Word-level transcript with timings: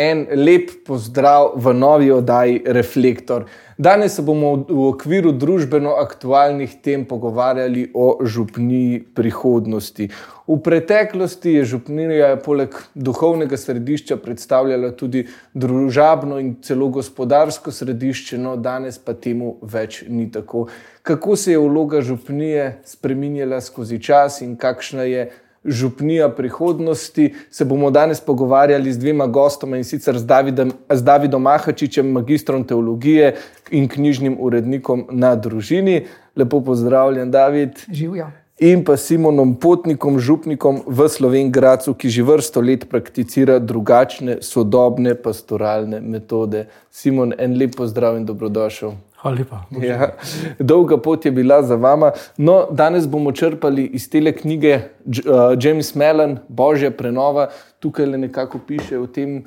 En 0.00 0.22
lep 0.32 0.70
pozdrav 0.86 1.58
v 1.60 1.72
novi 1.76 2.06
oddaji 2.10 2.62
Reflektor. 2.72 3.44
Danes 3.76 4.14
se 4.16 4.22
bomo 4.24 4.54
v 4.68 4.86
okviru 4.88 5.32
družbeno 5.36 5.92
aktualnih 6.00 6.78
tem 6.80 7.04
pogovarjali 7.04 7.90
o 7.94 8.06
župniji 8.24 9.02
prihodnosti. 9.14 10.08
V 10.48 10.56
preteklosti 10.64 11.52
je 11.58 11.66
župnija 11.74 12.30
poleg 12.44 12.78
duhovnega 12.94 13.60
središča 13.60 14.16
predstavljala 14.24 14.94
tudi 14.96 15.26
družabno 15.52 16.40
in 16.40 16.54
celo 16.64 16.88
gospodarsko 16.88 17.68
središče, 17.72 18.40
no 18.40 18.56
danes 18.56 18.96
pa 18.98 19.12
temu 19.12 19.58
več 19.60 20.00
ni 20.08 20.30
tako. 20.32 20.66
Kako 21.02 21.36
se 21.36 21.52
je 21.52 21.60
vloga 21.60 22.00
župnije 22.00 22.80
spremenjala 22.88 23.60
skozi 23.60 24.00
čas 24.00 24.40
in 24.40 24.56
kakšna 24.56 25.08
je 25.12 25.30
župnija 25.64 26.28
prihodnosti. 26.28 27.34
Se 27.50 27.64
bomo 27.64 27.90
danes 27.90 28.20
pogovarjali 28.20 28.92
z 28.92 28.98
dvema 28.98 29.26
gostoma 29.26 29.76
in 29.76 29.84
sicer 29.84 30.18
z 30.18 30.24
Davidom, 30.24 30.72
z 30.90 31.02
Davidom 31.02 31.42
Mahačičem, 31.42 32.12
magistrom 32.12 32.64
teologije 32.64 33.36
in 33.70 33.88
knjižnim 33.88 34.36
urednikom 34.40 35.06
na 35.10 35.34
družini. 35.36 36.06
Lepo 36.36 36.60
pozdravljen, 36.60 37.30
David. 37.30 37.86
Živijo. 37.92 38.30
In 38.60 38.84
pa 38.84 38.96
Simonom 38.96 39.54
Potnikom, 39.56 40.18
župnikom 40.20 40.82
v 40.84 41.08
Slovenki, 41.08 41.60
ki 41.96 42.08
že 42.12 42.22
vrsto 42.22 42.60
let 42.60 42.84
prakticira 42.92 43.56
drugačne, 43.58 44.42
sodobne 44.44 45.14
pastoralne 45.16 46.00
metode. 46.00 46.66
Simon, 46.92 47.32
en 47.38 47.56
lep 47.56 47.72
pozdrav 47.76 48.20
in 48.20 48.26
dobrodošel. 48.28 48.92
Hvala 49.20 49.36
lepa. 49.36 49.58
Ja, 49.82 50.12
dolga 50.58 50.96
pot 50.96 51.24
je 51.24 51.30
bila 51.30 51.62
za 51.62 51.76
vama. 51.76 52.12
No, 52.36 52.66
danes 52.70 53.08
bomo 53.08 53.32
črpali 53.32 53.84
iz 53.84 54.08
te 54.10 54.32
knjige 54.32 54.78
uh, 55.06 55.12
James 55.60 55.94
Mellon, 55.94 56.38
Božja 56.48 56.90
prenova. 56.90 57.50
Tukaj 57.78 58.06
le 58.06 58.18
nekako 58.18 58.58
piše 58.66 58.98
o 58.98 59.06
tem, 59.06 59.44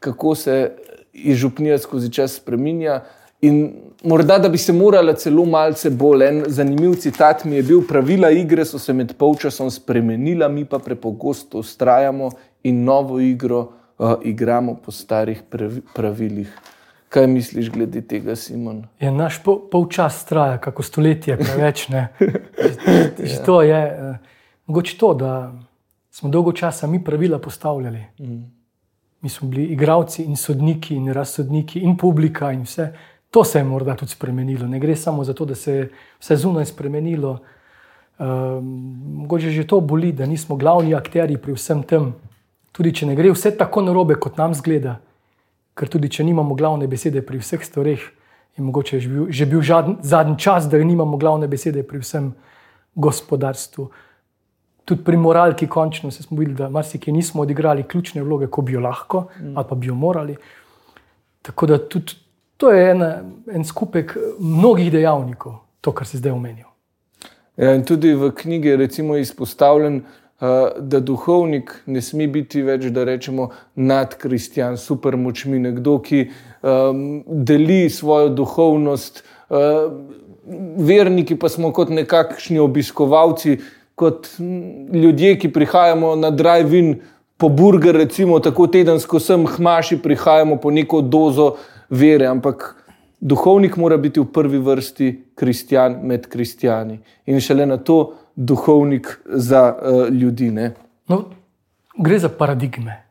kako 0.00 0.34
se 0.34 0.72
župnija 1.34 1.78
skozi 1.78 2.12
čas 2.12 2.36
spremenja. 2.40 3.02
In 3.42 3.74
morda, 4.04 4.38
da 4.38 4.48
bi 4.48 4.58
se 4.58 4.72
morala 4.72 5.12
celo 5.12 5.44
malce 5.44 5.90
bolj. 5.90 6.24
En 6.28 6.44
zanimiv 6.46 6.94
citat 6.94 7.44
mi 7.44 7.56
je 7.56 7.62
bil: 7.62 7.86
Pravila 7.88 8.30
igre 8.30 8.64
so 8.64 8.78
se 8.78 8.92
med 8.92 9.12
polčasom 9.18 9.70
spremenila, 9.70 10.48
mi 10.48 10.64
pa 10.64 10.78
prepogosto 10.78 11.58
ustrajamo 11.58 12.30
in 12.62 12.84
novo 12.84 13.20
igro 13.20 13.60
uh, 13.98 14.14
igramo 14.24 14.78
po 14.84 14.92
starih 14.92 15.42
pravilih. 15.94 16.48
Kaj 17.12 17.26
misliš 17.26 17.68
glede 17.70 18.00
tega, 18.08 18.32
Simon? 18.36 18.86
Je 19.00 19.10
naš 19.12 19.42
pol, 19.44 19.58
polčas 19.70 20.22
traja, 20.24 20.56
kako 20.58 20.82
stoletje, 20.82 21.36
preveč 21.36 21.88
ne. 21.92 22.06
Že 23.28 23.36
to 23.44 23.58
je, 23.62 23.80
eh, 23.80 24.38
mogoče 24.66 24.96
to, 24.98 25.10
da 25.14 25.52
smo 26.10 26.30
dolgo 26.32 26.52
časa 26.52 26.86
mi 26.86 27.02
pravila 27.04 27.38
postavljali. 27.38 28.00
Mm. 28.18 28.40
Mi 29.20 29.28
smo 29.28 29.48
bili 29.48 29.64
igravci 29.64 30.24
in 30.24 30.36
sodniki 30.36 30.96
in 30.96 31.12
razsodniki 31.12 31.84
in 31.84 31.96
publika 31.96 32.52
in 32.52 32.64
vse. 32.64 32.88
To 33.30 33.44
se 33.44 33.58
je 33.58 33.64
morda 33.64 33.96
tudi 33.96 34.12
spremenilo. 34.12 34.66
Ne 34.66 34.80
gre 34.80 34.96
samo 34.96 35.24
za 35.24 35.34
to, 35.34 35.44
da 35.44 35.54
se 35.54 35.72
je 35.72 35.90
vse 36.20 36.36
zunaj 36.36 36.64
spremenilo. 36.72 37.38
Um, 38.18 38.64
mogoče 39.20 39.50
že 39.50 39.66
to 39.66 39.80
boli, 39.80 40.12
da 40.12 40.26
nismo 40.26 40.56
glavni 40.56 40.94
akteri 40.94 41.36
pri 41.36 41.52
vsem 41.52 41.82
tem. 41.82 42.14
Tudi 42.72 42.94
če 42.94 43.06
ne 43.06 43.14
gre 43.14 43.30
vse 43.32 43.52
tako 43.56 43.82
narobe, 43.82 44.14
kot 44.14 44.40
nam 44.40 44.54
zgleda 44.54 45.00
ker 45.74 45.88
tudi 45.88 46.10
če 46.12 46.24
nimamo 46.24 46.54
glavne 46.58 46.88
besede 46.90 47.22
pri 47.24 47.40
vseh 47.40 47.64
stvareh, 47.64 48.02
je 48.56 48.64
mogoče 48.64 49.00
že 49.00 49.08
bil, 49.08 49.26
že 49.32 49.46
bil 49.48 49.62
zadnji 50.02 50.38
čas, 50.38 50.68
da 50.68 50.78
nimamo 50.78 51.16
glavne 51.16 51.48
besede 51.48 51.82
pri 51.82 52.02
vsem 52.02 52.32
gospodarstvu. 52.94 53.88
Tudi 54.84 55.04
pri 55.04 55.16
moralki, 55.16 55.68
končno 55.70 56.10
smo 56.10 56.36
videli, 56.36 56.58
da 56.58 56.68
marsikaj 56.68 57.14
nismo 57.14 57.42
odigrali 57.42 57.86
ključne 57.88 58.22
vloge, 58.22 58.50
ko 58.50 58.62
bi 58.62 58.74
jo 58.74 58.80
lahko 58.80 59.28
mm. 59.38 59.56
ali 59.56 59.66
pa 59.68 59.74
bi 59.74 59.86
jo 59.86 59.94
morali. 59.94 60.36
Tako 61.42 61.66
da 61.66 61.78
tudi 61.78 62.18
to 62.56 62.70
je 62.70 62.90
en, 62.90 63.02
en 63.54 63.64
skupek 63.64 64.16
mnogih 64.38 64.92
dejavnikov, 64.92 65.54
to, 65.80 65.92
kar 65.92 66.06
se 66.06 66.18
zdaj 66.18 66.32
omenja. 66.32 66.68
Ja, 67.56 67.74
in 67.74 67.84
tudi 67.84 68.14
v 68.14 68.30
knjigi 68.36 68.68
je 68.68 68.88
izpostavljen, 69.20 70.02
Eh, 70.02 70.21
da 70.78 71.00
duhovnik 71.00 71.70
ne 71.86 72.00
sme 72.02 72.26
biti 72.26 72.64
več, 72.66 72.88
da 72.90 73.04
rečemo, 73.06 73.50
nadkristjan, 73.78 74.74
supermočmi, 74.80 75.60
nekdo, 75.62 76.00
ki 76.02 76.24
um, 76.26 77.22
deli 77.26 77.86
svojo 77.90 78.32
duhovnost. 78.34 79.22
Uh, 79.52 79.92
verniki 80.82 81.36
pa 81.38 81.46
smo 81.52 81.70
kot 81.70 81.92
nekakšni 81.94 82.58
obiskovalci, 82.58 83.60
kot 83.94 84.32
ljudje, 84.92 85.36
ki 85.38 85.52
prihajamo 85.54 86.16
na 86.18 86.32
drive-in 86.34 86.96
po 87.38 87.48
burger, 87.48 87.94
recimo 87.94 88.40
tako 88.42 88.66
tedensko 88.66 89.20
sem, 89.22 89.46
hmaši, 89.46 90.00
prihajamo 90.02 90.58
po 90.58 90.70
neko 90.74 91.04
dozo 91.06 91.52
vere. 91.90 92.26
Ampak 92.26 92.72
duhovnik 93.20 93.76
mora 93.78 93.96
biti 93.96 94.20
v 94.20 94.26
prvi 94.34 94.58
vrsti 94.58 95.12
kristjan 95.38 96.00
med 96.02 96.26
kristjani. 96.26 96.98
In 97.30 97.38
šele 97.40 97.66
na 97.66 97.78
to 97.78 98.14
duhovnik 98.36 99.20
za 99.26 99.74
uh, 99.74 100.08
ljudi. 100.08 100.50
No, 101.08 101.24
gre 101.98 102.18
za 102.18 102.28
paradigme. 102.28 103.02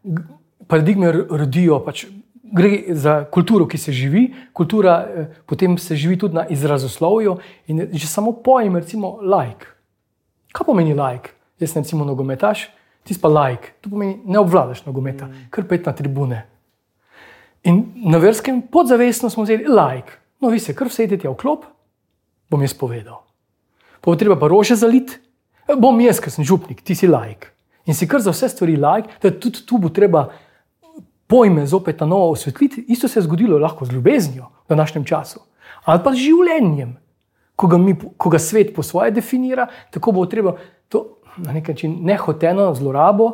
Paradigme 0.67 1.11
rodijo, 1.11 1.79
pač, 1.85 2.05
gre 2.43 2.95
za 2.95 3.23
kulturo, 3.31 3.67
ki 3.67 3.77
se 3.77 3.91
živi, 3.91 4.33
kultura 4.53 5.07
eh, 5.07 5.33
potem 5.45 5.77
se 5.77 5.95
živi 5.95 6.17
tudi 6.17 6.35
na 6.35 6.45
izrazoslovju. 6.47 7.37
In 7.67 7.87
že 7.93 8.07
samo 8.07 8.31
pojem, 8.31 8.75
recimo, 8.75 9.19
like. 9.21 9.67
Kaj 10.51 10.65
pomeni 10.65 10.93
like? 10.93 11.35
Jaz 11.59 11.71
sem 11.71 11.83
recimo 11.83 12.05
nogometaš, 12.05 12.69
ti 13.03 13.15
pa 13.21 13.29
like. 13.29 13.75
To 13.81 13.89
pomeni, 13.89 14.19
ne 14.25 14.39
obvladaš 14.39 14.85
nogometa, 14.85 15.27
mm. 15.27 15.49
kar 15.49 15.67
pet 15.67 15.85
na 15.85 15.93
tribune. 15.93 16.45
In 17.63 17.83
na 17.95 18.17
verskem 18.17 18.61
podzavestno 18.61 19.29
smo 19.29 19.43
vzeli 19.43 19.69
like. 19.69 20.19
No, 20.41 20.49
vi 20.49 20.59
se 20.59 20.73
kar 20.73 20.89
sedite 20.89 21.29
v 21.29 21.35
klop, 21.37 21.67
bom 22.49 22.61
jaz 22.61 22.73
povedal 22.73 23.30
bo 24.03 24.15
treba 24.15 24.37
pa 24.39 24.49
rože 24.51 24.75
zaliti. 24.75 25.19
E, 25.67 25.75
bom 25.75 25.99
jaz, 26.01 26.19
ker 26.19 26.33
sem 26.33 26.45
župnik, 26.47 26.81
ti 26.83 26.95
si 26.95 27.07
lajk. 27.07 27.51
In 27.85 27.97
si 27.97 28.07
kar 28.07 28.21
za 28.21 28.33
vse 28.33 28.49
stvari 28.49 28.77
lajk, 28.77 29.09
da 29.21 29.31
tudi 29.31 29.65
tu 29.65 29.77
bo 29.81 29.89
treba 29.89 30.27
pojme 31.31 31.65
zopet 31.65 32.01
na 32.01 32.09
novo 32.11 32.31
osvetliti. 32.31 32.85
Isto 32.91 33.07
se 33.07 33.19
je 33.19 33.23
zgodilo 33.23 33.59
lahko 33.59 33.85
z 33.85 33.95
ljubeznijo 33.95 34.49
v 34.65 34.73
današnjem 34.75 35.05
času. 35.05 35.39
Ali 35.85 36.03
pa 36.03 36.13
z 36.13 36.25
življenjem, 36.27 36.97
ko 37.55 37.67
ga, 37.67 37.77
mi, 37.77 37.95
ko 37.95 38.29
ga 38.29 38.39
svet 38.39 38.75
po 38.75 38.83
svoje 38.83 39.11
definira, 39.11 39.67
tako 39.91 40.11
bo 40.11 40.25
treba 40.25 40.57
to 40.89 41.21
na 41.37 41.53
nek 41.53 41.67
način 41.71 41.97
nehoteno 42.05 42.73
zlorabo 42.75 43.31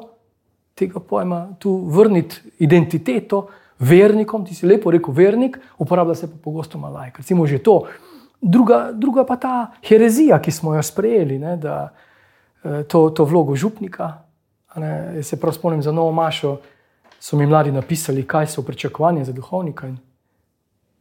tega 0.77 0.99
pojma 0.99 1.47
tu 1.59 1.73
vrniti 1.89 2.37
identiteto. 2.59 3.47
Vernikom, 3.79 4.45
ti 4.45 4.55
si 4.57 4.65
lepo 4.65 4.89
rekel, 4.89 5.13
vernik, 5.13 5.59
uporablja 5.77 6.15
se 6.15 6.27
pa 6.31 6.37
pogosto 6.43 6.79
malo 6.81 6.97
lajk. 6.97 7.19
Recimo 7.21 7.45
že 7.45 7.59
to, 7.61 7.83
druga, 8.41 8.91
druga 8.93 9.25
pa 9.25 9.35
ta 9.35 9.71
herezija, 9.83 10.41
ki 10.41 10.51
smo 10.51 10.75
jo 10.75 10.83
sprejeli, 10.83 11.39
ne, 11.39 11.57
da 11.57 11.93
eh, 12.63 12.83
to, 12.83 13.09
to 13.09 13.25
vlogo 13.25 13.55
župnika. 13.55 14.13
Ne, 14.75 15.23
se 15.23 15.39
prav 15.39 15.53
spomnim 15.53 15.81
za 15.81 15.91
novo 15.91 16.11
mašo, 16.11 16.57
so 17.19 17.37
mi 17.37 17.47
mladi 17.47 17.71
napisali, 17.71 18.27
kaj 18.27 18.47
so 18.47 18.61
pričakovanja 18.61 19.23
za 19.25 19.33
duhovnika. 19.33 19.89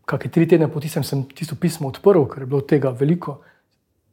Kakšne 0.04 0.30
tri 0.30 0.48
tedne 0.48 0.68
po 0.72 0.80
tistem 0.80 1.04
sem 1.04 1.24
tisto 1.28 1.56
pismo 1.60 1.88
odprl, 1.88 2.24
ker 2.30 2.42
je 2.42 2.46
bilo 2.46 2.60
tega 2.60 2.90
veliko, 2.90 3.40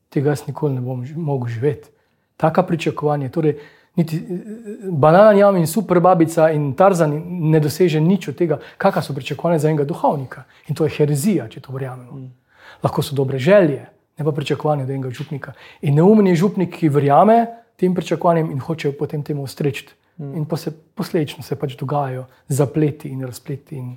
tega 0.10 0.34
jaz 0.34 0.48
nikoli 0.48 0.74
ne 0.74 0.82
bom 0.82 1.06
mogel 1.16 1.48
živeti. 1.48 1.90
Taka 2.38 2.64
pričakovanja. 2.64 3.30
Torej, 3.30 3.56
niti 3.96 4.18
eh, 4.18 4.44
banana 4.90 5.32
jam 5.32 5.58
in 5.58 5.68
super 5.68 6.00
babica 6.00 6.52
in 6.52 6.74
tarzan 6.76 7.22
ne 7.52 7.60
doseže 7.60 8.02
nič 8.02 8.28
od 8.28 8.36
tega, 8.36 8.60
kakšna 8.78 9.02
so 9.02 9.14
pričakovanja 9.14 9.60
za 9.60 9.70
enega 9.70 9.88
duhovnika. 9.88 10.44
In 10.68 10.76
to 10.76 10.90
je 10.90 10.98
herezija, 10.98 11.48
če 11.48 11.62
to 11.62 11.72
verjamemo. 11.72 12.20
Mm 12.20 12.43
lahko 12.84 13.02
so 13.02 13.16
dobre 13.16 13.40
želje, 13.40 13.86
ne 14.18 14.26
pa 14.26 14.32
pričakovanja 14.32 14.84
enega 14.84 15.10
župnika. 15.10 15.54
In 15.82 15.96
neumni 15.96 16.36
župnik, 16.36 16.76
ki 16.78 16.90
verjame 16.90 17.46
tem 17.76 17.94
pričakovanjem 17.96 18.52
in 18.52 18.60
hoče 18.60 18.92
potem 18.98 19.24
temu 19.24 19.44
ustreči. 19.44 19.88
Hmm. 20.18 20.36
In 20.38 20.46
se, 20.58 20.72
posledično 20.96 21.44
se 21.44 21.56
pač 21.56 21.76
dogajajo 21.76 22.26
zapleti 22.48 23.10
in 23.10 23.26
razpleti. 23.26 23.76
In... 23.76 23.96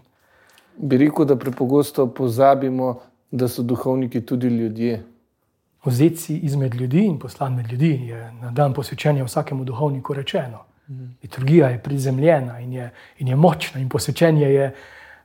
Bi 0.76 0.96
rekel, 0.98 1.24
da 1.24 1.36
prepogosto 1.36 2.06
pozabimo, 2.06 3.00
da 3.30 3.48
so 3.48 3.62
duhovniki 3.62 4.20
tudi 4.20 4.48
ljudje. 4.48 5.02
Vzeti 5.84 6.16
si 6.16 6.36
izmed 6.36 6.74
ljudi 6.74 7.04
in 7.04 7.18
poslan 7.18 7.54
med 7.54 7.72
ljudi 7.72 8.08
je 8.08 8.32
na 8.40 8.50
dan 8.50 8.72
posvečanja 8.74 9.24
vsakemu 9.24 9.64
duhovniku 9.64 10.14
rečeno. 10.14 10.64
Hmm. 10.86 11.16
Liturgija 11.22 11.68
je 11.68 11.82
prizemljena 11.82 12.60
in 12.60 12.72
je, 12.72 12.90
in 13.18 13.28
je 13.28 13.36
močna, 13.36 13.80
in 13.80 13.88
posvečenje 13.88 14.46
je, 14.46 14.74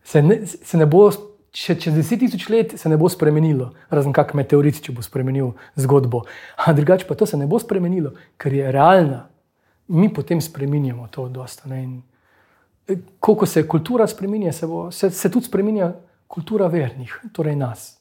se, 0.04 0.21
ne, 0.21 0.45
se 0.45 0.77
ne 0.77 0.86
bo 0.86 1.12
če 1.51 1.75
čez 1.75 1.95
deset 1.95 2.21
tisoč 2.24 2.48
let 2.50 2.75
se 2.80 2.89
ne 2.89 2.98
bo 2.98 3.09
spremenilo, 3.12 3.71
razen 3.92 4.13
kak 4.15 4.33
meteorit, 4.39 4.80
če 4.83 4.94
bo 4.95 5.03
spremenil 5.03 5.51
zgodbo. 5.80 6.24
A 6.63 6.74
drugače 6.74 7.07
pa 7.09 7.18
to 7.19 7.27
se 7.27 7.39
ne 7.39 7.48
bo 7.48 7.59
spremenilo, 7.59 8.13
ker 8.39 8.56
je 8.56 8.71
realna. 8.71 9.25
Mi 9.92 10.07
potem 10.13 10.39
spremenjamo 10.42 11.09
to 11.12 11.27
dosta. 11.27 11.68
E, 11.75 12.95
Ko 13.19 13.45
se 13.45 13.68
kultura 13.68 14.07
spremenja, 14.07 14.53
se, 14.56 14.68
se, 14.92 15.12
se 15.12 15.31
tudi 15.31 15.45
spremenja 15.45 15.92
kultura 16.31 16.68
vernih, 16.71 17.12
torej 17.36 17.56
nas. 17.59 18.00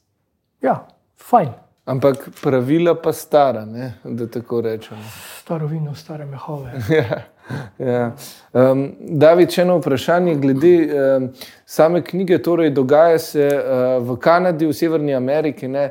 Ja, 0.62 0.86
fajn. 1.18 1.50
Ampak 1.90 2.28
pravila 2.42 2.94
pa 2.94 3.12
stara, 3.12 3.64
ne? 3.66 3.94
da 4.04 4.28
tako 4.30 4.60
rečemo. 4.60 5.02
Staro 5.40 5.66
vino, 5.66 5.94
stare 5.94 6.26
mehove. 6.26 6.72
Um, 8.52 8.80
David, 8.98 9.52
če 9.54 9.62
eno 9.62 9.76
vprašanje 9.78 10.32
glede 10.42 10.72
um, 10.90 11.26
same 11.66 12.00
knjige, 12.02 12.40
torej 12.42 12.72
dogaja 12.74 13.18
se 13.22 13.44
uh, 13.46 14.00
v 14.02 14.16
Kanadi, 14.18 14.66
v 14.66 14.74
Severni 14.74 15.14
Ameriki. 15.14 15.68
Ne? 15.70 15.84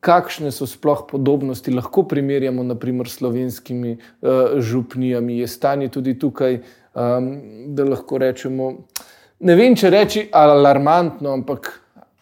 Kakšne 0.00 0.48
so 0.48 0.64
sploh 0.66 1.04
podobnosti, 1.10 1.68
lahko 1.70 2.06
primerjamo 2.08 2.64
naprimer 2.64 3.10
s 3.10 3.20
slovenskimi 3.20 3.98
uh, 3.98 4.56
župnijami, 4.64 5.42
je 5.42 5.50
stanje 5.52 5.90
tudi 5.92 6.16
tukaj, 6.18 6.62
um, 6.96 7.30
da 7.76 7.84
lahko 7.92 8.18
rečemo, 8.24 8.72
ne 9.44 9.56
vem, 9.60 9.76
če 9.76 9.92
reči 9.92 10.26
alarmantno, 10.32 11.36
ampak 11.36 11.68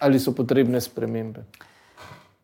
ali 0.02 0.18
so 0.18 0.34
potrebne 0.34 0.80
spremembe. 0.82 1.46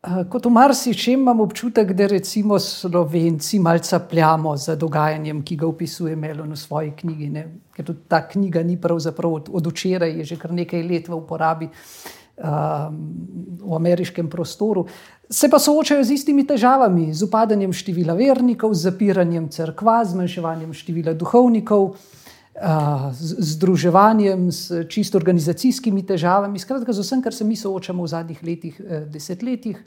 Eh, 0.06 0.24
kot 0.30 0.44
v 0.46 0.50
marsičem 0.54 1.20
imam 1.20 1.40
občutek, 1.40 1.92
da 1.92 2.06
recimo 2.06 2.58
Slovenci 2.58 3.58
malce 3.58 3.98
pljamo 4.10 4.56
za 4.56 4.76
dogajanjem, 4.76 5.42
ki 5.42 5.56
ga 5.56 5.66
opisuje 5.66 6.16
Melon 6.16 6.52
v 6.52 6.56
svoji 6.56 6.92
knjigi. 6.96 7.30
Ne? 7.30 7.46
Ker 7.74 7.84
tudi 7.84 8.06
ta 8.08 8.20
knjiga 8.28 8.62
ni 8.62 8.76
pravzaprav 8.80 9.32
od, 9.32 9.48
od 9.52 9.66
včeraj, 9.66 10.14
je 10.18 10.24
že 10.24 10.36
kar 10.38 10.52
nekaj 10.52 10.82
let 10.82 11.08
v 11.08 11.14
uporabi 11.14 11.66
um, 11.66 13.00
v 13.66 13.74
ameriškem 13.74 14.30
prostoru. 14.30 14.86
Se 15.30 15.50
pa 15.50 15.58
soočajo 15.58 16.04
z 16.04 16.14
istimi 16.14 16.46
težavami, 16.46 17.10
z 17.14 17.26
upadanjem 17.26 17.72
števila 17.72 18.14
vernikov, 18.14 18.74
z 18.74 18.86
zapiranjem 18.86 19.48
crkva, 19.50 20.04
zmanjševanjem 20.04 20.70
števila 20.70 21.18
duhovnikov 21.18 21.96
združevanjem, 23.12 24.52
s 24.52 24.72
čisto 24.88 25.18
organizacijskimi 25.18 26.06
težavami, 26.06 26.58
skratka, 26.58 26.92
z 26.92 27.04
vsem, 27.04 27.22
kar 27.22 27.34
se 27.34 27.44
mi 27.44 27.56
soočamo 27.56 28.02
v 28.02 28.08
zadnjih 28.08 28.42
letih, 28.42 28.80
eh, 28.80 29.04
desetletjih. 29.04 29.84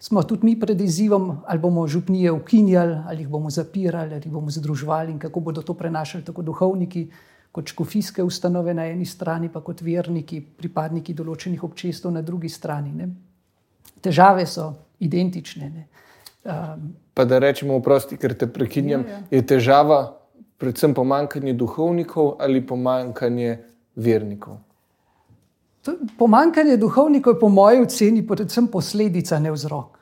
Smo 0.00 0.22
tudi 0.22 0.44
mi 0.44 0.60
pred 0.60 0.80
izzivom, 0.80 1.42
ali 1.46 1.58
bomo 1.58 1.86
župnije 1.86 2.32
ukinjali, 2.32 2.96
ali 3.06 3.22
jih 3.22 3.28
bomo 3.28 3.50
zapirali, 3.50 4.14
ali 4.14 4.22
jih 4.24 4.32
bomo 4.32 4.50
združevali 4.50 5.12
in 5.12 5.18
kako 5.18 5.40
bodo 5.40 5.62
to 5.62 5.74
prenašali 5.74 6.24
tako 6.24 6.42
duhovniki, 6.42 7.10
kot 7.52 7.68
škofijske 7.68 8.22
ustanove 8.22 8.74
na 8.74 8.86
eni 8.86 9.04
strani, 9.04 9.48
pa 9.48 9.60
kot 9.60 9.82
verniki, 9.82 10.40
pripadniki 10.40 11.14
določenih 11.14 11.62
občestv 11.64 12.10
na 12.10 12.22
drugi 12.22 12.48
strani. 12.48 12.92
Ne. 12.92 13.08
Težave 14.00 14.46
so 14.46 14.72
identične. 14.98 15.86
Um, 16.44 16.94
pa 17.14 17.24
da 17.24 17.38
rečemo, 17.38 17.74
oprosti, 17.76 18.16
ker 18.16 18.34
te 18.34 18.46
prekinjam, 18.46 19.04
ja, 19.04 19.18
ja. 19.18 19.22
je 19.30 19.46
težava 19.46 20.19
predvsem 20.60 20.94
pomankanje 20.94 21.54
duhovnikov 21.56 22.34
ali 22.38 22.60
pomankanje 22.66 23.56
vernikov? 23.96 24.58
Pomankanje 26.18 26.76
duhovnikov 26.76 27.34
je 27.34 27.40
po 27.40 27.48
moji 27.48 27.80
oceni 27.80 28.26
predvsem 28.26 28.68
posledica, 28.68 29.38
ne 29.40 29.52
vzrok. 29.52 29.96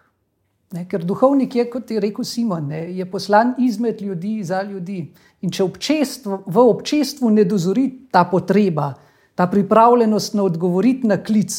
Ne, 0.74 0.84
ker 0.84 1.04
duhovnik 1.06 1.54
je, 1.56 1.64
kot 1.70 1.90
je 1.90 2.00
rekel 2.02 2.26
Simon, 2.28 2.66
ne, 2.68 2.82
je 2.92 3.06
poslan 3.10 3.54
izmed 3.58 4.02
ljudi 4.02 4.42
za 4.44 4.60
ljudi. 4.62 4.98
In 5.40 5.52
če 5.54 5.64
občestvo, 5.64 6.42
v 6.46 6.64
občestvu 6.74 7.30
ne 7.32 7.46
dozori 7.48 7.86
ta 8.12 8.26
potreba, 8.28 8.90
ta 9.38 9.46
pripravljenost 9.46 10.34
na 10.34 10.44
odgovoriti 10.44 11.08
na 11.08 11.16
klic, 11.24 11.54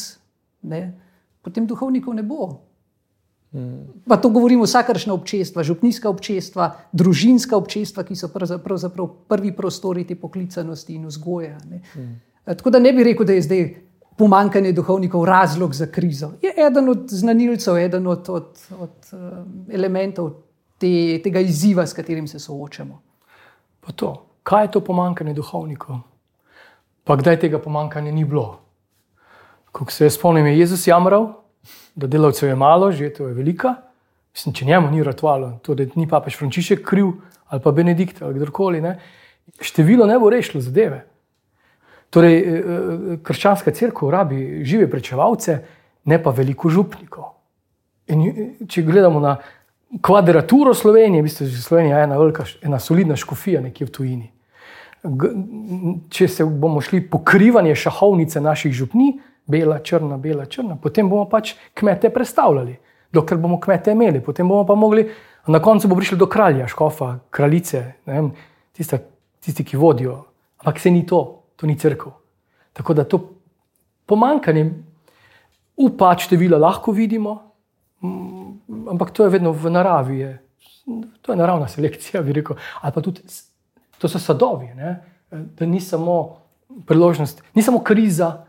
ne, 0.62 0.82
potem 1.42 1.66
duhovnikov 1.66 2.14
ne 2.14 2.22
bo. 2.22 2.52
Pa 4.06 4.16
to 4.16 4.28
govorimo 4.28 4.64
vsakršna 4.64 5.14
občestva, 5.14 5.62
župnijska 5.62 6.08
občestva, 6.08 6.70
družinska 6.92 7.56
občestva, 7.56 8.04
ki 8.06 8.16
so 8.16 8.28
pravzaprav 8.30 9.08
prvi 9.28 9.50
prostori 9.56 10.04
te 10.06 10.14
poklicanosti 10.14 10.94
in 10.94 11.06
vzgoja. 11.06 11.58
Mm. 11.58 12.20
Tako 12.44 12.70
da 12.70 12.78
ne 12.78 12.92
bi 12.92 13.04
rekel, 13.04 13.26
da 13.26 13.32
je 13.32 13.42
zdaj 13.42 13.64
pomankanje 14.18 14.72
duhovnikov 14.72 15.24
razlog 15.24 15.74
za 15.74 15.86
krizo. 15.86 16.30
Je 16.42 16.52
eden 16.66 16.88
od 16.88 17.08
znanilcev, 17.10 17.76
eden 17.76 18.06
od, 18.06 18.28
od, 18.28 18.58
od 18.78 19.10
elementov 19.72 20.30
te, 20.78 21.18
tega 21.24 21.40
izziva, 21.40 21.86
s 21.86 21.96
katerim 21.96 22.28
se 22.28 22.38
soočamo. 22.38 23.00
Pa 23.80 23.92
to, 23.92 24.14
kaj 24.42 24.64
je 24.64 24.70
to 24.70 24.84
pomankanje 24.84 25.34
duhovnikov? 25.34 25.98
Pa 27.04 27.16
kdaj 27.16 27.40
tega 27.40 27.58
pomankanja 27.58 28.12
ni 28.12 28.24
bilo? 28.24 28.60
Ko 29.72 29.90
se 29.90 30.10
spomnim, 30.10 30.46
je 30.46 30.58
Jezus 30.58 30.86
jamral 30.86 31.32
da 31.94 32.06
delavcev 32.06 32.48
je 32.48 32.56
malo, 32.56 32.92
že 32.92 33.12
to 33.14 33.28
je 33.28 33.34
velika. 33.34 33.74
Mislim, 34.34 34.54
če 34.54 34.64
njemu 34.64 34.90
ni 34.90 35.02
ratovalo, 35.02 35.58
to, 35.62 35.74
da 35.74 35.86
ni 35.94 36.08
papež 36.08 36.38
Frančišek 36.38 36.84
kriv 36.86 37.12
ali 37.50 37.62
pa 37.62 37.72
Benedikt 37.74 38.22
ali 38.22 38.34
kdorkoli, 38.34 38.80
ne, 38.80 38.98
število 39.60 40.06
ne 40.06 40.18
bo 40.18 40.30
rešilo 40.30 40.62
zadeve. 40.62 41.02
Torej, 42.10 42.36
eh, 42.38 42.44
eh, 42.44 43.16
krščanska 43.22 43.70
crkva 43.74 44.10
rabi 44.10 44.64
žive 44.64 44.90
prečevalce, 44.90 45.58
ne 46.04 46.18
pa 46.22 46.30
veliko 46.30 46.70
župnikov. 46.70 47.32
In 48.10 48.22
eh, 48.26 48.66
če 48.68 48.82
gledamo 48.86 49.20
na 49.20 49.36
kvadraturo 50.02 50.74
Slovenije, 50.74 51.22
mislim, 51.22 51.48
da 51.48 51.54
je 51.54 51.62
Slovenija 51.62 52.02
ena, 52.02 52.18
velika, 52.18 52.44
ena 52.62 52.78
solidna 52.78 53.16
škofija 53.16 53.60
nekje 53.60 53.86
v 53.86 53.90
tujini. 53.90 54.30
Če 56.10 56.28
se 56.28 56.44
bomo 56.44 56.80
šli 56.84 57.00
pokrivanje 57.10 57.74
šahovnice 57.74 58.40
naših 58.40 58.72
župnij, 58.72 59.14
bela, 59.50 59.80
črna, 59.82 60.18
bela, 60.18 60.46
črna. 60.46 60.76
Potem 60.80 61.08
bomo 61.10 61.26
pač 61.28 61.54
kmete 61.74 62.10
predstavljali, 62.14 62.76
dokler 63.12 63.40
bomo 63.40 63.58
kmete 63.60 63.92
imeli, 63.96 64.22
potem 64.24 64.48
bomo 64.48 64.64
pa 64.66 64.76
mogli, 64.78 65.08
na 65.50 65.60
koncu 65.62 65.88
bomo 65.88 65.98
prišli 66.00 66.18
do 66.18 66.28
kralja, 66.30 66.68
škofa, 66.70 67.16
kraljice, 67.34 67.82
vem, 68.06 68.30
tiste, 68.76 69.00
tisti, 69.42 69.66
ki 69.66 69.80
vodijo. 69.80 70.22
Ampak 70.62 70.80
se 70.80 70.90
ni 70.90 71.02
to, 71.06 71.42
to 71.56 71.66
ni 71.66 71.78
crkva. 71.78 72.12
Tako 72.76 72.94
da 72.94 73.04
to 73.04 73.20
pomankanje 74.06 74.70
upa 75.76 76.14
števila 76.18 76.58
lahko 76.58 76.92
vidimo, 76.92 77.38
mm, 78.02 78.88
ampak 78.90 79.10
to 79.10 79.24
je 79.24 79.32
vedno 79.36 79.52
v 79.52 79.70
naravi. 79.70 80.18
Je. 80.18 80.32
To 81.22 81.32
je 81.32 81.38
naravna 81.38 81.68
selekcija, 81.68 82.22
bi 82.22 82.32
rekel. 82.32 82.56
Ali 82.80 82.92
pa 82.92 83.00
tudi 83.00 83.22
to 83.98 84.08
so 84.08 84.18
sadovi, 84.18 84.74
ne? 84.74 84.96
da 85.30 85.66
ni 85.66 85.80
samo 85.80 86.40
priložnost, 86.86 87.42
ni 87.54 87.62
samo 87.62 87.78
kriza, 87.84 88.46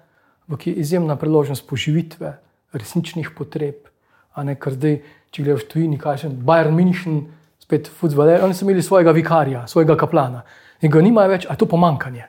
ampak 0.51 0.67
je 0.67 0.73
izjemna 0.83 1.15
priložnost 1.15 1.63
poživitve, 1.67 2.33
resničnih 2.75 3.29
potreb. 3.37 3.87
Ne, 4.35 4.55
zdaj, 4.59 4.97
če 5.31 5.43
gledaš 5.43 5.63
tujini, 5.71 5.99
kaj 5.99 6.25
še 6.25 6.31
Bayern 6.31 6.75
München, 6.75 7.21
spet 7.63 7.87
futbol, 7.87 8.27
oni 8.43 8.55
so 8.55 8.67
imeli 8.67 8.83
svojega 8.83 9.13
vikarja, 9.15 9.63
svojega 9.67 9.95
kaplana 9.95 10.43
in 10.83 10.91
ga 10.91 10.99
nimajo 10.99 11.31
več, 11.31 11.47
a 11.47 11.55
je 11.55 11.61
to 11.61 11.69
pomankanje. 11.71 12.27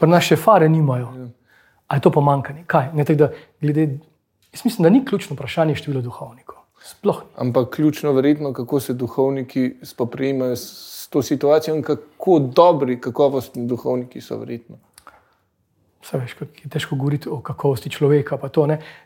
Pa 0.00 0.08
naše 0.08 0.36
fare 0.40 0.68
nimajo. 0.68 1.12
A 1.88 1.96
je 1.96 2.04
to 2.04 2.12
pomankanje? 2.12 2.64
Kaj? 2.68 2.92
Ne, 2.96 3.04
da, 3.04 3.30
glede, 3.60 3.98
jaz 4.52 4.64
mislim, 4.64 4.84
da 4.84 4.92
ni 4.92 5.04
ključno 5.04 5.36
vprašanje 5.36 5.76
število 5.80 6.00
duhovnikov. 6.04 6.62
Sploh. 6.84 7.22
Ampak 7.36 7.74
ključno 7.74 8.12
je 8.12 8.16
verjetno, 8.16 8.52
kako 8.56 8.80
se 8.80 8.96
duhovniki 8.96 9.74
spoprijemajo 9.82 10.56
s 10.56 11.08
to 11.10 11.22
situacijo 11.22 11.76
in 11.76 11.82
kako 11.82 12.38
dobri, 12.38 13.00
kakovostni 13.00 13.66
duhovniki 13.66 14.20
so 14.20 14.38
verjetno. 14.38 14.78
Veš, 16.12 16.34
kako 16.38 16.62
je 16.64 16.70
težko 16.70 16.96
govoriti 16.96 17.28
o 17.28 17.40
kakovosti 17.40 17.90
človeka. 17.90 18.38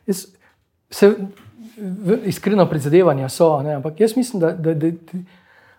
Jaz, 0.07 0.27
se, 0.91 1.15
iskreno 2.25 2.67
prizadevanja 2.69 3.29
so, 3.29 3.63
ne? 3.63 3.75
ampak 3.75 4.01
jaz 4.01 4.17
mislim, 4.17 4.41
da, 4.41 4.53
da, 4.53 4.75
da, 4.75 4.91
da 4.91 5.23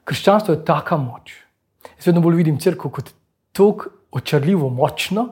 krščanstvo 0.03 0.53
je 0.53 0.65
taka 0.65 0.97
moč. 0.97 1.35
Jaz 1.97 2.07
vedno 2.07 2.21
bolj 2.21 2.41
vidim 2.41 2.59
crkvo 2.59 2.89
kot 2.91 3.13
tako 3.51 3.89
očarljivo 4.11 4.69
močno, 4.69 5.27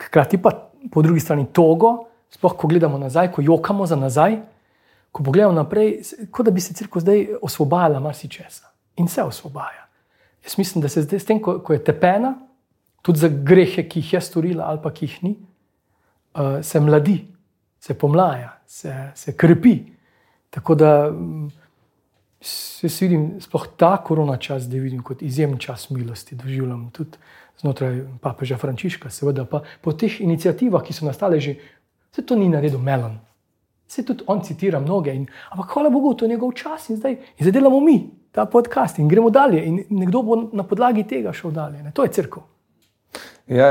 hkrati 0.00 0.38
pa 0.42 0.50
po 0.92 1.02
drugi 1.02 1.20
strani 1.20 1.46
togo, 1.52 2.06
sploh 2.30 2.56
ko 2.58 2.68
gledamo 2.68 2.98
nazaj, 2.98 3.32
ko 3.32 3.42
jokamo 3.42 3.86
za 3.86 3.96
nazaj, 3.96 4.36
ko 5.12 5.22
pogledamo 5.22 5.54
naprej, 5.54 6.00
kot 6.30 6.46
da 6.46 6.50
bi 6.50 6.60
se 6.60 6.74
crkva 6.74 7.00
zdaj 7.00 7.26
osvobajala 7.42 8.00
marsičesa 8.00 8.70
in 8.96 9.08
se 9.08 9.22
osvobaja. 9.22 9.86
Jaz 10.44 10.58
mislim, 10.58 10.82
da 10.82 10.88
se 10.88 11.02
zdaj 11.02 11.20
s 11.20 11.24
tem, 11.24 11.40
ko, 11.42 11.58
ko 11.62 11.72
je 11.72 11.84
tepena, 11.84 12.34
tudi 13.04 13.20
za 13.20 13.28
grehe, 13.28 13.84
ki 13.88 14.00
jih 14.00 14.14
je 14.16 14.20
storila, 14.24 14.70
ali 14.72 14.80
pa 14.82 14.92
ki 14.94 15.04
jih 15.06 15.16
ni, 15.26 15.34
uh, 16.40 16.62
se 16.64 16.80
mladi, 16.80 17.18
se 17.80 17.94
pomlaja, 17.98 18.54
se, 18.66 18.94
se 19.14 19.36
krepi. 19.36 19.74
Tako 20.50 20.74
da 20.74 21.10
mm, 21.10 21.50
se 22.40 22.88
vidim, 23.04 23.26
sploh 23.44 23.66
ta 23.76 23.96
korona 24.04 24.38
čas, 24.40 24.70
da 24.70 24.80
vidim 24.80 25.02
kot 25.04 25.22
izjemen 25.22 25.58
čas 25.58 25.90
milosti, 25.90 26.38
doživljam 26.38 26.88
tudi 26.96 27.20
znotraj 27.60 28.00
papeža 28.24 28.56
Frančiška, 28.56 29.10
seveda 29.10 29.44
pa 29.44 29.62
po 29.82 29.92
teh 29.92 30.20
inicijativah, 30.20 30.82
ki 30.82 30.96
so 30.96 31.04
nastale 31.06 31.40
že, 31.40 31.58
se 32.14 32.24
to 32.24 32.36
ni 32.36 32.48
naredil 32.48 32.78
Melon. 32.78 33.18
Se 33.88 34.04
tudi 34.04 34.24
on 34.26 34.40
citira 34.42 34.80
mnoge, 34.80 35.12
in, 35.12 35.26
ampak 35.50 35.74
hvala 35.74 35.90
Bogu, 35.90 36.14
to 36.14 36.24
je 36.24 36.34
njegov 36.34 36.52
čas 36.56 36.88
in 36.88 36.96
zdaj, 36.96 37.12
in 37.12 37.44
zdaj 37.44 37.52
delamo 37.52 37.80
mi 37.80 37.98
ta 38.32 38.46
podcast 38.46 38.98
in 38.98 39.08
gremo 39.08 39.30
dalje. 39.30 39.60
In 39.66 39.84
nekdo 39.90 40.22
bo 40.22 40.40
na 40.52 40.64
podlagi 40.64 41.04
tega 41.06 41.32
šel 41.32 41.50
dalje. 41.50 41.82
Ne? 41.82 41.92
To 41.92 42.02
je 42.02 42.12
crkva. 42.12 42.42
Ja, 43.44 43.66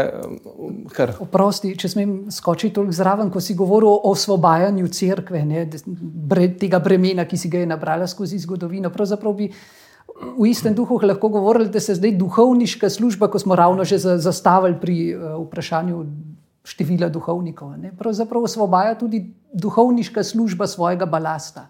Oprosti, 1.23 1.71
če 1.73 1.89
smem 1.89 2.11
skočiti 2.31 2.75
toliko 2.75 2.93
zraven, 2.93 3.31
ko 3.33 3.41
si 3.41 3.55
govoril 3.57 3.89
o 3.89 4.11
osvobajanju 4.11 4.89
crkve, 4.93 5.41
ne, 5.49 5.63
bre, 6.29 6.51
tega 6.61 6.77
bremena, 6.83 7.25
ki 7.25 7.39
si 7.41 7.49
ga 7.49 7.63
je 7.63 7.69
nabrala 7.71 8.05
skozi 8.07 8.37
zgodovino. 8.43 8.91
Pravzaprav 8.93 9.33
bi 9.33 9.47
v 10.37 10.45
istem 10.45 10.75
duhu 10.77 10.99
lahko 11.01 11.31
govorili, 11.33 11.71
da 11.73 11.81
se 11.81 11.95
zdaj 11.97 12.13
duhovniška 12.19 12.89
služba, 12.89 13.31
ko 13.33 13.41
smo 13.41 13.57
ravno 13.57 13.83
že 13.83 13.97
zastavili 13.97 14.77
pri 14.79 14.97
uh, 15.15 15.41
vprašanju 15.47 16.05
števila 16.63 17.09
duhovnikov, 17.09 17.73
ne, 17.77 17.91
pravzaprav 17.97 18.45
osvobaja 18.45 18.93
tudi 18.95 19.25
duhovniška 19.53 20.23
služba 20.23 20.67
svojega 20.67 21.05
balasta. 21.05 21.67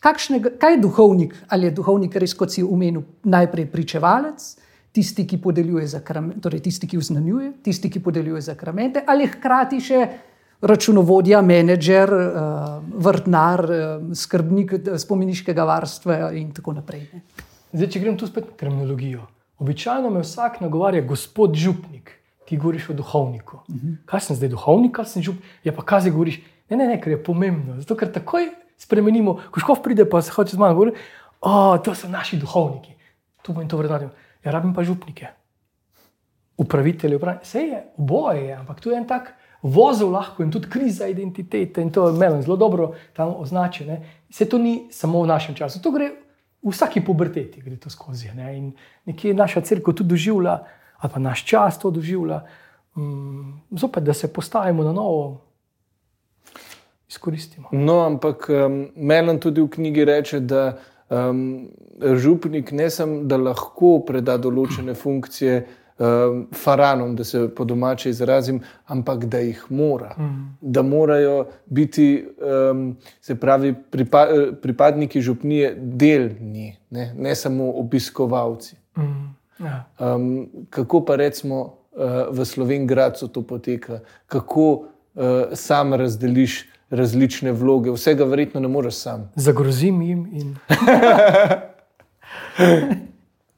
kakšnega, 0.00 0.50
kaj 0.60 0.74
je 0.74 0.80
duhovnik, 0.80 1.34
ali 1.48 1.66
je 1.66 1.70
duhovnik 1.70 2.16
res, 2.16 2.34
kot 2.34 2.52
si 2.52 2.62
omenil, 2.62 3.06
najprej 3.24 3.70
pričevalec, 3.72 4.56
tisti, 4.94 5.26
ki 5.26 5.40
podeljuje 5.42 5.88
zakramente, 5.90 6.40
torej 6.44 6.62
tisti, 6.68 6.86
ki 6.86 7.00
vznanjuje, 7.00 7.52
tisti, 7.66 7.90
ki 7.90 8.02
podeljuje 8.02 8.44
zakramente, 8.46 9.02
ali 9.06 9.26
hkrati 9.26 9.80
še 9.82 10.00
računovodja, 10.64 11.42
menedžer, 11.44 12.12
uh, 12.14 12.76
vrtnar, 13.04 13.64
uh, 13.64 14.12
skrbnik 14.16 14.76
spomeniškega 15.02 15.66
varstva 15.66 16.30
in 16.38 16.52
tako 16.56 16.76
naprej. 16.78 17.08
Zdaj, 17.74 17.90
če 17.90 18.04
grem 18.04 18.18
tu 18.18 18.28
spet 18.30 18.46
na 18.52 18.58
terminologijo. 18.60 19.26
Običajno 19.58 20.10
me 20.14 20.22
vsak 20.22 20.60
nagovarja, 20.62 21.02
gospod 21.06 21.58
župnik, 21.58 22.14
ti 22.46 22.56
govoriš 22.60 22.90
o 22.90 22.98
duhovniku. 22.98 23.60
Uh 23.68 23.74
-huh. 23.74 23.96
Kaj 24.06 24.20
sem 24.20 24.36
zdaj 24.36 24.48
duhovnik, 24.48 24.92
kaj 24.96 25.04
sem 25.04 25.22
župnik? 25.22 25.44
Ja, 25.64 25.72
pa 25.72 25.82
kaj 25.82 26.00
zdaj 26.00 26.12
govoriš? 26.12 26.40
Ne, 26.70 26.76
ne, 26.76 26.86
ne, 26.86 27.00
ker 27.00 27.12
je 27.12 27.22
pomembno. 27.24 27.80
Zato, 27.80 27.96
ker 27.96 28.12
takoj 28.12 28.48
spremenimo, 28.78 29.38
ko 29.50 29.60
škof 29.60 29.82
pride, 29.82 30.04
pa 30.10 30.22
se 30.22 30.32
hoče 30.32 30.56
z 30.56 30.58
mano 30.58 30.74
govoriti, 30.74 30.98
oh, 31.40 31.82
to 31.84 31.94
so 31.94 32.08
naši 32.08 32.36
duhovniki. 32.36 32.94
Tu 33.42 33.52
bom 33.52 33.68
to 33.68 33.76
vrednotil. 33.76 34.08
Ja, 34.44 34.52
rabim 34.52 34.74
pa 34.74 34.84
župnike. 34.84 35.28
Upravitelji, 36.56 37.16
upravitelji. 37.16 37.44
Vse 37.44 37.60
je, 37.60 37.84
oboje 37.98 38.44
je, 38.44 38.54
ampak 38.54 38.80
tu 38.80 38.90
je 38.90 38.96
en 38.96 39.06
tak 39.08 39.34
vozil 39.64 40.10
lahko 40.12 40.42
in 40.44 40.50
tudi 40.52 40.68
kriza 40.70 41.06
identitete 41.08 41.82
in 41.82 41.90
to 41.90 42.08
je 42.08 42.18
meni 42.18 42.42
zelo 42.42 42.56
dobro 42.56 42.92
tam 43.16 43.34
označeno. 43.36 43.96
Vse 44.28 44.48
to 44.48 44.58
ni 44.58 44.88
samo 44.90 45.22
v 45.22 45.26
našem 45.26 45.54
času, 45.54 45.80
to 45.82 45.90
gre 45.90 46.10
v 46.62 46.72
vsaki 46.72 47.00
puberteti, 47.04 47.60
gre 47.60 47.76
to 47.76 47.90
skozi. 47.90 48.30
Ne? 48.36 48.56
In 48.56 48.72
nekje 49.04 49.34
naša 49.34 49.60
crkva 49.60 49.92
to 49.92 50.04
doživlja, 50.04 50.58
ali 50.98 51.12
pa 51.12 51.20
naš 51.20 51.44
čas 51.44 51.78
to 51.78 51.90
doživlja. 51.90 52.44
Um, 52.96 53.60
zopet, 53.70 54.04
da 54.04 54.14
se 54.14 54.32
postavimo 54.32 54.84
na 54.84 54.92
novo, 54.92 55.40
izkoristimo. 57.08 57.68
No, 57.72 58.00
ampak 58.06 58.48
um, 58.48 58.88
Melan 58.96 59.40
tudi 59.40 59.60
v 59.60 59.68
knjigi 59.68 60.04
reče, 60.04 60.40
da 60.40 60.78
um, 61.08 61.68
župnik 62.16 62.72
ne 62.72 62.90
samo, 62.90 63.22
da 63.22 63.36
lahko 63.36 63.98
preda 64.06 64.36
določene 64.38 64.94
funkcije 64.94 65.56
um, 65.98 66.46
faranom, 66.52 67.14
da 67.16 67.24
se 67.24 67.48
po 67.54 67.64
domače 67.64 68.10
izrazim, 68.10 68.60
ampak 68.86 69.24
da 69.24 69.38
jih 69.38 69.64
mora. 69.68 70.14
Mm. 70.18 70.56
Da 70.60 70.82
morajo 70.82 71.46
biti, 71.66 72.26
um, 72.70 72.96
se 73.20 73.34
pravi, 73.40 73.74
pripa, 73.90 74.26
pripadniki 74.62 75.20
župnije 75.20 75.74
delni, 75.78 76.76
ne, 76.90 77.12
ne 77.18 77.34
samo 77.34 77.72
obiskovalci. 77.80 78.76
Mm. 78.98 79.34
Ja. 79.64 79.84
Um, 79.98 80.48
kako 80.70 81.04
pa 81.04 81.16
recimo 81.16 81.60
uh, 81.92 82.26
v 82.30 82.44
Slovenki 82.44 82.94
to 83.32 83.42
poteka, 83.42 84.00
kako 84.26 84.70
uh, 84.72 84.84
sam 85.52 85.94
razdeliš 85.94 86.73
različne 86.94 87.52
vloge, 87.52 87.92
vsega 87.92 88.24
verjetno 88.24 88.60
ne 88.60 88.68
moreš 88.68 88.94
sam. 88.94 89.30
Zagrozim 89.34 90.02
jim 90.02 90.26
in. 90.32 90.56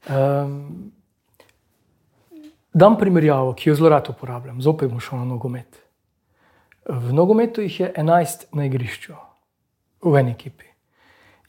um, 0.09 0.91
Dam 2.77 2.97
primerjavo, 2.97 3.53
ki 3.53 3.69
jo 3.69 3.75
zelo 3.75 3.89
rado 3.89 4.11
uporabljam, 4.13 4.61
zopet 4.61 4.89
bom 4.91 4.99
šel 5.01 5.17
na 5.17 5.25
nogomet. 5.25 5.79
V 6.85 7.13
nogometu 7.13 7.61
jih 7.61 7.79
je 7.79 7.93
11 7.97 8.45
na 8.53 8.65
igrišču, 8.65 9.15
v 10.05 10.19
eni 10.19 10.31
ekipi. 10.31 10.67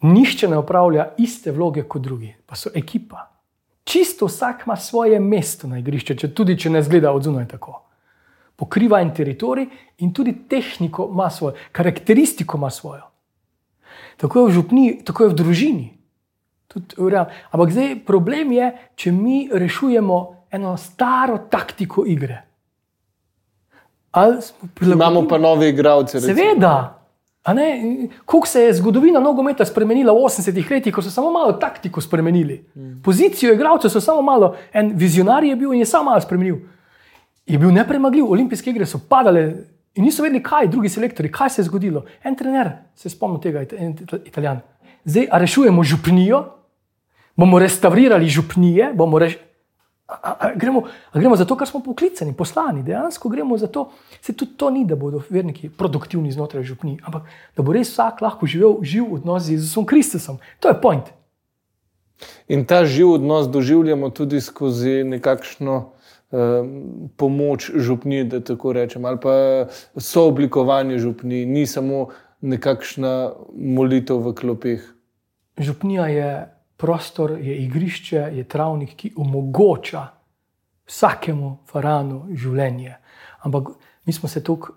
Nihče 0.02 0.48
ne 0.48 0.58
upravlja 0.58 1.10
iste 1.18 1.52
vloge 1.52 1.82
kot 1.84 2.02
drugi, 2.02 2.32
pa 2.46 2.56
so 2.56 2.70
ekipa. 2.74 3.26
Čisto 3.84 4.26
vsak 4.26 4.62
ima 4.66 4.76
svoje 4.76 5.20
mesto 5.20 5.68
na 5.68 5.78
igrišču, 5.78 6.14
če 6.14 6.32
tudi 6.34 6.56
če 6.58 6.70
ne 6.70 6.82
zgleda 6.82 7.12
od 7.12 7.28
zunaj 7.28 7.48
tako. 7.48 7.87
Pokriva 8.58 8.98
en 9.00 9.12
teritorij 9.14 9.68
in 10.02 10.10
tudi 10.12 10.34
tehniko 10.50 11.06
ima 11.12 11.30
svojo, 11.30 11.54
karakteristiko 11.72 12.58
ima 12.58 12.70
svojo. 12.70 13.06
Tako 14.18 14.40
je 14.40 14.46
v 14.46 14.54
župni, 14.56 14.86
tako 15.04 15.24
je 15.24 15.30
v 15.30 15.38
družini. 15.38 15.86
Tudi, 16.68 17.16
Ampak 17.50 17.70
zdaj 17.72 17.94
problem 18.06 18.52
je, 18.52 18.72
če 18.94 19.12
mi 19.12 19.48
rešujemo 19.52 20.18
eno 20.50 20.76
staro 20.76 21.38
taktiko 21.50 22.04
igre. 22.06 22.42
Imamo 24.82 25.28
pa 25.28 25.38
nove 25.38 25.68
igralce. 25.68 26.20
Seveda. 26.20 26.94
Kako 28.26 28.46
se 28.46 28.62
je 28.62 28.72
zgodovina 28.74 29.20
nogometa 29.20 29.64
spremenila 29.64 30.12
v 30.12 30.26
80-ih 30.28 30.70
letih, 30.70 30.94
ko 30.94 31.02
so 31.02 31.10
samo 31.10 31.30
malo 31.32 31.52
taktiko 31.52 32.00
spremenili. 32.00 32.58
Mm. 32.74 32.98
Pozicijo 33.04 33.54
igralcev 33.54 33.90
so 33.90 34.00
samo 34.00 34.22
malo, 34.22 34.54
en 34.72 34.92
vizionar 34.96 35.44
je 35.44 35.56
bil 35.56 35.72
in 35.72 35.80
je 35.80 35.86
samo 35.86 36.10
malo 36.10 36.20
spremenil. 36.20 36.58
Je 37.48 37.58
bil 37.58 37.72
nepremagljiv, 37.72 38.30
olimpijske 38.30 38.70
igre 38.70 38.86
so 38.86 39.00
padale 39.08 39.44
in 39.96 40.04
niso 40.04 40.22
vedeli, 40.22 40.42
kaj, 40.44 40.68
drugi 40.68 40.88
selektori, 40.92 41.30
kaj 41.32 41.50
se 41.50 41.62
je 41.62 41.66
zgodilo. 41.66 42.04
En 42.22 42.36
trener 42.36 42.70
se 42.96 43.10
spomni 43.10 43.40
tega, 43.40 43.64
en 43.78 43.96
italijan. 44.24 44.60
Zdaj, 45.04 45.28
a 45.32 45.38
rešujemo 45.38 45.82
župnijo, 45.84 46.44
bomo 47.36 47.58
restaurirali 47.58 48.28
župnije, 48.28 48.92
bomo 48.94 49.18
rešili. 49.18 49.42
A, 50.08 50.30
a, 50.40 50.54
gremo, 50.56 50.82
a 51.12 51.18
gremo 51.18 51.36
zato, 51.36 51.56
ker 51.56 51.68
smo 51.68 51.82
poklicani, 51.84 52.32
poslani, 52.32 52.82
dejansko 52.82 53.28
gremo 53.28 53.58
zato, 53.60 53.90
se 54.24 54.32
tudi 54.32 54.54
to 54.56 54.70
ni, 54.70 54.86
da 54.88 54.96
bodo 54.96 55.20
verniki 55.28 55.68
produktivni 55.68 56.32
znotraj 56.32 56.64
župni, 56.64 56.96
ampak 57.04 57.26
da 57.56 57.62
bo 57.62 57.74
res 57.76 57.90
vsak 57.92 58.22
lahko 58.24 58.48
živel 58.48 58.78
živ 58.80 59.12
odnos 59.18 59.44
z 59.44 59.58
Jezusom 59.58 59.84
Kristusom. 59.84 60.38
To 60.64 60.72
je 60.72 60.78
point. 60.80 61.12
In 62.48 62.64
ta 62.64 62.86
živ 62.88 63.18
odnos 63.18 63.50
doživljamo 63.52 64.08
tudi 64.10 64.40
skozi 64.40 65.04
nekakšno 65.04 65.76
um, 65.76 65.97
pomoč 67.16 67.70
župni, 67.74 68.24
da 68.24 68.40
tako 68.40 68.72
rečem, 68.72 69.04
ali 69.04 69.20
pa 69.20 69.32
sooblikovanje 69.96 70.98
župni, 70.98 71.46
ni 71.46 71.66
samo 71.66 72.08
nekakšna 72.40 73.32
molitev 73.54 74.20
v 74.28 74.34
klopih. 74.34 74.94
Župnija 75.58 76.06
je 76.06 76.30
prostor, 76.76 77.38
je 77.40 77.56
igrišče, 77.64 78.28
je 78.32 78.44
travnik, 78.44 78.94
ki 78.96 79.12
omogoča 79.16 80.04
vsakemu 80.88 81.56
faranu 81.66 82.26
življenje. 82.36 82.94
Ampak 83.42 83.72
mi 84.06 84.12
smo 84.12 84.28
se 84.28 84.44
tukaj, 84.44 84.74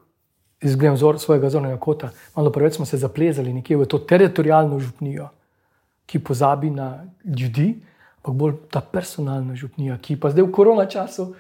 izgledam 0.62 0.98
zor 0.98 1.20
svojega 1.20 1.50
zornega 1.50 1.77
kota, 1.77 2.12
malo 2.36 2.51
preveč 2.51 2.75
smo 2.79 2.86
se 2.86 2.98
zaplezali 2.98 3.53
nekje 3.53 3.77
v 3.77 3.86
to 3.86 4.00
teritorijalno 4.00 4.79
župnijo, 4.79 5.29
ki 6.05 6.20
pozabi 6.20 6.70
na 6.70 7.05
ljudi, 7.25 7.75
ampak 8.21 8.35
bolj 8.37 8.53
ta 8.69 8.81
personalna 8.81 9.55
župnija, 9.55 9.97
ki 9.97 10.19
pa 10.21 10.29
zdaj 10.29 10.45
v 10.45 10.51
korona 10.53 10.85
času 10.85 11.33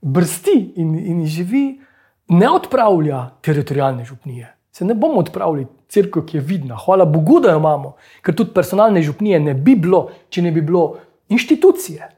brsti 0.00 0.56
in, 0.76 0.92
in 0.98 1.24
živi, 1.26 1.80
ne 2.28 2.50
odpravlja 2.50 3.30
teritorijalne 3.42 4.04
župnije. 4.04 4.52
Se 4.72 4.84
ne 4.84 4.94
bomo 4.94 5.22
odpravili 5.24 5.66
crkve, 5.88 6.26
ki 6.26 6.36
je 6.36 6.40
vidna. 6.40 6.76
Hvala 6.76 7.04
Bogu, 7.04 7.40
da 7.40 7.54
jo 7.54 7.58
imamo, 7.58 7.94
ker 8.22 8.34
tudi 8.36 8.52
personalne 8.54 9.02
župnije 9.02 9.40
ne 9.40 9.54
bi 9.54 9.74
bilo, 9.74 10.10
če 10.28 10.42
ne 10.42 10.52
bi 10.52 10.60
bilo 10.60 10.98
inštitucije. 11.32 12.10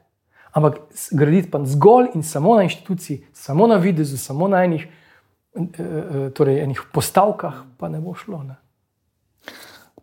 Ampak 0.51 0.81
graditi 1.15 1.51
pa 1.51 1.61
zgolj 1.63 2.09
in 2.17 2.23
samo 2.23 2.57
na 2.57 2.65
inštituciji, 2.67 3.21
samo 3.33 3.67
na 3.67 3.77
videzu, 3.79 4.17
samo 4.17 4.47
na 4.47 4.63
enih, 4.65 4.87
eh, 5.55 5.61
eh, 5.79 6.29
torej 6.35 6.63
enih 6.63 6.81
postavkah, 6.91 7.63
pa 7.77 7.89
ne 7.89 8.01
bo 8.01 8.13
šlo. 8.13 8.43
Ne? 8.43 8.57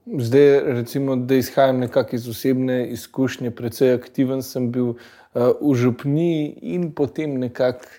Zdaj, 0.06 0.60
recimo, 0.64 1.16
da 1.16 1.34
izhajam 1.34 1.78
nekako 1.78 2.16
iz 2.16 2.28
osebne 2.28 2.88
izkušnje, 2.88 3.50
precej 3.50 3.94
aktiven 3.94 4.42
sem 4.42 4.70
bil 4.72 4.92
uh, 4.92 4.96
v 5.60 5.75
župni 5.75 6.58
in 6.62 6.92
potem 6.94 7.34
nekako 7.40 7.90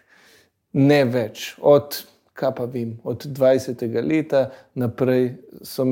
ne 0.71 1.01
več. 1.05 1.49
Od 1.59 1.97
kaj 2.37 2.53
pa 2.55 2.67
vem, 2.69 2.93
od 3.03 3.25
20. 3.25 3.83
leta 4.07 4.51
naprej 4.77 5.33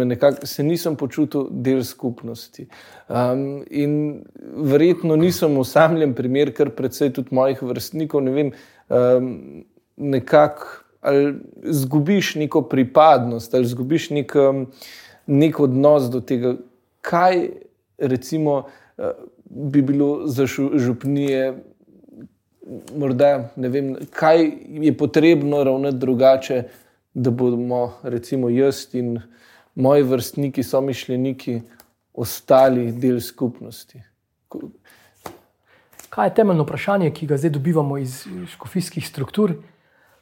nekak, 0.05 0.45
se 0.47 0.63
nisem 0.63 0.95
počutil 0.95 1.49
del 1.51 1.83
skupnosti. 1.83 2.67
Um, 3.09 3.65
in 3.69 4.23
verjetno 4.55 5.17
nisem 5.19 5.57
osamljen 5.57 6.13
primer, 6.13 6.53
ker 6.53 6.69
predvsej 6.69 7.11
tudi 7.17 7.35
mojih 7.35 7.63
vrstnikov, 7.65 8.23
ne 8.23 8.31
vem, 8.31 8.51
um, 8.87 9.31
nekako 9.97 10.85
ali 11.05 11.35
zgubiš 11.63 12.35
neko 12.35 12.63
pripadnost, 12.65 13.53
ali 13.53 13.67
zgubiš 13.69 14.09
nek, 14.09 14.31
um, 14.35 14.63
nek 15.27 15.59
odnos 15.59 16.09
do 16.11 16.21
tega, 16.21 16.55
kaj 17.01 17.49
recimo 17.97 18.57
uh, 18.57 19.11
bi 19.45 19.81
bilo 19.81 20.27
za 20.27 20.45
župnije 20.45 21.53
morda 22.97 23.49
ne 23.55 23.69
vem, 23.69 23.95
kaj 24.13 24.51
je 24.67 24.97
potrebno 24.97 25.63
ravnati 25.63 25.97
drugače, 25.97 26.63
da 27.13 27.31
bomo, 27.31 27.93
recimo, 28.03 28.49
jaz 28.49 28.87
in 28.93 29.19
moji 29.75 30.03
vrstniki, 30.03 30.63
so 30.63 30.81
mišljeniki, 30.81 31.61
ostali 32.13 32.91
del 32.91 33.21
skupnosti. 33.21 34.01
Kaj 36.09 36.27
je 36.27 36.33
temeljno 36.35 36.63
vprašanje, 36.63 37.11
ki 37.11 37.27
ga 37.27 37.37
zdaj 37.37 37.53
dobivamo 37.55 37.97
iz 37.97 38.23
škofijskih 38.51 39.07
struktur? 39.07 39.53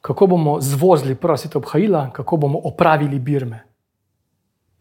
Kako 0.02 0.28
bomo 0.28 0.60
zvozili 0.62 1.16
prosite 1.16 1.58
obhajila, 1.58 2.10
kako 2.14 2.38
bomo 2.38 2.60
opravili 2.64 3.20
birme? 3.20 3.64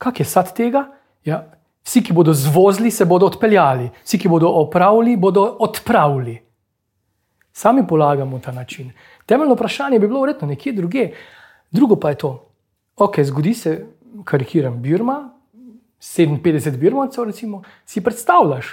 Kaj 0.02 0.18
je 0.18 0.26
sad 0.26 0.50
tega? 0.56 0.88
Ja, 1.24 1.44
vsi, 1.86 2.02
ki 2.02 2.14
bodo 2.16 2.34
zvozili, 2.34 2.90
se 2.90 3.06
bodo 3.06 3.28
odpeljali, 3.30 3.92
vsi, 4.02 4.18
ki 4.18 4.30
bodo 4.30 4.50
opravili, 4.50 5.14
bodo 5.16 5.44
odpravili 5.62 6.40
sami 7.52 7.86
polagamo 7.86 8.38
ta 8.38 8.52
način. 8.52 8.92
Temeljno 9.26 9.54
vprašanje 9.54 9.98
bi 9.98 10.08
bilo 10.08 10.20
verjetno 10.20 10.48
nekje 10.48 10.72
druge. 10.72 11.10
Drugo 11.70 11.96
pa 11.96 12.10
je 12.10 12.18
to, 12.18 12.48
ok, 12.96 13.20
zgodi 13.20 13.54
se, 13.54 13.86
karikiram 14.24 14.82
Birma, 14.82 15.30
57 16.00 16.76
birmancev, 16.76 17.24
recimo, 17.24 17.62
si 17.86 18.00
predstavljaš, 18.00 18.66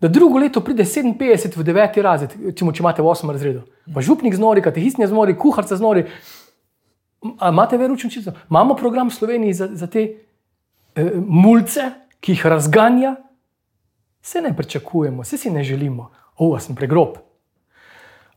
da 0.00 0.08
drugo 0.08 0.38
leto 0.38 0.60
pride 0.60 0.84
57 0.84 1.56
v 1.56 1.64
9. 1.64 2.02
razred, 2.02 2.32
recimo, 2.44 2.72
če 2.72 2.82
imate 2.82 3.02
v 3.02 3.06
8. 3.06 3.32
razredu. 3.32 3.62
Pa 3.94 4.00
župnik 4.00 4.34
znori, 4.34 4.62
katehisnja 4.62 5.06
znori, 5.06 5.36
kuharca 5.38 5.76
znori. 5.76 6.04
Imate 7.48 7.76
veručen 7.76 8.10
čisto? 8.10 8.32
Imamo 8.50 8.76
program 8.76 9.08
v 9.08 9.14
Sloveniji 9.14 9.52
za, 9.52 9.68
za 9.72 9.86
te 9.86 10.25
mulce, 11.26 11.90
ki 12.20 12.32
jih 12.32 12.46
razganja. 12.46 13.16
Vse 14.22 14.42
ne 14.42 14.56
pričakujemo, 14.56 15.22
vse 15.22 15.38
si 15.38 15.50
ne 15.50 15.64
želimo. 15.64 16.10
O, 16.36 16.58
sem 16.60 16.76
pregrob. 16.76 17.16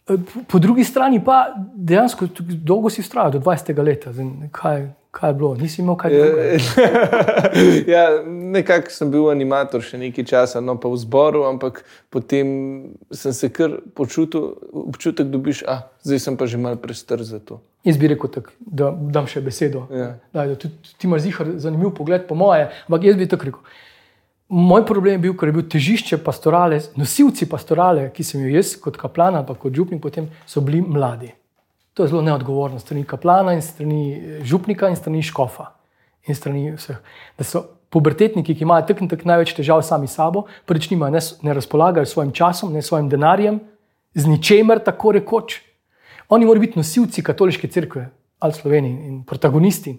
Eh, 0.10 0.18
po 0.48 0.60
drugi 0.60 0.84
strani 0.84 1.24
pa 1.24 1.54
dejansko 1.76 2.28
dolgo 2.40 2.90
si 2.90 3.02
vztrajal, 3.02 3.32
do 3.32 3.40
20. 3.40 3.84
leta. 3.84 4.14
Zdaj, 4.14 4.50
kaj, 4.52 4.88
kaj 5.12 5.30
je 5.30 5.34
bilo, 5.34 5.56
nisi 5.56 5.82
imel 5.82 5.96
kaj 5.96 6.14
drugega. 6.14 6.58
ja, 7.94 8.04
nekako 8.26 8.94
sem 8.94 9.12
bil 9.12 9.30
animator 9.32 9.82
še 9.82 9.98
nekaj 9.98 10.28
časa, 10.30 10.62
no 10.62 10.78
pa 10.80 10.92
v 10.92 11.00
zboru, 11.02 11.44
ampak 11.50 11.82
potem 12.14 12.52
sem 13.12 13.34
se 13.34 13.50
kar 13.54 13.80
počutil, 13.98 14.54
občutek 14.70 15.32
dobiš, 15.34 15.64
a 15.66 15.82
zdaj 16.06 16.22
sem 16.26 16.38
pa 16.38 16.46
že 16.46 16.62
mal 16.62 16.78
prestar 16.78 17.24
za 17.26 17.42
to. 17.42 17.60
Jaz 17.88 17.98
bi 17.98 18.12
rekel, 18.12 18.30
tak, 18.30 18.52
da 18.60 18.92
dam 18.92 19.26
še 19.30 19.42
besedo. 19.42 19.88
Ja. 19.90 20.14
Daj, 20.36 20.54
da, 20.54 20.60
tudi, 20.60 20.94
ti 21.00 21.10
imaš 21.10 21.26
zihar 21.26 21.54
zanimiv 21.58 21.96
pogled, 21.98 22.28
po 22.30 22.38
moje, 22.38 22.70
ampak 22.86 23.10
jaz 23.10 23.18
bi 23.18 23.30
tako 23.30 23.50
rekel. 23.50 23.78
Moj 24.50 24.82
problem 24.86 25.18
je 25.18 25.24
bil, 25.28 25.34
ker 25.38 25.50
je 25.50 25.58
bil 25.58 25.66
težišče 25.70 26.22
pastorale, 26.26 26.82
nosilci 26.98 27.46
pastorale, 27.50 28.08
ki 28.14 28.26
sem 28.26 28.46
jo 28.46 28.54
jaz 28.54 28.74
kot 28.82 28.98
kaplan 28.98 29.38
ali 29.38 29.58
kot 29.58 29.74
župnik, 29.74 30.02
potem 30.02 30.30
so 30.50 30.62
bili 30.66 30.82
mladi. 30.82 31.30
To 32.00 32.04
je 32.04 32.14
zelo 32.14 32.22
neodgovorno 32.22 32.80
strani 32.80 33.04
kaplana 33.04 33.52
in 33.54 33.62
strani 33.62 34.14
eh, 34.14 34.44
župnika 34.48 34.88
in 34.88 34.96
strani 34.96 35.20
škofa 35.24 35.66
in 36.24 36.36
strani 36.36 36.70
vseh. 36.72 36.96
Da 37.36 37.44
so 37.44 37.66
pubertetniki, 37.92 38.56
ki 38.56 38.64
imajo 38.64 38.86
tako 38.88 39.04
in 39.04 39.10
tako 39.12 39.28
največ 39.28 39.52
težav 39.58 39.82
sami 39.84 40.08
s 40.08 40.16
sabo, 40.16 40.46
prvič 40.66 40.88
nimajo, 40.94 41.12
ne, 41.12 41.20
ne 41.44 41.58
razpolagajo 41.58 42.08
s 42.08 42.16
svojim 42.16 42.32
časom, 42.32 42.72
ne 42.72 42.82
svojim 42.82 43.10
denarjem, 43.12 43.60
z 44.16 44.32
ničemer, 44.32 44.80
tako 44.80 45.12
rekoč. 45.18 45.58
Oni 46.32 46.48
morajo 46.48 46.70
biti 46.70 46.80
nosilci 46.80 47.24
katoliške 47.24 47.68
cerkve 47.68 48.06
ali 48.40 48.56
Slovenije 48.56 49.08
in 49.12 49.20
protagonisti. 49.28 49.98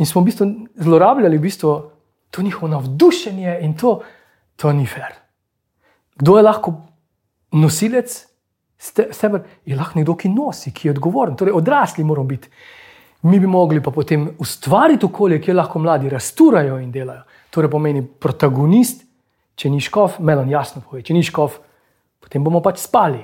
In 0.00 0.08
smo 0.08 0.24
v 0.24 0.30
bistvu 0.30 0.50
zlorabljali 0.80 1.36
v 1.36 1.44
bistvu 1.44 1.76
to 2.30 2.42
njihovo 2.42 2.72
navdušenje 2.72 3.58
in 3.60 3.76
to, 3.76 3.98
to 4.56 4.72
ni 4.72 4.88
fair. 4.88 5.12
Kdo 6.16 6.40
je 6.40 6.48
lahko 6.48 6.78
nosilec? 7.52 8.31
Steber 8.82 9.44
je 9.64 9.76
lahko 9.78 10.00
nekdo, 10.00 10.16
ki 10.18 10.28
nosi, 10.28 10.72
ki 10.74 10.88
je 10.88 10.94
odgovoren, 10.96 11.36
torej 11.38 11.54
odrasli 11.54 12.04
moramo 12.04 12.26
biti. 12.28 12.48
Mi 13.22 13.38
bi 13.38 13.46
mogli 13.46 13.82
pa 13.82 13.92
potem 13.94 14.26
ustvariti 14.42 15.06
okolje, 15.06 15.38
kjer 15.40 15.56
lahko 15.56 15.78
mladi 15.78 16.10
rasturajo 16.10 16.80
in 16.82 16.90
delajo. 16.90 17.22
Torej 17.54 17.70
pomeni 17.70 18.02
protagonist, 18.02 19.04
če 19.54 19.70
ni 19.70 19.78
škof, 19.80 20.18
melon 20.18 20.50
jasno 20.50 20.82
pove, 20.82 21.04
če 21.06 21.14
ni 21.14 21.22
škof, 21.22 21.60
potem 22.18 22.42
bomo 22.42 22.58
pač 22.64 22.82
spali. 22.82 23.22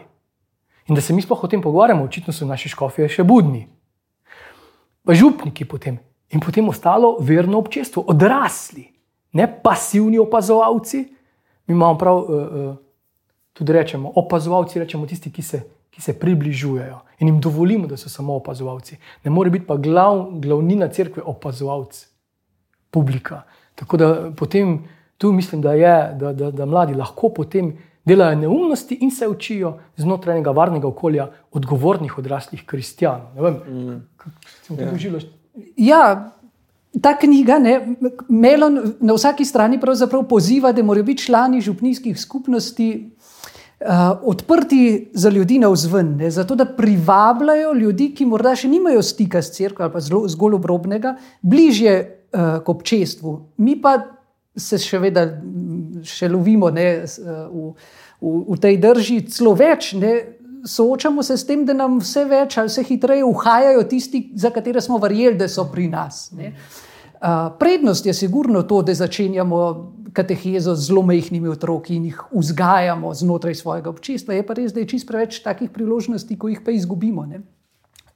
In 0.88 0.94
da 0.94 1.02
se 1.02 1.12
mi 1.12 1.24
sploh 1.24 1.42
o 1.42 1.50
tem 1.50 1.62
pogovarjamo, 1.64 2.06
očitno 2.06 2.32
so 2.32 2.46
naši 2.46 2.70
škofi 2.70 3.10
še 3.10 3.26
budni. 3.26 3.66
Pa 5.02 5.16
župniki 5.16 5.66
potem 5.66 5.98
in 6.30 6.44
potem 6.44 6.68
ostalo 6.68 7.16
verno 7.24 7.58
občestvo, 7.58 8.04
odrasli, 8.12 8.86
ne 9.34 9.46
pasivni 9.48 10.20
opazovalci. 10.22 11.08
Mi 11.66 11.74
imamo 11.74 11.98
prav. 11.98 12.18
Uh, 12.22 12.28
uh, 12.30 12.76
tudi 13.58 13.72
rečemo, 13.72 14.12
opazovalci, 14.14 14.78
rečemo 14.78 15.06
tisti, 15.06 15.32
ki 15.34 15.42
se, 15.42 15.62
ki 15.90 16.02
se 16.02 16.14
približujejo 16.18 17.00
in 17.18 17.28
jim 17.28 17.40
dovolimo, 17.42 17.88
da 17.90 17.96
so 17.96 18.08
samo 18.08 18.36
opazovalci. 18.38 18.96
Ne 19.24 19.30
more 19.34 19.50
biti 19.50 19.66
pa 19.66 19.76
glav, 19.76 20.28
glavnina 20.38 20.88
crkve 20.88 21.22
opazovalci, 21.26 22.06
publika. 22.90 23.42
Tako 23.74 23.96
da 23.96 24.30
potem 24.36 24.78
tu 25.18 25.32
mislim, 25.32 25.62
da, 25.62 25.72
je, 25.72 26.14
da, 26.20 26.32
da, 26.32 26.50
da 26.50 26.66
mladi 26.66 26.94
lahko 26.94 27.32
potem 27.34 27.72
delajo 28.04 28.38
neumnosti 28.38 28.98
in 29.00 29.10
se 29.10 29.28
učijo 29.28 29.74
znotraj 29.96 30.36
enega 30.38 30.50
varnega 30.50 30.88
okolja 30.88 31.28
odgovornih 31.52 32.18
odraslih 32.18 32.64
kristijanov. 32.66 33.34
Ne 33.34 33.42
vem, 33.42 33.54
mm. 33.54 34.00
kako 34.16 34.30
se 34.62 34.76
ti 34.76 34.84
doživljaš. 34.92 35.30
Ja. 35.76 36.32
Ta 37.02 37.12
knjiga, 37.18 37.59
ne, 37.61 37.74
Melon, 38.28 38.78
na 39.00 39.14
vsaki 39.14 39.44
strani 39.44 39.76
poziva, 40.28 40.72
da 40.72 40.83
morajo 40.83 41.04
biti 41.04 41.26
člani 41.26 41.61
župnijskih 41.61 42.20
skupnosti 42.20 43.11
uh, 43.80 44.18
odprti 44.22 45.10
za 45.14 45.30
ljudi 45.30 45.58
na 45.58 45.68
vzven, 45.68 46.16
ne, 46.16 46.30
zato 46.30 46.54
da 46.54 46.66
privabljajo 46.66 47.72
ljudi, 47.74 48.12
ki 48.14 48.26
morda 48.26 48.56
še 48.56 48.68
nimajo 48.68 49.02
stika 49.02 49.42
s 49.42 49.54
crkvo 49.56 49.86
ali 49.86 49.92
pa 49.92 50.00
zelo, 50.00 50.24
zgolj 50.28 50.58
obrobnega, 50.58 51.16
bližje 51.42 51.98
uh, 52.32 52.58
k 52.64 52.68
občestvu. 52.68 53.38
Mi 53.56 53.76
pa 53.82 53.98
se 54.58 54.78
še 54.82 54.98
vedno 54.98 55.22
še 56.02 56.28
lovimo 56.30 56.70
ne, 56.74 56.88
v, 57.06 57.70
v, 58.20 58.34
v 58.48 58.58
tej 58.62 58.80
drži, 58.82 59.20
celo 59.30 59.54
več. 59.58 59.92
Ne, 59.98 60.16
Soočamo 60.68 61.22
se 61.22 61.36
s 61.38 61.46
tem, 61.46 61.62
da 61.64 61.72
nam 61.72 62.00
vse 62.02 62.24
več 62.26 62.56
ali 62.58 62.70
vse 62.70 62.82
hitreje 62.88 63.24
uhajajo 63.24 63.84
tisti, 63.88 64.24
za 64.34 64.50
katere 64.50 64.82
smo 64.82 64.98
verjeli, 64.98 65.38
da 65.38 65.46
so 65.48 65.68
pri 65.70 65.86
nas. 65.92 66.32
Uh, 66.34 67.54
prednost 67.58 68.06
je 68.06 68.14
sigurno 68.14 68.64
to, 68.66 68.82
da 68.82 68.94
začenjamo 68.94 69.60
katehezo 70.12 70.75
z 70.75 70.87
zelo 70.87 71.03
majhnimi 71.03 71.49
otroki 71.49 71.97
in 71.97 72.09
jih 72.09 72.23
vzgajamo 72.33 73.12
znotraj 73.14 73.55
svojega 73.55 73.90
občestva. 73.90 74.35
Je 74.35 74.47
pa 74.47 74.57
res, 74.57 74.73
da 74.73 74.81
je 74.81 74.88
čist 74.94 75.09
preveč 75.09 75.42
takih 75.44 75.71
priložnosti, 75.71 76.38
ko 76.38 76.49
jih 76.49 76.62
pa 76.64 76.73
izgubimo. 76.73 77.27
Ne? 77.27 77.42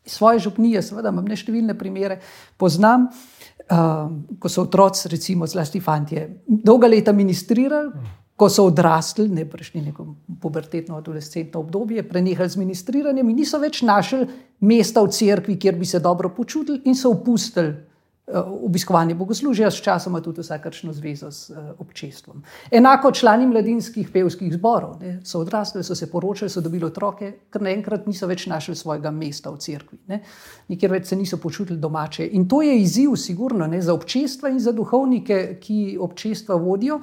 Svoje 0.07 0.39
župnije, 0.49 0.83
seveda, 0.83 1.13
imam 1.13 1.29
neštevilne 1.29 1.77
primere, 1.79 2.19
poznam, 2.59 3.07
uh, 3.07 4.09
ko 4.41 4.49
so 4.49 4.67
otroci, 4.67 5.09
recimo, 5.13 5.47
zlasti 5.47 5.81
fanti, 5.81 6.19
dolga 6.47 6.91
leta 6.91 7.13
ministrirali, 7.13 7.93
ko 8.37 8.49
so 8.51 8.65
odrasli, 8.67 9.29
ne 9.29 9.45
prešli 9.47 9.85
neko 9.85 10.07
pubertetno, 10.43 10.97
adolescentno 10.99 11.61
obdobje, 11.61 12.03
prenehali 12.09 12.51
z 12.51 12.59
ministriranjem 12.59 13.29
in 13.31 13.37
niso 13.37 13.61
več 13.63 13.83
našli 13.87 14.27
mesta 14.67 15.05
v 15.05 15.13
cerkvi, 15.15 15.59
kjer 15.61 15.79
bi 15.79 15.87
se 15.87 16.01
dobro 16.03 16.33
počutili 16.35 16.81
in 16.91 16.99
so 16.99 17.13
opustili 17.13 17.92
obiskovanje 18.31 19.15
bogoslužja, 19.15 19.71
s 19.71 19.83
časom 19.83 20.23
tudi 20.23 20.41
vsakršno 20.41 20.93
zvezo 20.93 21.31
s 21.31 21.51
uh, 21.51 21.57
občestvom. 21.79 22.43
Enako 22.71 23.11
člani 23.13 23.47
mladinskih 23.47 24.11
pevskih 24.13 24.53
zborov 24.55 25.01
ne, 25.01 25.21
so 25.25 25.41
odrasli, 25.41 25.83
so 25.85 25.95
se 25.95 26.11
poročili, 26.11 26.51
so 26.51 26.61
dobili 26.61 26.87
otroke, 26.87 27.33
ker 27.51 27.63
naenkrat 27.63 28.07
niso 28.07 28.27
več 28.31 28.47
našli 28.47 28.77
svojega 28.79 29.11
mesta 29.11 29.51
v 29.51 29.59
cerkvi, 29.59 29.99
ne. 30.09 30.21
nikjer 30.69 30.93
več 30.93 31.11
se 31.11 31.17
niso 31.17 31.37
počutili 31.43 31.79
domače. 31.79 32.29
In 32.39 32.47
to 32.49 32.63
je 32.63 32.79
izziv, 32.79 33.17
sigurno, 33.17 33.67
ne, 33.67 33.83
za 33.83 33.95
občestva 33.95 34.55
in 34.55 34.61
za 34.61 34.73
duhovnike, 34.73 35.59
ki 35.61 35.99
občestva 36.01 36.57
vodijo. 36.57 37.01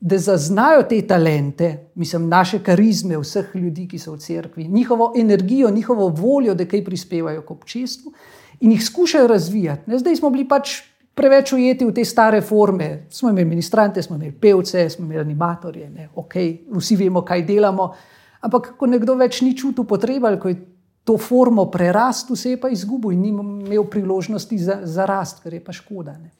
Da 0.00 0.14
zaznajo 0.22 0.84
te 0.86 1.00
talente, 1.02 1.90
mislim, 1.98 2.28
naše 2.30 2.60
karizme, 2.62 3.16
vseh 3.18 3.48
ljudi, 3.54 3.88
ki 3.90 3.98
so 3.98 4.12
v 4.12 4.20
cerkvi, 4.22 4.68
njihovo 4.68 5.08
energijo, 5.18 5.72
njihovo 5.74 6.06
voljo, 6.08 6.54
da 6.54 6.68
kaj 6.70 6.84
prispevajo 6.86 7.42
k 7.42 7.50
občestvu, 7.50 8.12
in 8.60 8.72
jih 8.72 8.84
skušajo 8.84 9.26
razvijati. 9.26 9.90
Ne? 9.90 9.98
Zdaj 9.98 10.16
smo 10.16 10.30
bili 10.30 10.48
pač 10.48 10.80
preveč 11.18 11.52
ujeti 11.52 11.86
v 11.86 11.92
te 11.94 12.04
stare 12.04 12.40
forme. 12.40 13.06
Smo 13.10 13.30
imeli 13.30 13.48
ministrante, 13.48 14.02
smo 14.02 14.16
imeli 14.16 14.32
pevce, 14.32 14.90
smo 14.90 15.04
imeli 15.04 15.20
animatorje, 15.20 15.90
okay, 16.14 16.58
vsi 16.70 16.96
vemo, 16.96 17.24
kaj 17.26 17.42
delamo. 17.46 17.92
Ampak, 18.40 18.74
ko 18.78 18.86
nekdo 18.86 19.16
več 19.18 19.40
ni 19.42 19.56
čutil 19.58 19.84
potrebe, 19.84 20.36
ko 20.38 20.52
je 20.52 20.60
to 21.08 21.16
formo 21.18 21.64
prerastel, 21.72 22.36
se 22.36 22.54
je 22.54 22.60
pa 22.60 22.70
izgubil 22.70 23.16
in 23.16 23.22
ni 23.24 23.32
imel 23.32 23.84
priložnosti 23.90 24.58
za, 24.58 24.80
za 24.84 25.06
rast, 25.08 25.42
kar 25.42 25.54
je 25.56 25.60
pa 25.64 25.72
škoda. 25.72 26.14
Ne? 26.20 26.30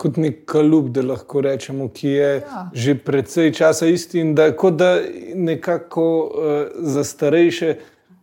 Kot 0.00 0.18
nek 0.18 0.42
kalup, 0.50 0.88
da 0.90 1.04
lahko 1.06 1.44
rečemo, 1.44 1.90
ki 1.94 2.08
je 2.08 2.30
ja. 2.40 2.64
že 2.74 2.96
precej 2.98 3.52
časa 3.54 3.86
isti 3.86 4.18
in 4.24 4.34
da, 4.34 4.48
da 4.50 4.96
nekako 5.34 6.06
uh, 6.24 6.54
za 6.82 7.04
starejše 7.04 7.76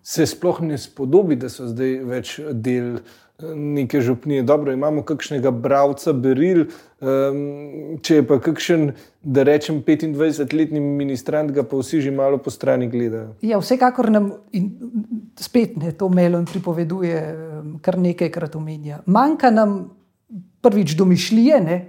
se 0.03 0.25
sploh 0.25 0.59
ne 0.65 0.77
spodobi, 0.81 1.37
da 1.37 1.47
so 1.53 1.69
zdaj 1.69 1.93
več 2.09 2.39
del 2.51 2.97
uh, 2.97 3.19
neke 3.56 4.01
župnije. 4.01 4.43
Dobro, 4.43 4.71
imamo 4.73 5.04
kakšnega 5.04 5.51
bralca, 5.51 6.13
beril. 6.13 6.65
Um, 7.01 7.97
če 8.01 8.19
je 8.19 8.25
pa 8.27 8.38
kakšen, 8.41 8.91
da 9.21 9.43
rečem, 9.43 9.82
25-letni 9.86 10.80
ministrant, 10.80 11.51
ga 11.51 11.63
pa 11.63 11.80
vsi 11.80 12.01
že 12.01 12.12
malo 12.12 12.38
po 12.38 12.54
strani 12.54 12.89
gledajo. 12.89 13.36
Ja, 13.41 13.60
vsekakor 13.62 14.12
nam 14.12 14.32
spet 15.39 15.77
ne 15.82 15.91
to 15.97 16.10
melon 16.10 16.45
pripoveduje, 16.45 17.23
kar 17.82 17.97
nekajkrat 17.97 18.56
omenja. 18.56 19.01
Manjka 19.06 19.49
nam 19.49 19.84
prvič 20.62 20.95
domišljije. 20.97 21.62
Ne? 21.62 21.82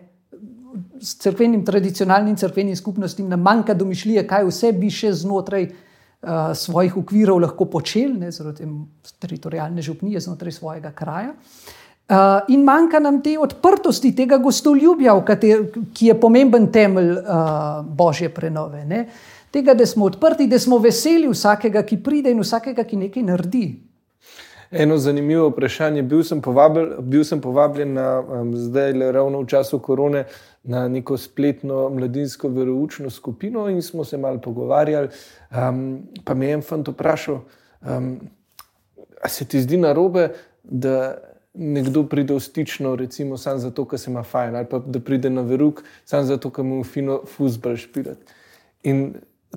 S 1.03 1.19
crkvenim, 1.21 1.65
tradicionalnim 1.65 2.37
crkvenim 2.37 2.77
skupnostim 2.77 3.29
nam 3.29 3.41
manjka 3.41 3.75
domišljije, 3.75 4.27
kaj 4.27 4.47
vse 4.49 4.73
bi 4.73 4.91
še 4.91 5.13
znotraj 5.13 5.69
uh, 5.69 5.81
svojih 6.55 6.97
okvirov 6.97 7.41
lahko 7.43 7.65
počeli, 7.67 8.15
ne, 8.15 8.31
zaradi 8.31 8.67
teritorijalne 9.19 9.83
župnije 9.83 10.21
znotraj 10.21 10.53
svojega 10.53 10.93
kraja. 10.95 11.33
Uh, 12.13 12.17
in 12.49 12.65
manjka 12.65 12.99
nam 13.01 13.21
te 13.23 13.37
odprtosti, 13.39 14.11
tega 14.17 14.37
gostoljubja, 14.43 15.15
kater, 15.25 15.63
ki 15.95 16.11
je 16.11 16.17
pomemben 16.21 16.67
temelj 16.73 17.13
uh, 17.15 17.79
božje 17.87 18.29
prenove. 18.35 18.85
Ne. 18.85 19.07
Tega, 19.51 19.75
da 19.75 19.87
smo 19.87 20.05
odprti, 20.11 20.47
da 20.47 20.59
smo 20.59 20.79
veseli 20.83 21.31
vsakega, 21.31 21.85
ki 21.87 22.03
pride 22.03 22.31
in 22.35 22.43
vsakega, 22.43 22.85
ki 22.85 22.99
nekaj 23.07 23.25
naredi. 23.31 23.65
Eno 24.73 24.97
zanimivo 24.99 25.49
vprašanje. 25.49 26.03
Bil 26.03 26.23
sem, 26.25 26.41
povabil, 26.41 26.95
bil 27.01 27.25
sem 27.29 27.41
povabljen 27.41 27.93
na 27.93 28.21
um, 28.21 28.55
zdaj, 28.57 28.93
le 28.97 29.11
ravno 29.13 29.43
v 29.43 29.47
času 29.47 29.79
korone, 29.79 30.25
na 30.65 30.87
neko 30.89 31.17
spletno 31.19 31.91
mladinsko 31.91 32.49
veroučno 32.49 33.11
skupino 33.11 33.67
in 33.69 33.83
smo 33.83 34.05
se 34.05 34.17
malo 34.17 34.41
pogovarjali. 34.41 35.09
Um, 35.51 36.01
pa 36.25 36.35
me 36.35 36.47
je 36.47 36.55
en 36.57 36.63
fant 36.63 36.89
vprašal, 36.89 37.43
um, 37.83 38.17
ali 39.21 39.31
se 39.31 39.45
ti 39.45 39.61
zdi 39.61 39.77
narobe, 39.77 40.29
da 40.65 41.19
nekdo 41.55 42.07
pride 42.09 42.35
v 42.35 42.41
stično, 42.41 42.97
recimo, 42.97 43.37
samo 43.37 43.59
zato, 43.59 43.85
ker 43.85 44.01
se 44.01 44.11
ima 44.11 44.23
fajn, 44.23 44.57
ali 44.57 44.67
pa 44.71 44.79
da 44.79 45.01
pride 45.01 45.31
na 45.31 45.43
verug, 45.45 45.83
samo 46.05 46.25
zato, 46.25 46.51
ker 46.51 46.65
mu 46.65 46.85
fino 46.85 47.21
fuzbol 47.29 47.77
špirati. 47.77 48.41
In 48.89 49.11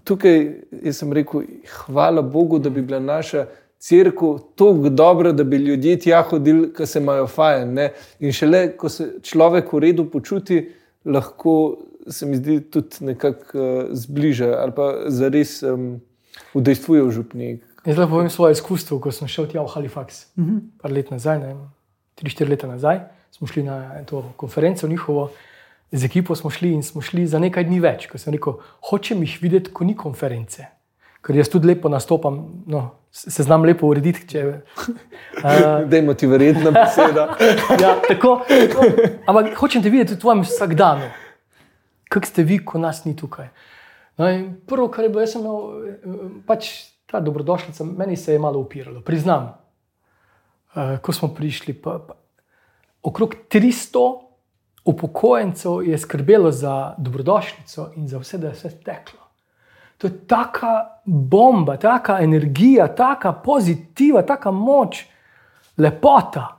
tukaj 0.03 0.49
sem 0.91 1.13
rekel, 1.13 1.47
hvala 1.85 2.21
Bogu, 2.21 2.59
da 2.59 2.69
bi 2.69 2.81
bila 2.81 2.99
naša 2.99 3.45
crkva 3.85 4.39
tako 4.55 4.89
dobra, 4.89 5.31
da 5.31 5.43
bi 5.43 5.57
ljudje 5.57 5.99
tja 5.99 6.21
hodili, 6.21 6.71
ki 6.73 6.85
se 6.85 6.99
imajo 6.99 7.27
fajn. 7.27 7.73
Ne? 7.73 7.91
In 8.19 8.33
šele, 8.33 8.71
ko 8.77 8.89
se 8.89 9.11
človek 9.23 9.73
v 9.73 9.81
redu 9.83 10.07
počuti, 10.09 10.63
lahko 11.05 11.77
se 12.09 12.25
mi 12.25 12.37
zdi 12.37 12.59
tudi 12.71 13.05
nekako 13.05 13.59
uh, 13.59 13.85
zbliža 13.91 14.51
ali 14.61 14.73
pa 14.75 14.91
zares 15.09 15.61
um, 15.63 15.99
udejstvuje 16.53 17.03
v 17.03 17.11
župnik. 17.11 17.63
Jaz 17.85 17.97
lahko 17.97 18.17
povem 18.17 18.29
svoje 18.29 18.57
izkustvo, 18.57 18.99
ko 19.01 19.13
sem 19.13 19.29
šel 19.29 19.49
tja 19.49 19.61
v 19.61 19.69
Halifax, 19.73 20.25
uh 20.37 20.45
-huh. 20.45 20.61
par 20.81 20.91
let 20.91 21.11
nazaj, 21.11 21.39
ne, 21.39 21.55
tri, 22.15 22.29
štiri 22.29 22.49
leta 22.49 22.67
nazaj, 22.67 22.99
smo 23.31 23.47
šli 23.47 23.63
na 23.63 24.03
to 24.05 24.33
konferenco 24.37 24.87
njihovo. 24.87 25.31
Z 25.91 26.03
ekipo 26.03 26.35
smo 26.35 26.49
šli 26.49 26.73
in 26.73 26.83
smo 26.83 27.01
šli 27.01 27.27
za 27.27 27.39
nekaj 27.39 27.63
dni 27.63 27.79
več, 27.79 28.07
ko 28.07 28.17
sem 28.17 28.33
rekel, 28.33 28.53
hočem 28.89 29.21
jih 29.21 29.37
videti, 29.41 29.71
ko 29.71 29.83
ni 29.83 29.95
konference. 29.95 30.65
Ker 31.25 31.39
jaz 31.39 31.49
tudi 31.49 31.71
lepo 31.71 31.89
nastopam, 31.89 32.37
no, 32.69 32.83
se 33.09 33.43
znam 33.43 33.63
lepo 33.65 33.87
urediti. 33.89 34.27
Če, 34.29 34.43
uh, 34.45 34.89
Dajmo 35.91 36.13
ti 36.13 36.29
verjetno 36.29 36.73
beseda. 36.75 37.31
ja, 37.83 37.95
tako, 38.07 38.37
tako. 38.45 38.89
Ampak 39.25 39.55
hočem 39.57 39.81
te 39.81 39.89
videti 39.89 40.13
v 40.13 40.21
tvojem 40.21 40.43
vsakdanu, 40.45 41.09
kako 42.13 42.29
ste 42.29 42.45
vi, 42.45 42.59
ko 42.61 42.81
nas 42.81 43.01
ni 43.07 43.15
tukaj. 43.17 43.49
No, 44.21 44.29
prvo, 44.69 44.87
kar 44.93 45.07
je 45.07 45.11
bilo, 45.15 45.25
jaz 45.25 45.33
sem 45.33 45.41
imel 45.41 46.37
pač 46.45 46.69
ta 47.09 47.19
dobrodošljica, 47.25 47.89
meni 47.89 48.17
se 48.17 48.37
je 48.37 48.39
malo 48.39 48.61
upiralo, 48.61 49.01
priznam. 49.01 49.55
Uh, 50.75 50.99
ko 51.01 51.15
smo 51.15 51.33
prišli, 51.33 51.73
pa, 51.73 51.97
pa, 52.05 52.19
okrog 53.01 53.33
300 53.49 54.05
upokojencev 54.85 55.81
je 55.89 55.97
skrbelo 55.97 56.51
za 56.51 56.93
dobrodošljico 56.97 57.91
in 57.97 58.07
za 58.07 58.21
vse, 58.21 58.37
da 58.37 58.53
je 58.53 58.59
vse 58.59 58.75
teklo. 58.85 59.24
To 59.97 60.07
je 60.07 60.13
taka 60.27 61.01
bomba, 61.05 61.77
taka 61.77 62.19
energija, 62.19 62.87
taka 62.87 63.33
pozitiva, 63.33 64.21
taka 64.21 64.51
moč, 64.51 65.05
lepota. 65.77 66.49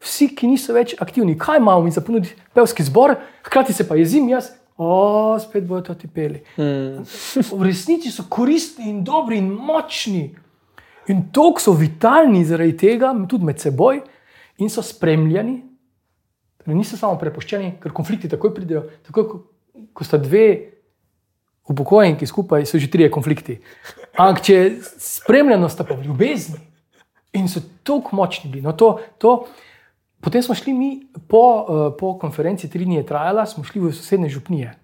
Vsi, 0.00 0.30
ki 0.34 0.48
niso 0.48 0.74
več 0.74 0.94
aktivni, 0.98 1.36
kaj 1.38 1.60
imamo 1.60 1.84
mi 1.84 1.92
za 1.92 2.00
ponuditi, 2.00 2.34
pevski 2.56 2.86
zbor, 2.86 3.14
hkrati 3.44 3.76
se 3.76 3.84
pa 3.88 3.98
jezim 4.00 4.30
jaz, 4.32 4.48
o, 4.80 5.36
spet 5.40 5.66
bodo 5.68 5.90
to 5.90 5.98
ti 6.00 6.08
peli. 6.08 6.40
Hmm. 6.56 7.04
V 7.04 7.60
resnici 7.66 8.10
so 8.10 8.24
koristni 8.28 8.88
in 8.88 9.02
dobri 9.04 9.38
in 9.38 9.50
močni. 9.52 10.30
In 11.12 11.26
tako 11.34 11.60
so 11.60 11.74
vitalni 11.76 12.46
zaradi 12.48 12.78
tega, 12.80 13.12
tudi 13.28 13.44
med 13.44 13.60
seboj, 13.60 14.00
in 14.60 14.72
so 14.72 14.82
spremljani. 14.84 15.58
Torej 16.60 16.76
niso 16.76 16.96
samo 16.96 17.18
prepuščeni, 17.20 17.74
ker 17.80 17.92
konflikti 17.96 18.28
takoj 18.28 18.54
pridejo. 18.56 18.86
Tako, 19.08 19.24
ko, 19.28 19.40
ko 19.96 20.06
sta 20.06 20.20
dve 20.20 20.46
upokojenki 21.68 22.26
skupaj, 22.26 22.66
so 22.66 22.78
že 22.78 22.90
trije 22.90 23.10
konflikti. 23.10 23.60
Ampak 24.16 24.42
če 24.44 24.56
spremljeno 24.98 25.68
sta 25.68 25.84
pa 25.84 25.94
v 25.94 26.08
ljubezni 26.08 26.60
in 27.32 27.48
so 27.48 27.62
tako 27.86 28.16
močni 28.16 28.50
bili. 28.50 28.64
No, 28.66 28.72
to, 28.72 28.98
to, 29.18 29.46
potem 30.20 30.42
smo 30.42 30.54
šli 30.54 30.74
mi 30.74 30.90
po, 31.28 31.42
uh, 31.42 31.82
po 31.98 32.16
konferenci, 32.18 32.70
tri 32.70 32.84
dni 32.84 33.00
je 33.00 33.06
trajala, 33.06 33.46
smo 33.46 33.64
šli 33.64 33.80
v 33.80 33.92
sosednje 33.94 34.32
župnije. 34.34 34.74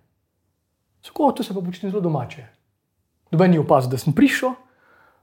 Tako, 1.06 1.32
to 1.32 1.42
se 1.42 1.54
pa 1.54 1.60
počne 1.60 1.90
zelo 1.90 2.02
domače. 2.02 2.46
Doben 3.30 3.54
je 3.54 3.60
opazil, 3.60 3.90
da 3.90 3.98
sem 3.98 4.14
prišel, 4.14 4.54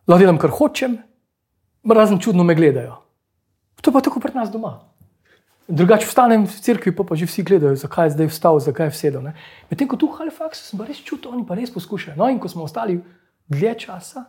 lahko 0.08 0.20
delam 0.20 0.40
kar 0.40 0.52
hočem, 0.52 0.98
razen 1.88 2.20
čudno 2.20 2.44
me 2.44 2.56
gledajo. 2.56 3.00
To 3.84 3.92
pa 3.92 4.00
tako 4.00 4.20
pred 4.24 4.36
nas 4.36 4.52
doma. 4.52 4.80
Drugače 5.68 6.06
vstanem 6.06 6.44
v 6.44 6.60
cerkvi, 6.60 6.92
pa, 6.92 7.04
pa 7.08 7.16
že 7.16 7.24
vsi 7.24 7.44
gledajo, 7.44 7.76
zakaj 7.80 8.12
je 8.12 8.16
zdaj 8.18 8.28
vstal, 8.28 8.60
zakaj 8.60 8.92
je 8.92 8.94
vsedel. 8.98 9.24
Medtem 9.72 9.88
ko 9.88 9.96
tu 9.96 10.12
v 10.12 10.20
Halifaxu 10.20 10.60
sem 10.60 10.76
pa 10.76 10.84
res 10.84 11.00
čutil, 11.00 11.32
oni 11.32 11.48
pa 11.48 11.56
res 11.56 11.72
poskušajo. 11.72 12.20
No, 12.20 12.28
in 12.28 12.36
ko 12.36 12.52
smo 12.52 12.68
ostali 12.68 13.00
dlje 13.48 13.88
časa, 13.88 14.28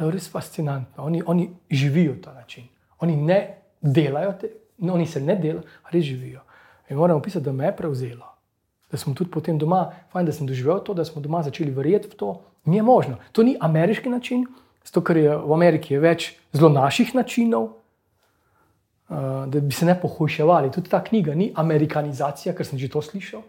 je 0.00 0.08
res 0.08 0.28
fascinantno. 0.32 1.04
Oni, 1.04 1.20
oni 1.20 1.50
živijo 1.68 2.16
ta 2.24 2.32
način. 2.32 2.64
Oni 3.04 3.16
ne 3.16 3.60
delajo, 3.80 4.32
te, 4.40 4.48
no, 4.80 4.96
oni 4.96 5.06
se 5.06 5.20
ne 5.20 5.36
delajo, 5.36 5.68
res 5.92 6.04
živijo. 6.04 6.40
In 6.88 6.96
moram 6.96 7.20
opisati, 7.20 7.44
da 7.44 7.52
me 7.52 7.68
je 7.68 7.76
prevzelo. 7.76 8.26
Da 8.90 8.96
smo 8.96 9.14
tudi 9.14 9.30
potem 9.30 9.58
doma, 9.58 9.92
fajn, 10.12 10.26
da 10.26 10.32
sem 10.32 10.46
doživel 10.46 10.80
to, 10.80 10.94
da 10.94 11.04
smo 11.04 11.20
doma 11.20 11.42
začeli 11.44 11.70
verjeti 11.70 12.08
v 12.08 12.16
to. 12.16 12.30
Ni 12.64 12.80
možno. 12.82 13.20
To 13.32 13.42
ni 13.42 13.56
ameriški 13.60 14.08
način, 14.08 14.46
zato 14.84 15.04
ker 15.04 15.16
je 15.16 15.36
v 15.36 15.52
Ameriki 15.52 15.94
je 15.94 16.00
več 16.00 16.32
zelo 16.52 16.72
naših 16.72 17.14
načinov, 17.14 17.79
da 19.46 19.60
bi 19.60 19.74
se 19.74 19.86
ne 19.86 19.96
pohujševali. 20.00 20.70
Tudi 20.70 20.90
ta 20.90 21.02
knjiga 21.04 21.34
ni 21.34 21.50
amerikanizacija, 21.54 22.54
ker 22.54 22.66
sem 22.66 22.78
že 22.78 22.88
to 22.88 23.02
slišal. 23.02 23.42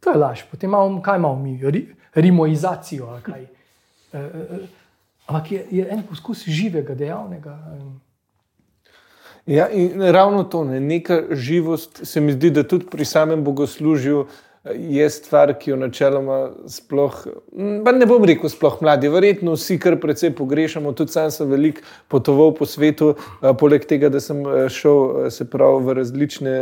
To 0.00 0.10
je 0.10 0.18
laž. 0.18 0.42
Potem 0.50 0.70
imamo, 0.70 1.02
kaj 1.02 1.18
imamo 1.18 1.36
mi, 1.42 1.60
Ri, 1.62 1.86
rimoizacijo. 2.14 3.06
Uh, 3.06 3.38
uh, 4.12 4.66
ampak 5.26 5.52
je, 5.52 5.66
je 5.70 5.86
en 5.90 6.02
poskus 6.02 6.44
živega, 6.48 6.94
dejavnega. 6.94 7.58
Ja, 9.46 9.68
in 9.70 10.02
ravno 10.02 10.42
to, 10.44 10.64
ne, 10.64 10.80
neka 10.80 11.22
živost, 11.30 12.02
se 12.02 12.20
mi 12.20 12.32
zdi, 12.32 12.50
da 12.50 12.66
tudi 12.66 12.86
pri 12.90 13.04
samem 13.04 13.44
bogoslužju 13.44 14.26
je 14.74 15.10
stvar, 15.10 15.52
ki 15.58 15.70
jo 15.70 15.76
načeloma 15.76 16.38
sploh, 16.70 17.14
ne 17.52 18.06
bom 18.08 18.24
rekel, 18.26 18.50
sploh 18.50 18.80
mladi, 18.82 19.10
verjetno 19.12 19.54
vsi 19.54 19.78
kar 19.82 19.98
precej 20.02 20.32
pogrešamo. 20.34 20.92
Tudi 20.96 21.14
sam 21.14 21.30
sem 21.30 21.50
veliko 21.50 21.84
potoval 22.12 22.54
po 22.56 22.66
svetu, 22.66 23.14
poleg 23.60 23.86
tega, 23.86 24.10
da 24.12 24.20
sem 24.20 24.42
šel 24.72 25.30
se 25.30 25.48
pravi 25.50 25.84
v 25.86 25.96
različne. 26.00 26.54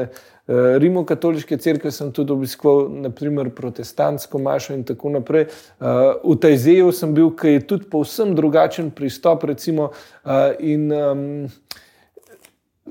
Rimokatoliške 0.80 1.56
crkve 1.56 1.88
sem 1.88 2.10
tudi 2.12 2.34
obiskoval, 2.34 2.90
naprimer 3.06 3.48
protestantsko 3.56 4.38
mašo 4.44 4.74
in 4.76 4.82
tako 4.84 5.14
naprej. 5.14 5.46
V 5.80 6.34
Tajzeju 6.40 6.92
sem 6.92 7.14
bil, 7.16 7.30
ki 7.32 7.54
je 7.54 7.62
tudi 7.70 7.88
povsem 7.88 8.34
drugačen 8.36 8.90
pristop. 8.92 9.46
Recimo, 9.48 9.88
in 10.60 10.92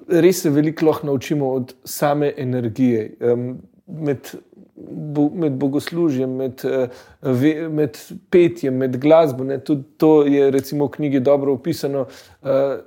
res 0.09 0.41
se 0.41 0.49
veliko 0.49 0.89
lahko 0.89 1.07
naučimo 1.11 1.51
od 1.53 1.75
same 1.85 2.33
energije. 2.37 3.11
Med 3.87 4.35
med 5.35 5.51
bogoslužjem, 5.51 6.29
med, 6.29 6.65
eh, 6.65 7.69
med 7.69 7.97
petjem, 8.29 8.73
med 8.73 9.01
glasbo. 9.01 9.43
Ne, 9.43 9.59
tudi 9.59 9.83
to 9.97 10.25
je 10.25 10.51
recimo, 10.51 10.85
v 10.85 10.91
knjigi 10.91 11.19
dobro 11.19 11.53
opisano. 11.53 12.05
Eh, 12.43 12.77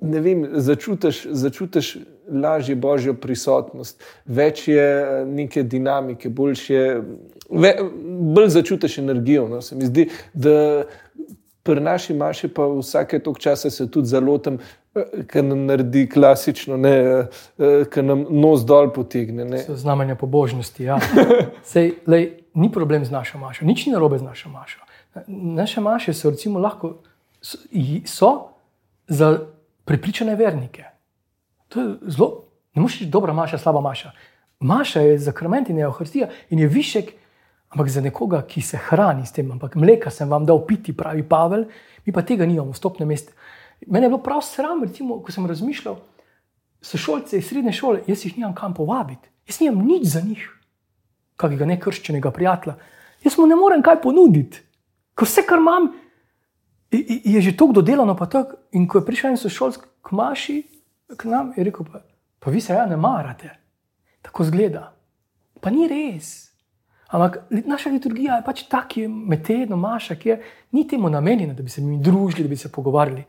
ne 0.00 0.20
vem, 0.20 0.46
začutiš, 0.52 1.26
začutiš 1.30 1.96
lažje 2.32 2.76
božjo 2.76 3.14
prisotnost, 3.14 4.02
več 4.26 4.68
je 4.68 4.82
eh, 4.82 5.24
neke 5.26 5.62
dinamike, 5.62 6.30
je, 6.68 7.02
ve, 7.50 7.74
bolj 8.36 8.48
začutiš 8.48 8.98
energijo. 8.98 9.48
No, 9.48 9.62
se 9.62 9.76
mi 9.76 9.86
zdi, 9.86 10.08
da 10.34 10.84
pri 11.66 11.80
naši 11.80 12.14
maši 12.14 12.48
pa 12.48 12.66
vsake 12.66 13.18
tok 13.18 13.38
časa 13.38 13.70
se 13.70 13.90
tudi 13.90 14.06
zalotem, 14.06 14.58
ki 15.28 15.42
nam 15.42 15.66
naredi 15.66 16.06
klasično, 16.08 16.76
ne, 16.76 16.96
ki 17.92 18.02
nam 18.02 18.24
nos 18.30 18.64
dol 18.66 18.92
potegne. 18.94 19.46
Znamenje 19.68 20.14
pobožnosti. 20.14 20.84
Ja. 20.84 20.98
Sej, 21.72 21.92
lej, 22.06 22.30
ni 22.54 22.70
problem 22.72 23.04
z 23.04 23.10
našo 23.10 23.38
mašo, 23.38 23.64
nič 23.64 23.86
ni 23.86 23.92
narobe 23.92 24.18
z 24.18 24.24
našo 24.24 24.48
mašo. 24.48 24.80
Naše 25.26 25.80
maše 25.80 26.14
so, 26.14 26.30
recimo, 26.30 26.58
lahko, 26.58 26.98
so 28.04 28.32
za 29.08 29.38
prepričane 29.84 30.36
vernike. 30.36 30.84
To 31.68 31.80
je 31.80 31.94
zelo, 32.06 32.44
ne 32.74 32.82
moreš 32.82 33.00
reči, 33.00 33.10
dobra 33.10 33.32
maša, 33.32 33.58
slaba 33.58 33.80
maša. 33.80 34.12
Maša 34.60 35.00
je 35.00 35.18
zakrament 35.18 35.68
in 35.70 35.78
je 35.78 35.88
ohrstija 35.88 36.28
in 36.50 36.58
je 36.58 36.68
višek, 36.68 37.12
ampak 37.68 37.88
za 37.88 38.00
nekoga, 38.00 38.42
ki 38.48 38.62
se 38.62 38.78
hrani 38.88 39.26
s 39.26 39.32
tem. 39.32 39.50
Ampak 39.52 39.74
mleka 39.74 40.10
sem 40.10 40.30
vam 40.30 40.46
dal 40.46 40.62
piti, 40.66 40.96
pravi 40.96 41.22
Pavel, 41.22 41.66
mi 42.06 42.12
pa 42.12 42.22
tega 42.22 42.46
nimamo, 42.46 42.72
stopne 42.72 43.06
mesta. 43.06 43.32
Mene 43.86 44.06
je 44.06 44.10
bilo 44.10 44.22
prav 44.22 44.40
sram, 44.42 44.82
recimo, 44.84 45.20
ko 45.22 45.32
sem 45.32 45.46
razmišljal, 45.46 45.98
so 46.82 46.98
šolce 46.98 47.38
iz 47.38 47.48
srednje 47.48 47.72
šole, 47.72 48.02
jaz 48.06 48.24
jih 48.24 48.36
nimam 48.38 48.54
kam 48.54 48.74
povabiti, 48.74 49.28
jaz 49.48 49.60
nimam 49.60 49.86
nič 49.86 50.06
za 50.12 50.20
njih, 50.20 50.46
kakega 51.36 51.66
nekrščenega 51.66 52.30
prijatelja. 52.30 52.76
Jaz 53.24 53.38
mu 53.38 53.46
ne 53.46 53.56
morem 53.58 53.82
kaj 53.82 54.00
ponuditi, 54.02 54.62
ko 55.14 55.26
vse, 55.28 55.44
kar 55.46 55.60
imam, 55.60 55.90
je 56.90 57.40
že 57.40 57.56
tako 57.56 57.80
dodelano. 57.80 58.16
In 58.72 58.88
ko 58.88 58.98
je 58.98 59.06
prišel 59.06 59.30
en 59.30 59.40
sošolc 59.40 59.78
k 60.02 60.12
maši, 60.12 60.62
k 61.16 61.24
nam, 61.24 61.52
je 61.56 61.64
rekel: 61.64 61.86
Pa, 61.86 62.00
pa 62.38 62.50
vi 62.50 62.60
se 62.60 62.72
ja 62.72 62.86
ne 62.86 62.96
marate, 62.96 63.50
tako 64.22 64.44
zgleda. 64.44 64.92
Pa 65.60 65.70
ni 65.70 65.88
res. 65.88 66.46
Ampak 67.08 67.46
naša 67.50 67.90
liturgija 67.90 68.36
je 68.36 68.44
pač 68.44 68.64
tako, 68.70 69.08
med 69.08 69.44
tednom, 69.46 69.80
maša, 69.80 70.16
ki 70.18 70.28
je, 70.28 70.40
ni 70.72 70.86
temu 70.88 71.10
namenjena, 71.10 71.54
da 71.54 71.62
bi 71.62 71.70
se 71.70 71.80
mi 71.80 72.00
družili, 72.02 72.42
da 72.42 72.48
bi 72.48 72.56
se 72.56 72.72
pogovarjali. 72.72 73.24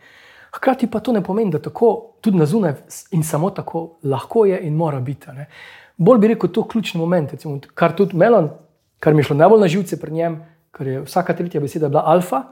Hkrati 0.58 0.88
pa 0.90 1.00
to 1.00 1.14
ne 1.14 1.22
pomeni, 1.24 1.52
da 1.52 1.62
tako 1.62 2.18
tudi 2.22 2.38
na 2.38 2.46
zunaj 2.46 2.74
in 3.12 3.24
samo 3.24 3.50
tako 3.50 4.00
lahko 4.04 4.46
je 4.46 4.60
in 4.68 4.74
mora 4.76 5.00
biti. 5.00 5.32
Ne. 5.32 5.48
bolj 5.98 6.20
bi 6.20 6.28
rekel, 6.28 6.50
to 6.50 6.62
je 6.62 6.72
ključni 6.72 7.00
moment. 7.00 7.32
Recimo, 7.32 7.60
kar 7.74 7.96
tudi 7.96 8.18
Melon, 8.18 8.50
kar 9.00 9.14
mi 9.14 9.20
je 9.20 9.30
šlo 9.30 9.36
najbolj 9.38 9.62
na 9.62 9.68
živce 9.68 10.00
pri 10.00 10.12
njem, 10.12 10.40
ker 10.72 10.88
je 10.88 11.02
vsaka 11.06 11.36
tretja 11.36 11.62
beseda 11.62 11.90
bila 11.90 12.04
alfa. 12.06 12.44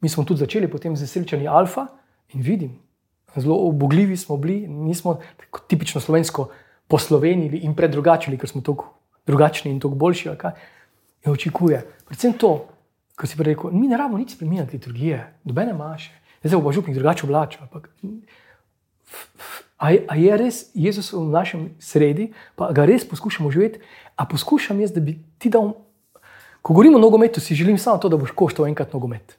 Mi 0.00 0.08
smo 0.08 0.24
tudi 0.24 0.40
začeli 0.40 0.68
potem 0.68 0.96
z 0.96 1.08
srečanjem 1.08 1.52
alfa 1.52 1.86
in 2.34 2.42
vidim, 2.42 2.76
zelo 3.36 3.56
obogljivi 3.68 4.16
smo 4.16 4.36
bili, 4.36 4.66
nismo 4.68 5.18
tako 5.36 5.64
tipično 5.68 6.00
slovensko 6.00 6.48
poslovenili 6.88 7.58
in 7.64 7.74
predrugačili, 7.74 8.38
ker 8.38 8.48
smo 8.48 8.60
tako 8.60 8.92
drugačni 9.26 9.70
in 9.70 9.80
tako 9.80 9.94
boljši. 9.94 10.28
In 11.24 11.32
očekuje. 11.32 11.80
Predvsem 12.06 12.32
to, 12.32 12.68
kar 13.16 13.28
si 13.28 13.42
rekel, 13.42 13.70
mi 13.72 13.88
ne 13.88 13.96
rabimo 13.96 14.18
nič 14.18 14.36
spremeniti 14.36 14.76
liturgije, 14.76 15.24
nobene 15.44 15.72
maše. 15.72 16.12
Zdaj 16.46 16.62
bo 16.62 16.72
župnik 16.72 16.96
drugače 16.96 17.26
oblačil. 17.26 17.62
Ampak, 17.66 17.90
a, 19.78 19.92
a 20.08 20.14
je 20.16 20.36
res 20.36 20.70
Jezus 20.74 21.12
v 21.12 21.26
našem 21.28 21.70
sredi, 21.78 22.30
pa 22.56 22.72
ga 22.72 22.86
res 22.88 23.04
poskušamo 23.08 23.50
živeti, 23.52 23.82
a 24.16 24.24
poskušam 24.24 24.80
jaz, 24.80 24.94
da 24.94 25.04
bi 25.04 25.18
ti 25.38 25.52
dal. 25.52 25.74
Ko 26.62 26.74
govorimo 26.74 26.98
o 26.98 27.00
nogometu, 27.00 27.40
si 27.40 27.54
želim 27.54 27.78
samo 27.78 27.98
to, 28.02 28.08
da 28.08 28.16
boš 28.16 28.32
koštal 28.34 28.66
enkrat 28.66 28.94
nogomet. 28.96 29.36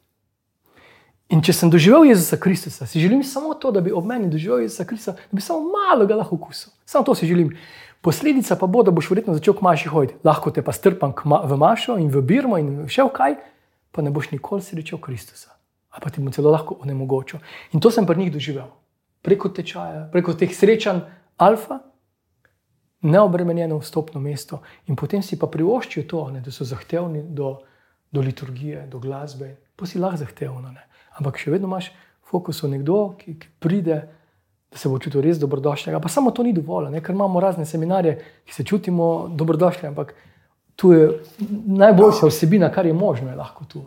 In 1.27 1.41
če 1.43 1.51
sem 1.51 1.71
doživel 1.71 2.05
Jezusa 2.07 2.37
Kristusa, 2.39 2.85
si 2.87 3.01
želim 3.03 3.19
samo 3.27 3.51
to, 3.59 3.73
da 3.75 3.81
bi 3.83 3.91
ob 3.91 4.05
meni 4.07 4.29
doživel 4.31 4.63
Jezusa 4.63 4.85
Kristusa, 4.87 5.17
da 5.17 5.35
bi 5.35 5.43
samo 5.43 5.73
malo 5.73 6.07
ga 6.07 6.15
lahko 6.15 6.37
okusil. 6.39 6.71
Samo 6.87 7.03
to 7.03 7.17
si 7.19 7.27
želim. 7.27 7.51
Posledica 8.01 8.55
pa 8.55 8.69
bo, 8.69 8.83
da 8.85 8.93
boš 8.95 9.09
verjetno 9.11 9.35
začel 9.35 9.57
k 9.57 9.65
maši 9.65 9.91
hoditi. 9.91 10.15
Lahko 10.23 10.53
te 10.55 10.63
pa 10.63 10.71
strpam 10.71 11.11
v 11.25 11.57
mašo 11.59 11.97
in 11.99 12.07
v 12.13 12.23
birmo 12.23 12.61
in 12.61 12.87
še 12.87 13.03
v 13.03 13.11
kaj, 13.11 13.35
pa 13.91 14.05
ne 14.05 14.13
boš 14.13 14.31
nikoli 14.31 14.63
srečal 14.63 15.01
Kristusa. 15.03 15.56
Ali 15.97 16.03
pa 16.03 16.13
ti 16.13 16.21
bom 16.21 16.31
celo 16.33 16.53
lahko 16.53 16.77
onemogočil. 16.85 17.41
In 17.73 17.81
to 17.81 17.91
sem 17.91 18.05
pri 18.05 18.21
njih 18.21 18.33
doživel. 18.33 18.69
Preko 19.25 19.49
tečaja, 19.49 20.05
preko 20.13 20.37
teh 20.37 20.53
srečanj 20.53 21.01
alfa, 21.41 21.79
neobremenjeno 23.01 23.79
vstopno 23.81 24.21
mesto. 24.21 24.61
In 24.87 24.95
potem 24.95 25.25
si 25.25 25.39
pa 25.41 25.49
privoščijo 25.49 26.05
to, 26.07 26.27
ne, 26.33 26.41
da 26.45 26.53
so 26.53 26.65
zahtevni 26.65 27.23
do, 27.33 27.57
do 28.13 28.21
liturgije, 28.21 28.85
do 28.91 29.01
glasbe. 29.01 29.55
Pa 29.75 29.89
si 29.89 29.99
lahko 29.99 30.21
zahtevno. 30.21 30.69
Ne 30.71 30.87
ampak 31.17 31.41
še 31.41 31.51
vedno 31.53 31.69
imaš 31.69 31.91
fokus 32.27 32.61
na 32.65 32.75
nekdo, 32.75 33.17
ki, 33.19 33.37
ki 33.41 33.51
pride, 33.63 33.99
da 34.67 34.79
se 34.79 34.89
bo 34.91 34.99
čutil 35.01 35.23
res 35.23 35.39
dobrodošlega. 35.41 36.01
Pa 36.03 36.11
samo 36.11 36.33
to 36.35 36.45
ni 36.45 36.53
dovolj, 36.55 36.91
ne? 36.93 37.01
ker 37.03 37.15
imamo 37.15 37.41
razne 37.41 37.65
seminarje, 37.65 38.17
ki 38.45 38.55
se 38.55 38.65
čutimo 38.67 39.27
dobrodošli, 39.33 39.87
ampak 39.89 40.13
tu 40.77 40.91
je 40.93 41.07
najboljša 41.79 42.29
vsebina, 42.29 42.69
kar 42.73 42.85
je 42.85 42.93
možno, 42.93 43.31
je 43.31 43.39
lahko 43.39 43.65
tu. 43.65 43.85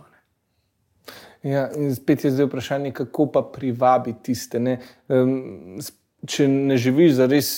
Ja, 1.43 1.71
in 1.77 1.95
spet 1.95 2.25
je 2.25 2.31
zdaj 2.31 2.47
vprašanje, 2.47 2.93
kako 2.93 3.27
pa 3.27 3.43
privabiti 3.43 4.23
tiste. 4.23 4.61
Ne? 4.61 4.79
Če 6.27 6.49
ne 6.49 6.77
živiš 6.77 7.13
za 7.17 7.27
res 7.31 7.53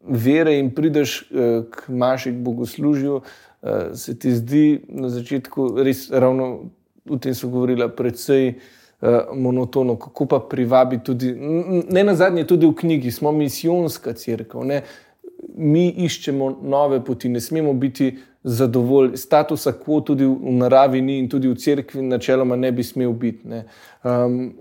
vere 0.00 0.56
in 0.58 0.70
prideš 0.74 1.18
eh, 1.22 1.66
k 1.70 1.88
maši, 1.88 2.32
k 2.32 2.40
bogoslužju, 2.46 3.20
eh, 3.20 3.90
se 3.94 4.18
ti 4.18 4.32
zdi 4.32 4.80
na 4.88 5.10
začetku 5.12 5.74
res 5.84 6.06
ravno 6.10 6.70
v 7.04 7.18
tem, 7.20 7.34
so 7.34 7.50
govorila, 7.52 7.88
predvsej. 7.92 8.56
Eh, 8.96 9.18
monotono, 9.36 9.98
kako 10.00 10.24
pa 10.26 10.38
privabiti 10.40 11.04
tudi, 11.04 11.34
ne 11.90 12.04
na 12.04 12.14
zadnje, 12.16 12.46
tudi 12.48 12.66
v 12.66 12.72
knjigi, 12.74 13.10
smo 13.12 13.28
misijonska 13.32 14.14
crkva. 14.16 14.80
Mi 15.56 15.90
iščemo 16.06 16.48
nove 16.64 17.02
poti, 17.04 17.28
ne 17.28 17.40
smemo 17.40 17.74
biti 17.76 18.14
zadovoljni. 18.46 19.16
Statusa 19.16 19.72
quo 19.72 20.00
tudi 20.06 20.24
v 20.24 20.52
naravi 20.60 21.02
ni 21.02 21.18
in 21.18 21.28
tudi 21.28 21.50
v 21.50 21.58
cerkvi, 21.58 22.02
načeloma, 22.02 22.56
ne 22.56 22.70
bi 22.72 22.84
smel 22.86 23.12
biti. 23.12 23.62
Um, 24.06 24.54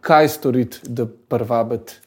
kaj 0.00 0.28
storiti, 0.28 0.80
da 0.88 1.06
privabiti 1.06 2.00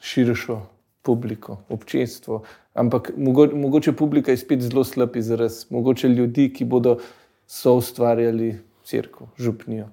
širšo 0.00 0.60
publiko, 1.02 1.62
občestvo? 1.68 2.42
Ampak 2.74 3.12
mogo, 3.16 3.46
mogoče 3.56 3.92
publika 3.96 4.30
je 4.30 4.42
spet 4.42 4.60
zelo 4.60 4.84
slab 4.84 5.16
izraz, 5.16 5.64
mogoče 5.70 6.08
ljudi, 6.08 6.50
ki 6.52 6.64
bodo 6.64 6.98
so 7.46 7.74
ustvarjali 7.80 8.58
crkvo, 8.84 9.30
župnijo. 9.38 9.88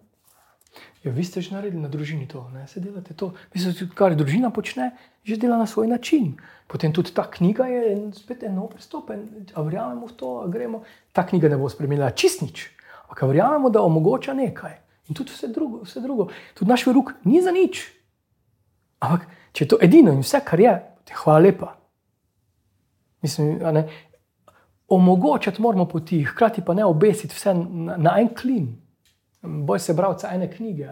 Ja, 1.07 1.13
vi 1.13 1.23
ste 1.23 1.39
že 1.39 1.55
naredili 1.55 1.79
na 1.79 1.87
družini 1.87 2.27
to, 2.27 2.49
ne 2.51 2.67
se 2.67 2.83
delate 2.83 3.15
to. 3.15 3.31
Mislite, 3.55 3.87
kar 3.95 4.11
družina 4.11 4.51
počne, 4.51 4.91
že 5.23 5.39
dela 5.39 5.55
na 5.55 5.63
svoj 5.63 5.87
način. 5.87 6.35
Potem 6.67 6.91
tudi 6.91 7.13
ta 7.15 7.23
knjiga 7.31 7.63
je 7.71 8.11
spet 8.11 8.43
eno 8.43 8.67
pristopen, 8.67 9.47
a 9.55 9.63
verjamemo 9.63 10.07
v 10.07 10.15
to, 10.19 10.31
a 10.43 10.47
gremo. 10.51 10.83
Ta 11.15 11.23
knjiga 11.23 11.47
ne 11.47 11.57
bo 11.57 11.69
spremenila 11.71 12.11
čist 12.11 12.43
nič, 12.43 12.67
ampak 13.07 13.23
verjamemo, 13.23 13.71
da 13.71 13.85
omogoča 13.87 14.35
nekaj. 14.35 14.75
In 15.07 15.15
tudi 15.15 15.31
vse 15.31 15.47
drugo, 15.47 15.85
vse 15.87 16.03
drugo. 16.03 16.27
Tudi 16.59 16.67
naš 16.67 16.83
rok 16.91 17.13
ni 17.23 17.39
za 17.39 17.55
nič. 17.55 17.87
Ampak 18.99 19.31
če 19.55 19.63
je 19.63 19.69
to 19.71 19.79
edino 19.79 20.11
in 20.11 20.25
vse, 20.25 20.43
kar 20.43 20.59
je, 20.59 20.73
ti 21.07 21.15
hvala 21.15 21.39
lepa. 21.39 21.71
Mislim, 23.23 23.63
ne, 23.63 23.87
omogočati 24.91 25.63
moramo 25.63 25.87
poti, 25.87 26.19
hkrati 26.27 26.65
pa 26.67 26.75
ne 26.75 26.83
obesiti 26.83 27.31
vse 27.31 27.55
na, 27.55 27.95
na 27.95 28.19
en 28.19 28.27
klin 28.35 28.67
boj 29.47 29.79
se 29.79 29.93
bralca 29.93 30.31
ene 30.33 30.49
knjige. 30.51 30.89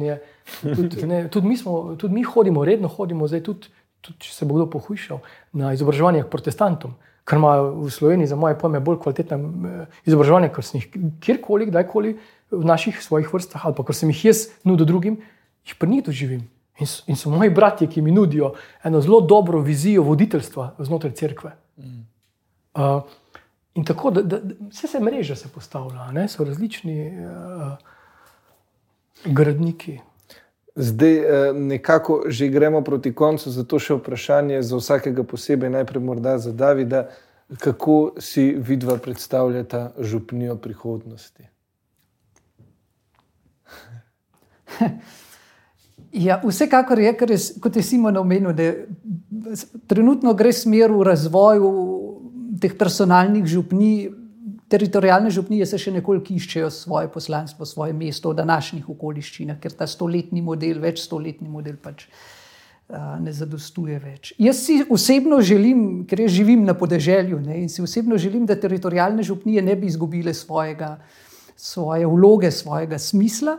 Je, 0.00 0.18
tudi, 0.62 1.06
ne, 1.06 1.28
tudi, 1.28 1.46
mi 1.48 1.56
smo, 1.56 1.96
tudi 1.98 2.14
mi 2.14 2.22
hodimo, 2.22 2.64
redno 2.64 2.88
hodimo, 2.88 3.28
zdaj 3.28 3.42
tudi, 3.46 3.70
tudi 4.00 4.26
če 4.26 4.32
se 4.34 4.48
bo 4.48 4.58
kdo 4.58 4.66
pohujšal 4.70 5.20
na 5.58 5.72
izobraževanje 5.76 6.24
protestantom, 6.30 6.96
ker 7.28 7.38
imajo 7.38 7.70
v 7.84 7.92
Sloveniji, 7.92 8.30
za 8.32 8.38
moje 8.40 8.58
pojme, 8.58 8.80
bolj 8.82 9.00
kvalitetna 9.04 9.38
eh, 9.38 9.98
izobraževanja, 10.08 10.50
kot 10.54 10.66
sem 10.66 10.80
jih 10.80 10.88
kjerkoli, 11.24 11.68
kdajkoli 11.70 12.14
v 12.50 12.64
naših 12.64 13.02
svojih 13.04 13.30
vrstah, 13.32 13.66
ali 13.68 13.76
pa 13.76 13.84
ker 13.86 13.96
sem 13.96 14.10
jih 14.14 14.30
jaz 14.30 14.46
nudil 14.64 14.88
drugim, 14.88 15.20
jih 15.68 15.76
pa 15.78 15.86
njih 15.86 16.06
doživim. 16.06 16.46
In 16.78 16.86
so, 16.86 17.02
in 17.10 17.18
so 17.18 17.30
moji 17.30 17.50
bratje, 17.50 17.88
ki 17.90 18.02
mi 18.02 18.14
nudijo 18.14 18.52
eno 18.86 19.00
zelo 19.02 19.20
dobro 19.20 19.60
vizijo 19.60 20.04
voditeljstva 20.06 20.76
znotraj 20.78 21.12
cerkve. 21.18 21.50
Mm. 21.76 22.04
Uh, 22.78 23.02
In 23.78 23.84
tako, 23.84 24.10
da, 24.10 24.22
da, 24.22 24.40
vse 24.70 24.88
se 24.90 25.00
mreže 25.00 25.36
se 25.36 25.48
postavlja, 25.54 26.10
ne? 26.12 26.28
so 26.28 26.44
različni 26.44 27.12
uh, 27.22 27.72
gradniki. 29.24 29.98
Zdaj, 30.74 31.14
eh, 31.16 31.52
nekako 31.52 32.24
že 32.26 32.48
gremo 32.48 32.82
proti 32.84 33.14
koncu, 33.14 33.50
zato 33.50 33.78
še 33.78 33.94
vprašanje 33.98 34.62
za 34.62 34.76
vsakega 34.78 35.22
posebej, 35.26 35.70
najprej 35.70 36.02
morda 36.02 36.36
za 36.38 36.52
Davida, 36.52 37.08
kako 37.58 38.14
si 38.18 38.54
vidva 38.58 38.96
predstavljata 38.98 39.92
župnijo 39.98 40.56
prihodnosti? 40.56 41.48
Ja, 46.12 46.38
vsekakor 46.40 46.98
je, 46.98 47.12
je, 47.28 47.38
kot 47.60 47.76
je 47.76 47.82
Simon 47.82 48.16
omenil, 48.16 48.52
da 48.56 48.72
trenutno 49.86 50.32
gre 50.34 50.52
smer 50.52 50.92
v 50.92 51.02
razvoju 51.04 51.97
teh 52.60 52.74
personalnih 52.78 53.46
župni, 53.46 54.08
teritorijalne 54.68 55.30
župnije 55.30 55.66
se 55.66 55.78
še 55.80 55.92
nekoliko 55.96 56.34
iščejo 56.34 56.70
svoje 56.72 57.08
poslanstvo, 57.12 57.66
svoje 57.66 57.94
mesto 57.96 58.32
v 58.32 58.38
današnjih 58.42 58.88
okoliščinah, 58.94 59.60
ker 59.62 59.74
ta 59.76 59.88
stoletni 59.88 60.42
model, 60.44 60.82
več 60.82 61.00
stoletni 61.06 61.48
model 61.48 61.78
pač 61.80 62.04
uh, 62.08 63.16
ne 63.22 63.32
zadostuje 63.32 63.98
več. 64.02 64.34
Jaz 64.38 64.64
si 64.66 64.80
osebno 64.84 65.40
želim, 65.40 66.04
ker 66.08 66.26
jaz 66.26 66.36
živim 66.36 66.66
na 66.68 66.76
podeželju 66.76 67.40
ne, 67.46 67.62
in 67.62 67.72
si 67.72 67.82
osebno 67.84 68.20
želim, 68.20 68.44
da 68.46 68.58
teritorijalne 68.60 69.24
župnije 69.24 69.64
ne 69.64 69.76
bi 69.76 69.88
izgubile 69.88 70.34
svojega, 70.36 70.98
svoje 71.56 72.06
vloge, 72.06 72.52
svojega 72.54 73.00
smisla. 73.02 73.56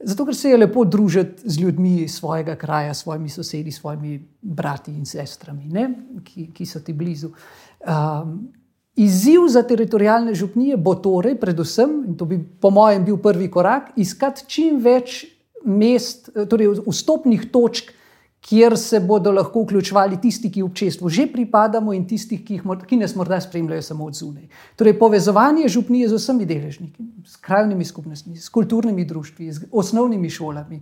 Zato, 0.00 0.24
ker 0.24 0.32
se 0.32 0.48
je 0.48 0.56
lepo 0.56 0.80
družiti 0.88 1.44
z 1.44 1.60
ljudmi 1.60 2.08
svojega 2.08 2.54
kraja, 2.56 2.94
s 2.96 3.02
svojimi 3.04 3.28
sosedi, 3.28 3.68
s 3.68 3.82
svojimi 3.82 4.14
brati 4.40 4.94
in 4.96 5.04
sestrami, 5.04 5.68
ne, 5.68 5.82
ki, 6.24 6.46
ki 6.56 6.66
so 6.66 6.80
ti 6.80 6.94
blizu. 6.96 7.28
Uh, 7.28 7.69
Um, 7.80 8.52
izziv 8.96 9.46
za 9.48 9.62
teritorijalne 9.62 10.34
župnije 10.34 10.76
bo 10.76 10.94
torej, 10.94 11.38
predvsem, 11.40 12.04
in 12.08 12.16
to 12.16 12.24
bi 12.24 12.38
po 12.60 12.70
mojem 12.70 13.04
bil 13.04 13.16
prvi 13.16 13.50
korak, 13.50 13.92
iskati 13.96 14.44
čim 14.46 14.82
več 14.84 15.24
mest, 15.64 16.30
torej 16.48 16.74
vstopnih 16.86 17.48
točk, 17.52 17.92
kjer 18.40 18.76
se 18.78 19.00
bodo 19.00 19.32
lahko 19.32 19.62
vključevali 19.62 20.16
tisti, 20.20 20.50
ki 20.52 20.62
občestvu 20.62 21.08
že 21.08 21.26
pripadamo, 21.32 21.92
in 21.92 22.06
tisti, 22.08 22.38
ki, 22.44 22.54
jih, 22.58 22.84
ki 22.88 22.96
nas 22.96 23.14
morda 23.16 23.40
spremljajo 23.40 23.82
samo 23.82 24.04
od 24.08 24.16
zunaj. 24.16 24.48
Torej, 24.76 24.96
povezovanje 24.98 25.68
župnije 25.68 26.08
z 26.08 26.20
vsemi 26.20 26.46
deležniki, 26.48 27.04
s 27.26 27.36
krajnimi 27.36 27.84
skupnostmi, 27.84 28.36
s 28.36 28.48
kulturnimi 28.48 29.04
društvi, 29.04 29.52
z 29.52 29.68
osnovnimi 29.72 30.30
šolami, 30.30 30.80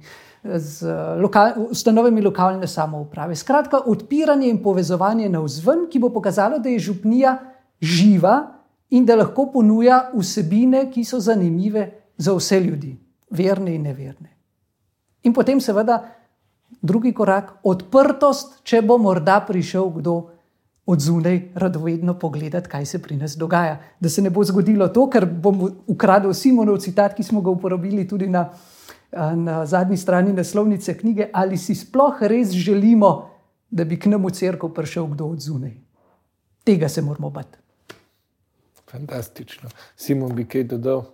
z 0.57 0.87
lokal, 1.21 1.53
ustanovami 1.71 2.23
lokalne 2.23 2.67
samouprave. 2.67 3.37
Skratka, 3.37 3.83
odpiranje 3.87 4.49
in 4.49 4.63
povezovanje 4.63 5.29
na 5.29 5.41
vzven, 5.41 5.87
ki 5.91 5.99
bo 5.99 6.11
pokazalo, 6.11 6.59
da 6.59 6.69
je 6.69 6.79
župnija 6.79 7.39
živa 7.81 8.37
in 8.91 9.05
da 9.05 9.17
lahko 9.17 9.51
ponuja 9.53 10.11
vsebine, 10.15 10.89
ki 10.91 11.05
so 11.05 11.21
zanimive 11.21 11.91
za 12.17 12.33
vse 12.35 12.61
ljudi, 12.61 12.97
verne 13.31 13.75
in 13.75 13.83
neverne. 13.83 14.33
In 15.23 15.35
potem, 15.35 15.61
seveda, 15.61 16.01
drugi 16.83 17.13
korak, 17.13 17.59
odprtost, 17.63 18.61
če 18.65 18.83
bo 18.83 18.99
morda 18.99 19.41
prišel 19.47 19.91
kdo 20.01 20.17
od 20.89 21.01
zunaj, 21.01 21.41
radovedno 21.55 22.15
pogledati, 22.19 22.69
kaj 22.69 22.87
se 22.87 22.99
pri 23.03 23.17
nas 23.17 23.37
dogaja. 23.37 23.77
Da 24.01 24.09
se 24.09 24.23
ne 24.23 24.31
bo 24.31 24.45
zgodilo 24.45 24.89
to, 24.89 25.05
kar 25.11 25.27
bom 25.27 25.67
ukradel 25.87 26.33
Simonov 26.35 26.79
citat, 26.81 27.13
ki 27.15 27.23
smo 27.23 27.43
ga 27.45 27.51
uporabili 27.51 28.07
tudi 28.09 28.27
na, 28.27 28.47
na 29.13 29.67
zadnji 29.67 29.97
strani 29.97 30.33
naslovnice 30.33 30.99
knjige, 30.99 31.29
ali 31.33 31.57
si 31.57 31.75
sploh 31.75 32.23
res 32.23 32.51
želimo, 32.51 33.31
da 33.71 33.85
bi 33.85 33.99
k 33.99 34.07
nam 34.07 34.25
v 34.25 34.33
crkvu 34.33 34.69
prišel 34.75 35.07
kdo 35.07 35.27
od 35.27 35.41
zunaj. 35.41 35.75
Tega 36.65 36.89
se 36.89 37.03
moramo 37.03 37.31
bati. 37.31 37.59
Fantastično. 38.91 39.69
Simon 39.97 40.35
bi 40.35 40.45
kaj 40.45 40.65
dodal. 40.65 41.05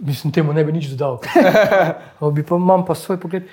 Mislim, 0.00 0.32
temu 0.32 0.52
ne 0.52 0.64
bi 0.64 0.72
nič 0.72 0.86
dodal. 0.94 1.18
bi 2.34 2.42
pa, 2.46 2.56
imam 2.56 2.84
pa 2.86 2.94
svoj 2.94 3.20
pogled 3.20 3.48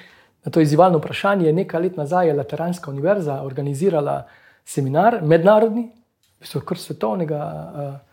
na 0.45 0.51
to 0.51 0.61
izzivalno 0.61 0.97
vprašanje. 0.97 1.53
Nekaj 1.53 1.81
let 1.81 1.97
nazaj 1.97 2.27
je 2.27 2.33
Lateranska 2.33 2.91
univerza 2.91 3.41
organizirala 3.43 4.27
seminar, 4.65 5.19
mednarodni, 5.25 5.89
v 6.37 6.45
bistvu 6.45 6.61
kar 6.61 6.77
svetovnega 6.77 7.39
uh, 7.39 8.09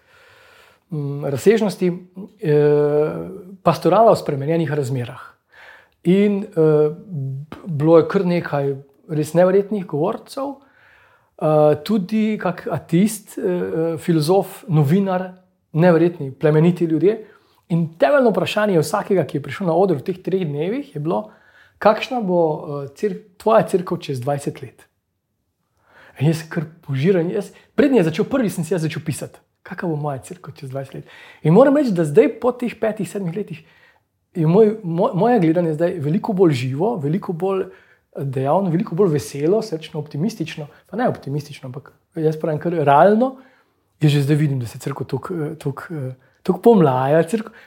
razsežnosti, 1.30 1.88
uh, 1.90 1.98
pastorala 3.62 4.14
v 4.14 4.20
spremenjenih 4.20 4.72
razmerah. 4.72 5.22
In 6.06 6.44
uh, 6.44 6.94
bilo 7.66 7.98
je 7.98 8.08
kar 8.08 8.26
nekaj 8.26 8.74
res 9.10 9.32
nevrjetnih 9.34 9.86
govorcev, 9.86 10.56
uh, 10.56 11.74
tudi 11.84 12.36
kak 12.42 12.66
ateist, 12.70 13.34
uh, 13.38 13.96
filozof, 13.98 14.62
novinar, 14.68 15.32
nevrjetni, 15.72 16.30
plemeniti 16.32 16.84
ljudje. 16.84 17.18
In 17.74 17.88
temeljno 17.98 18.30
vprašanje 18.30 18.78
vsakega, 18.78 19.26
ki 19.26 19.38
je 19.38 19.42
prišel 19.42 19.66
na 19.66 19.74
oder 19.74 19.98
v 19.98 20.06
teh 20.06 20.20
treh 20.22 20.46
dnevih, 20.46 20.94
je 20.94 21.02
bilo, 21.02 21.32
kakšna 21.82 22.22
bo 22.22 22.42
uh, 22.42 22.84
cir 22.94 23.18
tvoja 23.42 23.66
crkva 23.66 23.98
čez 23.98 24.22
20 24.22 24.62
let. 24.62 24.86
In 26.20 26.30
jaz 26.30 26.40
sem 26.40 26.48
kar 26.48 26.64
požiran. 26.86 27.28
Prednji 27.76 28.00
je 28.00 28.06
začel, 28.08 28.24
prvi 28.30 28.50
sem 28.50 28.64
si 28.64 28.72
jaz 28.72 28.86
začel 28.86 29.02
pisati, 29.04 29.42
kakšna 29.66 29.90
bo 29.90 29.96
moja 30.00 30.22
crkva 30.22 30.54
čez 30.54 30.70
20 30.70 30.94
let. 30.94 31.10
In 31.42 31.56
moram 31.56 31.76
reči, 31.76 31.94
da 31.94 32.06
zdaj 32.06 32.36
po 32.40 32.52
teh 32.54 32.74
petih, 32.78 33.08
sedmih 33.10 33.34
letih 33.36 33.64
je 34.36 34.46
moj, 34.46 34.76
moj, 34.82 35.10
moje 35.14 35.40
gledanje 35.40 35.74
zdaj 35.74 35.98
veliko 35.98 36.32
bolj 36.32 36.52
živo, 36.52 36.96
veliko 37.02 37.32
bolj 37.32 37.64
dejavno, 38.16 38.70
veliko 38.70 38.94
bolj 38.94 39.12
veselo, 39.16 39.62
srčno, 39.62 40.00
optimistično. 40.00 40.66
Pa 40.90 40.96
ne 40.96 41.08
optimistično, 41.08 41.68
ampak 41.68 41.92
jaz 42.14 42.38
pravim, 42.40 42.60
kar 42.60 42.72
realno. 42.72 43.36
Jaz 44.00 44.12
že 44.12 44.22
zdaj 44.22 44.36
vidim, 44.36 44.60
da 44.60 44.66
se 44.66 44.78
crkva 44.78 45.06
tako 46.42 46.60
pomlaja, 46.62 47.22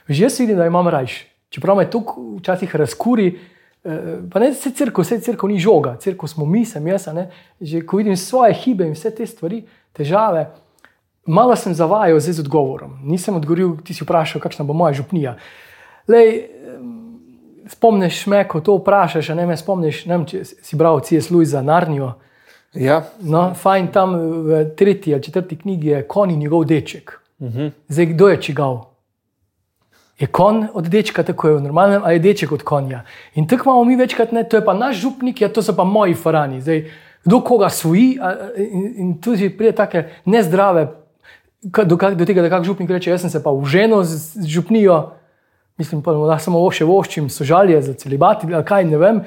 že 0.08 0.22
jaz 0.22 0.38
vidim, 0.40 0.56
da 0.56 0.66
imam 0.66 0.88
rajš. 0.88 1.24
Čeprav 1.50 1.76
me 1.76 1.90
to 1.90 2.04
včasih 2.38 2.76
razkuri, 2.76 3.38
eh, 3.84 4.18
pa 4.32 4.38
ne 4.40 4.52
se 4.54 4.70
crkva, 4.70 5.02
vse 5.04 5.20
crkva 5.20 5.48
ni 5.48 5.58
žoga, 5.58 5.96
crkva 6.00 6.28
smo 6.28 6.46
mi, 6.46 6.64
sem 6.64 6.86
jaz. 6.86 7.08
Že 7.60 7.82
ko 7.86 7.96
vidim 7.96 8.16
svoje 8.16 8.54
hibe 8.54 8.86
in 8.86 8.94
vse 8.94 9.10
te 9.10 9.26
stvari, 9.26 9.64
težave, 9.92 10.46
malo 11.26 11.56
sem 11.56 11.74
zavajal 11.74 12.20
z 12.20 12.40
odgovorom. 12.40 12.98
Nisem 13.04 13.36
odgovoril, 13.36 13.76
ti 13.84 13.94
si 13.94 14.04
vprašal, 14.04 14.40
kakšna 14.40 14.64
bo 14.64 14.72
moja 14.72 14.92
župnija. 14.92 15.36
Lej, 16.08 16.48
spomniš 17.68 18.26
me, 18.26 18.42
ko 18.48 18.60
to 18.60 18.78
vprašaš, 18.80 19.28
ne 19.38 19.46
me 19.46 19.56
spomniš, 19.56 20.06
ne 20.06 20.16
vem, 20.16 20.26
če 20.26 20.44
si 20.44 20.76
bral 20.76 21.00
C.S. 21.00 21.30
Louis 21.30 21.48
za 21.48 21.62
Narnijo. 21.62 22.14
Ja. 22.74 23.02
No, 23.20 23.50
fajn 23.54 23.88
tam 23.92 24.14
v 24.46 24.64
tretji 24.78 25.14
ali 25.14 25.22
četrti 25.22 25.58
knjigi 25.58 25.88
je 25.88 26.02
konj 26.08 26.32
in 26.32 26.38
njegov 26.38 26.64
deček. 26.64 27.20
-huh. 27.40 27.70
Zdaj, 27.88 28.06
kdo 28.06 28.28
je 28.28 28.42
čigal? 28.42 28.84
Je 30.18 30.26
konj 30.26 30.66
od 30.74 30.88
dečka, 30.88 31.22
tako 31.22 31.48
je 31.48 31.54
v 31.54 31.62
normalnem, 31.62 32.02
ali 32.04 32.14
je 32.14 32.18
deček 32.18 32.52
od 32.52 32.62
konja. 32.62 33.04
In 33.34 33.48
tako 33.48 33.70
imamo 33.70 33.84
mi 33.84 33.96
večkrat, 33.96 34.32
ne, 34.32 34.44
to 34.44 34.56
je 34.56 34.64
pa 34.64 34.74
naš 34.74 34.96
župnik, 35.00 35.40
ja, 35.40 35.48
to 35.48 35.62
so 35.62 35.72
pa 35.76 35.84
moji 35.84 36.14
farani. 36.14 36.60
Zdaj, 36.60 36.90
kdo 37.24 37.40
koga 37.40 37.68
svoji, 37.68 38.18
in, 38.56 38.94
in 38.96 39.20
tu 39.20 39.36
že 39.36 39.50
pride 39.50 39.72
tako 39.72 40.02
nezdrave, 40.24 40.86
do, 41.62 41.96
do 41.96 42.26
tega, 42.26 42.42
da 42.42 42.50
kak 42.50 42.64
župnik 42.64 42.90
reče: 42.90 43.10
Jaz 43.10 43.20
sem 43.20 43.30
se 43.30 43.42
pa 43.42 43.50
uženo 43.50 44.02
z, 44.04 44.40
z 44.40 44.46
župnijo. 44.46 45.16
Mislim, 45.78 46.02
pa, 46.04 46.12
da 46.12 46.36
samo 46.38 46.60
še 46.72 46.84
voščim, 46.84 47.30
so 47.32 47.44
žalje 47.48 47.78
za 47.82 47.94
celibati, 47.96 48.48
ali 48.52 48.64
kaj 48.68 48.84
ne 48.84 48.98
vem. 49.00 49.20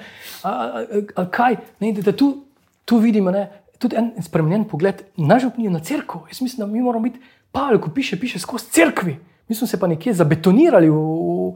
Ali 0.46 1.30
kaj, 1.34 1.58
ne, 1.82 1.94
da 1.98 2.14
tu, 2.14 2.46
tu 2.86 3.00
vidimo 3.02 3.34
ne, 3.34 3.48
tudi 3.82 3.98
en 3.98 4.12
spremenjen 4.22 4.68
pogled 4.70 5.02
na 5.18 5.40
župnijo, 5.42 5.72
na 5.74 5.82
crkvo. 5.82 6.28
Jaz 6.30 6.44
mislim, 6.46 6.62
da 6.62 6.70
mi 6.70 6.82
moramo 6.82 7.10
biti 7.10 7.22
Pavel, 7.54 7.80
ko 7.82 7.90
piše, 7.94 8.20
piše 8.20 8.40
skozi 8.40 8.70
crkvi. 8.74 9.18
Mi 9.50 9.56
smo 9.56 9.68
se 9.68 9.80
pa 9.80 9.88
nekje 9.88 10.14
zabetonirali 10.14 10.90
v, 10.90 10.94
v, 10.94 11.50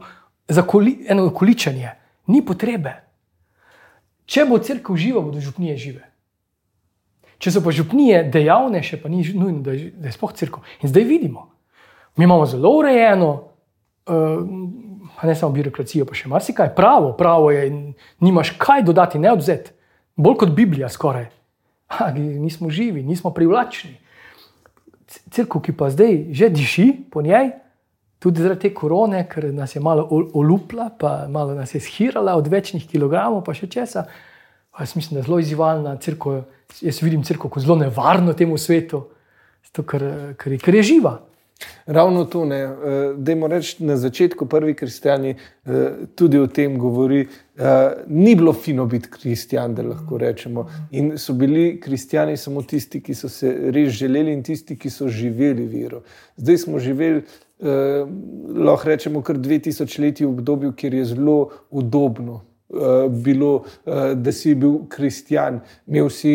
za 0.48 0.62
koli, 0.62 0.98
eno 1.08 1.30
količenje. 1.34 1.94
Ni 2.26 2.42
potrebe. 2.46 2.92
Če 4.26 4.44
bo 4.50 4.58
crkva 4.58 4.96
živa, 4.98 5.22
bodo 5.24 5.40
župnije 5.40 5.76
žive. 5.76 6.07
Če 7.38 7.52
so 7.54 7.62
pa 7.62 7.70
župnije 7.74 8.24
dejavne, 8.34 8.82
še 8.82 8.98
pa 9.02 9.10
ni 9.12 9.22
nujno, 9.22 9.62
da 9.66 9.76
je, 9.76 9.92
da 9.94 10.10
je 10.10 10.16
spoh 10.16 10.32
crkva. 10.34 10.64
In 10.82 10.90
zdaj 10.90 11.06
vidimo, 11.06 11.48
mi 12.18 12.26
imamo 12.26 12.46
zelo 12.50 12.72
urejeno, 12.80 13.30
uh, 14.10 14.42
pa 15.20 15.26
ne 15.26 15.36
samo 15.38 15.54
birokracijo, 15.54 16.06
pa 16.08 16.18
še 16.18 16.30
marsikaj. 16.30 16.74
Pravo, 16.74 17.12
pravo 17.18 17.52
je, 17.54 17.68
in 17.70 17.78
nimaš 18.26 18.56
kaj 18.58 18.82
dodati, 18.88 19.22
ne 19.22 19.32
odzeti. 19.32 19.74
Bolj 20.18 20.40
kot 20.42 20.54
Biblija, 20.56 20.90
skoraj. 20.90 21.28
Ha, 21.94 22.10
nismo 22.18 22.68
živi, 22.74 23.04
nismo 23.06 23.30
privlačni 23.32 23.94
crkva, 25.08 25.62
ki 25.62 25.72
pa 25.72 25.90
zdaj 25.90 26.20
že 26.36 26.48
diši 26.52 26.86
po 27.10 27.22
njej, 27.22 27.52
tudi 28.18 28.42
zaradi 28.42 28.68
te 28.68 28.74
korone, 28.74 29.22
ker 29.30 29.52
nas 29.54 29.74
je 29.76 29.80
malo 29.80 30.06
olupla, 30.10 30.90
pa 30.98 31.28
malo 31.28 31.54
nas 31.54 31.74
je 31.74 31.80
shirala 31.80 32.36
od 32.36 32.48
večnih 32.48 32.88
kilogramov, 32.88 33.44
pa 33.46 33.54
še 33.54 33.70
česa. 33.70 34.04
Pa 34.04 34.10
jaz 34.80 34.96
mislim, 34.96 35.14
da 35.14 35.20
je 35.20 35.28
zelo 35.28 35.38
izzivalna 35.38 35.96
crkva. 35.96 36.42
Jaz 36.80 37.02
vidim 37.02 37.22
crkvo 37.24 37.50
kot 37.50 37.62
zelo 37.62 37.76
nevarno 37.76 38.32
temu 38.32 38.58
svetu, 38.58 39.04
zato, 39.64 39.82
ker, 39.82 40.04
ker, 40.38 40.58
ker 40.60 40.74
je 40.74 40.82
živa. 40.82 41.18
Ravno 41.86 42.24
to, 42.24 42.44
da 43.16 43.32
je 43.32 43.48
reči 43.48 43.84
na 43.84 43.96
začetku, 43.96 44.46
prvi 44.46 44.74
kristijani 44.74 45.30
eh, 45.30 45.90
tudi 46.14 46.38
o 46.38 46.46
tem 46.46 46.78
govori. 46.78 47.26
Eh, 47.56 47.92
ni 48.06 48.36
bilo 48.36 48.52
fino 48.52 48.86
biti 48.86 49.10
kristijan, 49.10 49.74
da 49.74 49.82
lahko 49.82 50.18
rečemo. 50.18 50.68
In 50.90 51.18
so 51.18 51.32
bili 51.32 51.80
kristijani 51.80 52.36
samo 52.36 52.62
tisti, 52.62 53.00
ki 53.02 53.14
so 53.14 53.28
se 53.28 53.54
res 53.74 53.90
želeli 53.90 54.32
in 54.32 54.42
tisti, 54.42 54.78
ki 54.78 54.90
so 54.90 55.08
živeli 55.08 55.66
vero. 55.66 56.02
Zdaj 56.36 56.58
smo 56.58 56.78
živeli, 56.78 57.22
eh, 57.60 58.06
lahko 58.54 58.88
rečemo, 58.88 59.22
kar 59.22 59.36
2000 59.36 59.98
let 59.98 60.20
v 60.20 60.28
obdobju, 60.28 60.72
kjer 60.72 60.94
je 60.94 61.04
zelo 61.04 61.48
udobno 61.70 62.44
bilo, 63.24 63.64
da 64.14 64.32
si 64.32 64.54
bil 64.54 64.82
kristijan, 64.92 65.62
imel 65.86 66.10
si 66.12 66.32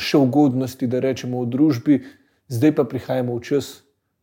še 0.00 0.18
ugodnosti, 0.18 0.88
da 0.88 1.02
rečemo 1.04 1.42
v 1.44 1.50
družbi, 1.52 1.98
zdaj 2.48 2.72
pa 2.76 2.84
prihajamo 2.88 3.36
v 3.36 3.44
čas 3.44 3.72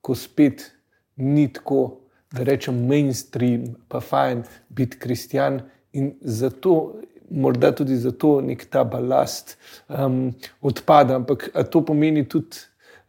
ko 0.02 0.16
spet 0.16 0.72
ni 1.18 1.48
tako, 1.54 2.00
da 2.32 2.44
rečem 2.44 2.86
mainstream, 2.88 3.76
pa 3.88 4.00
fajn 4.00 4.44
biti 4.70 5.00
kristjan. 5.00 5.62
In 5.94 6.14
zato, 6.22 7.02
morda 7.30 7.72
tudi 7.76 7.98
zato, 7.98 8.40
nek 8.42 8.66
ta 8.70 8.84
balast 8.84 9.58
um, 9.88 10.32
odpada. 10.62 11.16
Ampak 11.16 11.50
to 11.72 11.82
pomeni 11.86 12.28
tudi 12.30 12.58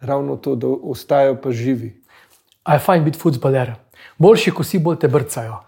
ravno 0.00 0.36
to, 0.36 0.56
da 0.56 0.68
ostajajo 0.68 1.36
pa 1.42 1.52
živi. 1.52 1.94
A 2.64 2.76
je 2.76 2.84
fajn 2.84 3.04
biti 3.04 3.18
futbaler. 3.18 3.74
Boljši, 4.18 4.52
ko 4.56 4.64
si 4.64 4.78
bolj 4.78 5.02
te 5.04 5.08
brcajo. 5.08 5.60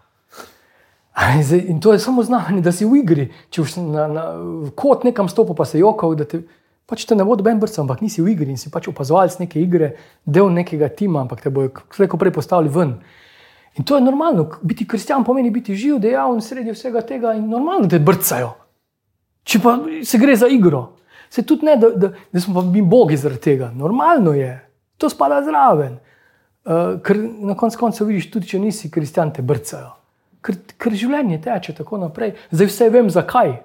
In 1.69 1.81
to 1.81 1.93
je 1.93 1.99
samo 1.99 2.23
znanje, 2.23 2.63
da 2.65 2.73
si 2.73 2.87
v 2.89 3.03
igri. 3.03 3.29
Če 3.53 3.65
si 3.69 3.83
na, 3.85 4.07
na 4.09 4.25
kot 4.77 5.05
nekam 5.05 5.29
stopil, 5.29 5.55
pa 5.55 5.67
se 5.69 5.79
jokal, 5.79 6.15
da 6.17 6.25
te 6.25 6.41
pač 6.89 7.05
te 7.09 7.17
ne 7.17 7.25
bo 7.25 7.37
doben 7.39 7.61
brca, 7.61 7.81
ampak 7.83 8.03
nisi 8.05 8.23
v 8.23 8.35
igri 8.35 8.53
in 8.53 8.61
si 8.61 8.71
pač 8.73 8.89
opazovalec 8.91 9.39
neke 9.41 9.61
igre, 9.61 9.95
del 10.25 10.51
nekega 10.53 10.91
tima, 10.93 11.23
ampak 11.25 11.45
te 11.45 11.53
bojo 11.53 11.71
slejko 11.95 12.19
prej 12.21 12.35
postavili 12.37 12.73
ven. 12.73 12.97
In 13.81 13.87
to 13.89 13.97
je 13.97 14.05
normalno, 14.05 14.49
biti 14.61 14.85
kristjan 14.89 15.25
pomeni 15.25 15.51
biti 15.51 15.77
živ, 15.77 15.97
dejaven 16.03 16.43
sredi 16.45 16.75
vsega 16.75 17.01
tega 17.09 17.33
in 17.39 17.47
normalno 17.49 17.89
te 17.89 18.01
brcajo. 18.03 18.51
Če 19.49 19.61
pa 19.63 19.79
se 20.05 20.21
gre 20.21 20.37
za 20.37 20.51
igro, 20.53 20.83
se 21.33 21.47
tudi 21.49 21.67
ne, 21.67 21.79
da, 21.81 21.89
da, 21.97 22.13
da 22.33 22.41
smo 22.41 22.61
mi 22.67 22.83
bogi 22.85 23.17
zaradi 23.17 23.41
tega. 23.41 23.71
Normalno 23.75 24.37
je, 24.37 24.53
to 25.01 25.09
spada 25.09 25.41
zraven. 25.47 25.97
Uh, 26.63 27.01
ker 27.03 27.19
na 27.19 27.57
koncu 27.59 27.81
koncev 27.81 28.07
vidiš, 28.13 28.29
tudi 28.31 28.53
če 28.53 28.61
nisi 28.63 28.91
kristjan, 28.93 29.33
te 29.35 29.43
brcajo. 29.43 29.97
Ker, 30.43 30.57
ker 30.79 30.97
življenje 30.99 31.41
teče 31.45 31.77
tako 31.79 32.01
naprej. 32.03 32.35
Zdaj 32.51 32.71
vse 32.71 32.89
vem, 32.95 33.11
zakaj. 33.13 33.61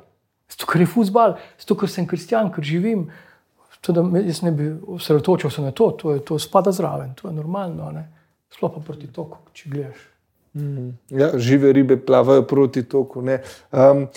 Zato, 0.52 0.68
ker 0.70 0.84
je 0.84 0.90
futbal, 0.90 1.38
zato, 1.60 1.78
ker 1.80 1.92
sem 1.92 2.08
kristjan, 2.08 2.52
ker 2.54 2.66
živim. 2.66 3.08
Da, 3.88 4.02
jaz 4.20 4.42
ne 4.44 4.52
bi 4.52 4.66
osredotočil 4.98 5.52
se 5.54 5.62
na 5.64 5.72
to, 5.72 5.92
to, 5.96 6.14
je, 6.18 6.20
to 6.28 6.36
spada 6.42 6.74
zraven, 6.76 7.14
to 7.16 7.30
je 7.30 7.34
normalno. 7.36 7.88
Sploh 8.52 8.74
pa 8.74 8.82
proti 8.84 9.08
toku, 9.14 9.40
če 9.56 9.70
gledaš. 9.72 10.02
Mm, 10.58 10.90
ja, 11.10 11.30
žive 11.38 11.72
ribe 11.74 11.98
plavajo 12.02 12.44
proti 12.48 12.84
toku. 12.84 13.22
Um, 13.22 14.08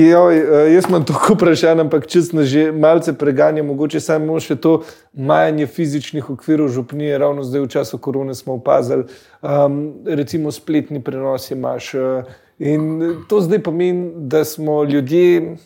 joj, 0.00 0.38
eh, 0.38 0.72
jaz 0.74 0.88
imam 0.88 1.04
toliko 1.04 1.34
vprašanj, 1.34 1.80
ampak 1.80 2.06
če 2.06 2.22
se 2.22 2.44
že 2.44 2.72
malce 2.72 3.12
preganja, 3.18 3.62
mogoče 3.62 4.00
samo 4.00 4.40
še 4.40 4.56
to 4.56 4.82
majanje 5.12 5.66
fizičnih 5.66 6.30
okvirov 6.30 6.68
župnije, 6.68 7.18
ravno 7.18 7.44
zdaj 7.44 7.60
v 7.60 7.68
času 7.68 7.98
korone 7.98 8.34
smo 8.34 8.54
opazili, 8.54 9.04
um, 9.42 9.94
recimo 10.06 10.52
spletni 10.52 11.02
prenos 11.02 11.50
imaš. 11.50 11.94
Uh, 11.94 12.24
in 12.58 13.14
to 13.28 13.40
zdaj 13.40 13.62
pomeni, 13.62 14.10
da 14.16 14.44
smo 14.44 14.84
ljudje 14.84 15.56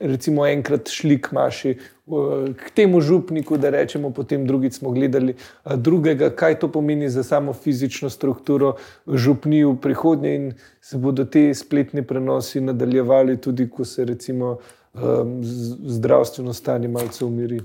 recimo 0.00 0.46
enkrat 0.46 0.88
šli 0.88 1.20
k 1.20 1.32
maši, 1.32 1.74
k 2.56 2.70
temu 2.74 3.00
župniku, 3.00 3.56
da 3.56 3.70
rečemo, 3.70 4.10
potem 4.10 4.46
drugič 4.46 4.78
smo 4.78 4.90
gledali 4.90 5.34
drugega, 5.64 6.30
kaj 6.30 6.58
to 6.60 6.68
pomeni 6.72 7.10
za 7.10 7.22
samo 7.22 7.52
fizično 7.52 8.10
strukturo 8.10 8.76
župni 9.06 9.64
v 9.64 9.74
prihodnje 9.80 10.34
in 10.34 10.52
se 10.80 10.98
bodo 10.98 11.24
te 11.24 11.54
spletni 11.54 12.02
prenosi 12.02 12.60
nadaljevali 12.60 13.40
tudi, 13.40 13.68
ko 13.70 13.84
se 13.84 14.04
recimo 14.04 14.58
zdravstveno 15.82 16.52
stanje 16.52 16.88
malce 16.88 17.24
umiri. 17.24 17.60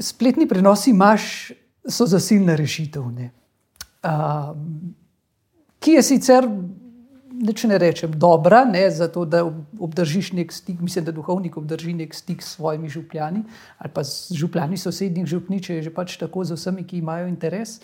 spletni 0.00 0.48
prenosi 0.48 0.90
imaš, 0.90 1.52
so 1.88 2.06
zasilna 2.06 2.54
rešitev. 2.56 3.02
Uh, 3.02 4.56
ki 5.78 5.90
je 5.90 6.02
sicer, 6.02 6.48
če 7.40 7.68
ne 7.70 7.78
rečem, 7.80 8.12
dobra, 8.20 8.64
ne, 8.68 8.82
zato 8.92 9.24
da 9.24 9.42
obdržiš 9.80 10.32
nek 10.36 10.52
stik, 10.52 10.80
mislim, 10.84 11.06
da 11.06 11.14
duhovnik 11.16 11.56
obdrži 11.56 11.94
nek 11.96 12.14
stik 12.14 12.42
s 12.42 12.56
svojimi 12.56 12.88
župljani 12.88 13.42
ali 13.78 13.92
pa 13.94 14.04
z 14.04 14.36
župljani 14.36 14.76
sosednjih 14.76 15.26
župni, 15.26 15.60
če 15.62 15.78
je 15.78 15.88
že 15.88 15.94
pač 15.94 16.18
tako 16.20 16.44
z 16.44 16.58
vsemi, 16.58 16.84
ki 16.84 17.00
imajo 17.00 17.28
interes. 17.30 17.80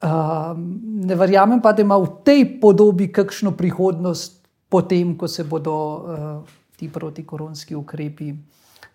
Uh, 0.00 0.56
ne 1.04 1.16
verjamem 1.16 1.60
pa, 1.60 1.72
da 1.76 1.84
ima 1.84 1.96
v 2.00 2.08
tej 2.24 2.44
podobi 2.60 3.10
kakšno 3.12 3.52
prihodnost, 3.52 4.40
potem, 4.68 5.16
ko 5.16 5.28
se 5.28 5.44
bodo 5.44 5.76
uh, 5.76 6.60
ti 6.76 6.88
protikoronski 6.88 7.76
ukrepi 7.76 8.32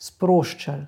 sproščali. 0.01 0.86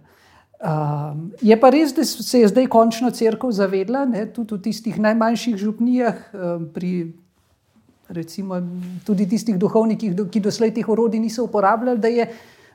Um, 0.58 1.28
je 1.42 1.54
pa 1.62 1.70
res, 1.70 1.94
da 1.94 2.02
se 2.06 2.42
je 2.42 2.50
zdaj 2.50 2.66
končno 2.74 3.12
crkva 3.14 3.52
zavedla, 3.54 4.08
ne, 4.10 4.26
tudi 4.34 4.58
v 4.58 4.64
tistih 4.66 4.98
najmanjših 4.98 5.58
župnijah, 5.62 6.24
um, 6.34 6.66
pri 6.74 7.14
recimo, 8.10 8.60
tudi 9.06 9.28
tistih 9.28 9.58
duhovnikih, 9.58 10.16
ki 10.32 10.40
doslej 10.40 10.74
teh 10.76 10.90
orodij 10.90 11.20
niso 11.20 11.44
uporabljali, 11.48 12.00
da 12.00 12.08
je 12.08 12.28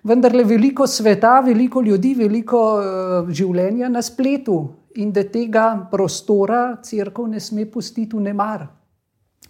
vendarle 0.04 0.44
veliko 0.44 0.86
sveta, 0.86 1.40
veliko 1.40 1.80
ljudi, 1.80 2.14
veliko 2.18 2.60
uh, 2.78 3.30
življenja 3.30 3.88
na 3.88 4.02
spletu 4.02 4.58
in 4.96 5.12
da 5.12 5.24
tega 5.24 5.88
prostora 5.90 6.78
crkva 6.82 7.28
ne 7.28 7.40
sme 7.40 7.66
pustiti 7.70 8.16
v 8.16 8.26
nemar. 8.28 8.66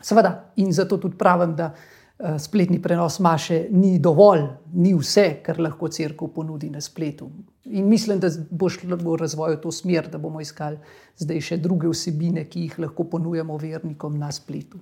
Seveda, 0.02 0.52
in 0.56 0.72
zato 0.72 0.98
tudi 0.98 1.16
pravim, 1.18 1.56
da 1.56 1.72
Eh, 2.22 2.38
spletni 2.38 2.82
prenos 2.82 3.18
maše 3.18 3.66
ni 3.70 3.98
dovolj, 3.98 4.42
ni 4.72 4.92
vse, 4.94 5.40
kar 5.42 5.58
lahko 5.60 5.88
crkva 5.88 6.28
ponudi 6.28 6.68
na 6.70 6.80
spletu. 6.80 7.26
In 7.64 7.88
mislim, 7.88 8.20
da 8.20 8.28
bo 8.50 8.68
šlo 8.68 8.96
v 8.96 9.16
razvoju 9.18 9.56
to 9.60 9.72
smer, 9.72 10.06
da 10.10 10.18
bomo 10.18 10.40
iskali 10.40 10.78
zdaj 11.18 11.40
še 11.40 11.58
druge 11.58 11.88
vsebine, 11.90 12.44
ki 12.46 12.60
jih 12.68 12.78
lahko 12.84 13.08
ponujemo 13.10 13.56
vernikom 13.58 14.18
na 14.18 14.30
spletu. 14.32 14.78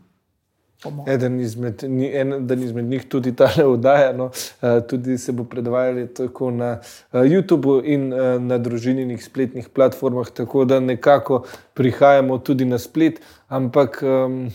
Eden 1.06 1.40
izmed, 1.40 1.84
eden 1.84 2.62
izmed 2.62 2.84
njih 2.84 3.04
tudi 3.08 3.34
ta 3.36 3.50
le 3.56 3.66
vdaja, 3.68 4.12
no, 4.16 4.30
eh, 4.62 4.80
tudi 4.88 5.18
se 5.18 5.32
bo 5.32 5.44
predvajali 5.44 6.06
tako 6.14 6.50
na 6.50 6.70
eh, 7.12 7.18
YouTubu 7.18 7.82
in 7.84 8.08
na 8.46 8.58
družinjenih 8.58 9.24
spletnih 9.24 9.68
platformah, 9.68 10.30
tako 10.34 10.64
da 10.64 10.80
nekako 10.80 11.44
prihajamo 11.74 12.38
tudi 12.38 12.64
na 12.64 12.78
splet, 12.78 13.20
ampak. 13.48 14.02
Um, 14.02 14.50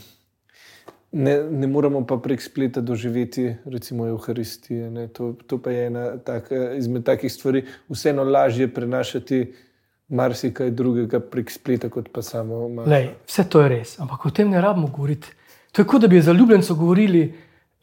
ne, 1.15 1.43
ne 1.51 1.67
moremo 1.67 2.01
pa 2.07 2.17
prek 2.17 2.41
spleta 2.41 2.82
doživeti, 2.82 3.55
recimo, 3.65 4.07
Euharistije. 4.07 5.07
To, 5.13 5.34
to 5.47 5.57
pa 5.61 5.71
je 5.71 5.86
ena 5.88 6.17
tak, 6.17 6.49
izmed 6.78 7.05
takih 7.05 7.34
stvari, 7.34 7.63
vseeno 7.89 8.23
lažje 8.23 8.67
prenašati 8.73 9.53
marsikaj 10.07 10.71
drugega 10.71 11.19
prek 11.19 11.51
spleta, 11.51 11.89
kot 11.89 12.11
pa 12.13 12.21
samo. 12.21 12.67
Lej, 12.86 13.09
vse 13.28 13.47
to 13.49 13.63
je 13.63 13.69
res, 13.69 13.95
ampak 13.99 14.26
o 14.26 14.32
tem 14.36 14.51
ne 14.51 14.61
rabimo 14.61 14.91
govoriti. 14.91 15.32
Kot 15.76 16.01
da 16.01 16.07
bi 16.07 16.21
za 16.21 16.32
ljubljenco 16.32 16.76
govorili, 16.76 17.26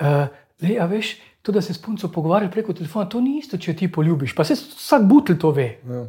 uh, 0.01 0.27
lej, 0.63 0.81
a 0.81 0.87
veš. 0.87 1.17
To, 1.43 1.53
da 1.53 1.59
se 1.63 1.75
s 1.75 1.83
punco 1.83 2.07
pogovarjaš 2.09 2.53
preko 2.53 2.73
telefona, 2.73 3.09
to 3.11 3.21
ni 3.21 3.41
isto, 3.41 3.59
če 3.59 3.75
ti 3.77 3.89
poljubiš. 3.93 4.35
Pa 4.35 4.45
se 4.47 4.55
vsak 4.55 5.03
butelj 5.11 5.41
to 5.43 5.51
ve. 5.51 5.65
Ja. 5.89 6.05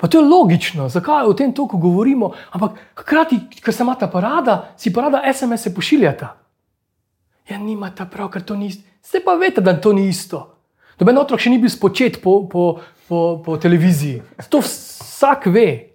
Pa 0.00 0.08
to 0.08 0.20
je 0.20 0.24
logično, 0.24 0.88
zakaj 0.88 1.26
o 1.26 1.34
tem 1.36 1.52
toliko 1.52 1.76
govorimo, 1.76 2.30
ampak 2.50 2.78
hkrati, 3.02 3.40
ker 3.60 3.74
se 3.74 3.82
ima 3.82 3.94
ta 3.98 4.06
parada, 4.08 4.72
si 4.78 4.92
parada 4.94 5.20
SMS-e 5.32 5.74
pošiljata. 5.74 6.30
Ja, 7.50 7.58
nima 7.58 7.90
ta 7.90 8.06
prav, 8.06 8.30
ker 8.30 8.46
to 8.46 8.56
ni 8.56 8.70
isto. 8.70 8.86
Ste 9.02 9.20
pa 9.24 9.34
veste, 9.34 9.60
da 9.60 9.74
to 9.80 9.92
ni 9.92 10.06
isto. 10.08 10.40
Doben 11.00 11.18
otrok 11.18 11.42
še 11.42 11.50
ni 11.50 11.58
bil 11.58 11.72
spočet 11.72 12.20
po, 12.22 12.46
po, 12.48 12.78
po, 13.08 13.20
po 13.44 13.58
televiziji. 13.60 14.22
To 14.48 14.62
vsak 14.64 15.50
ve. 15.52 15.89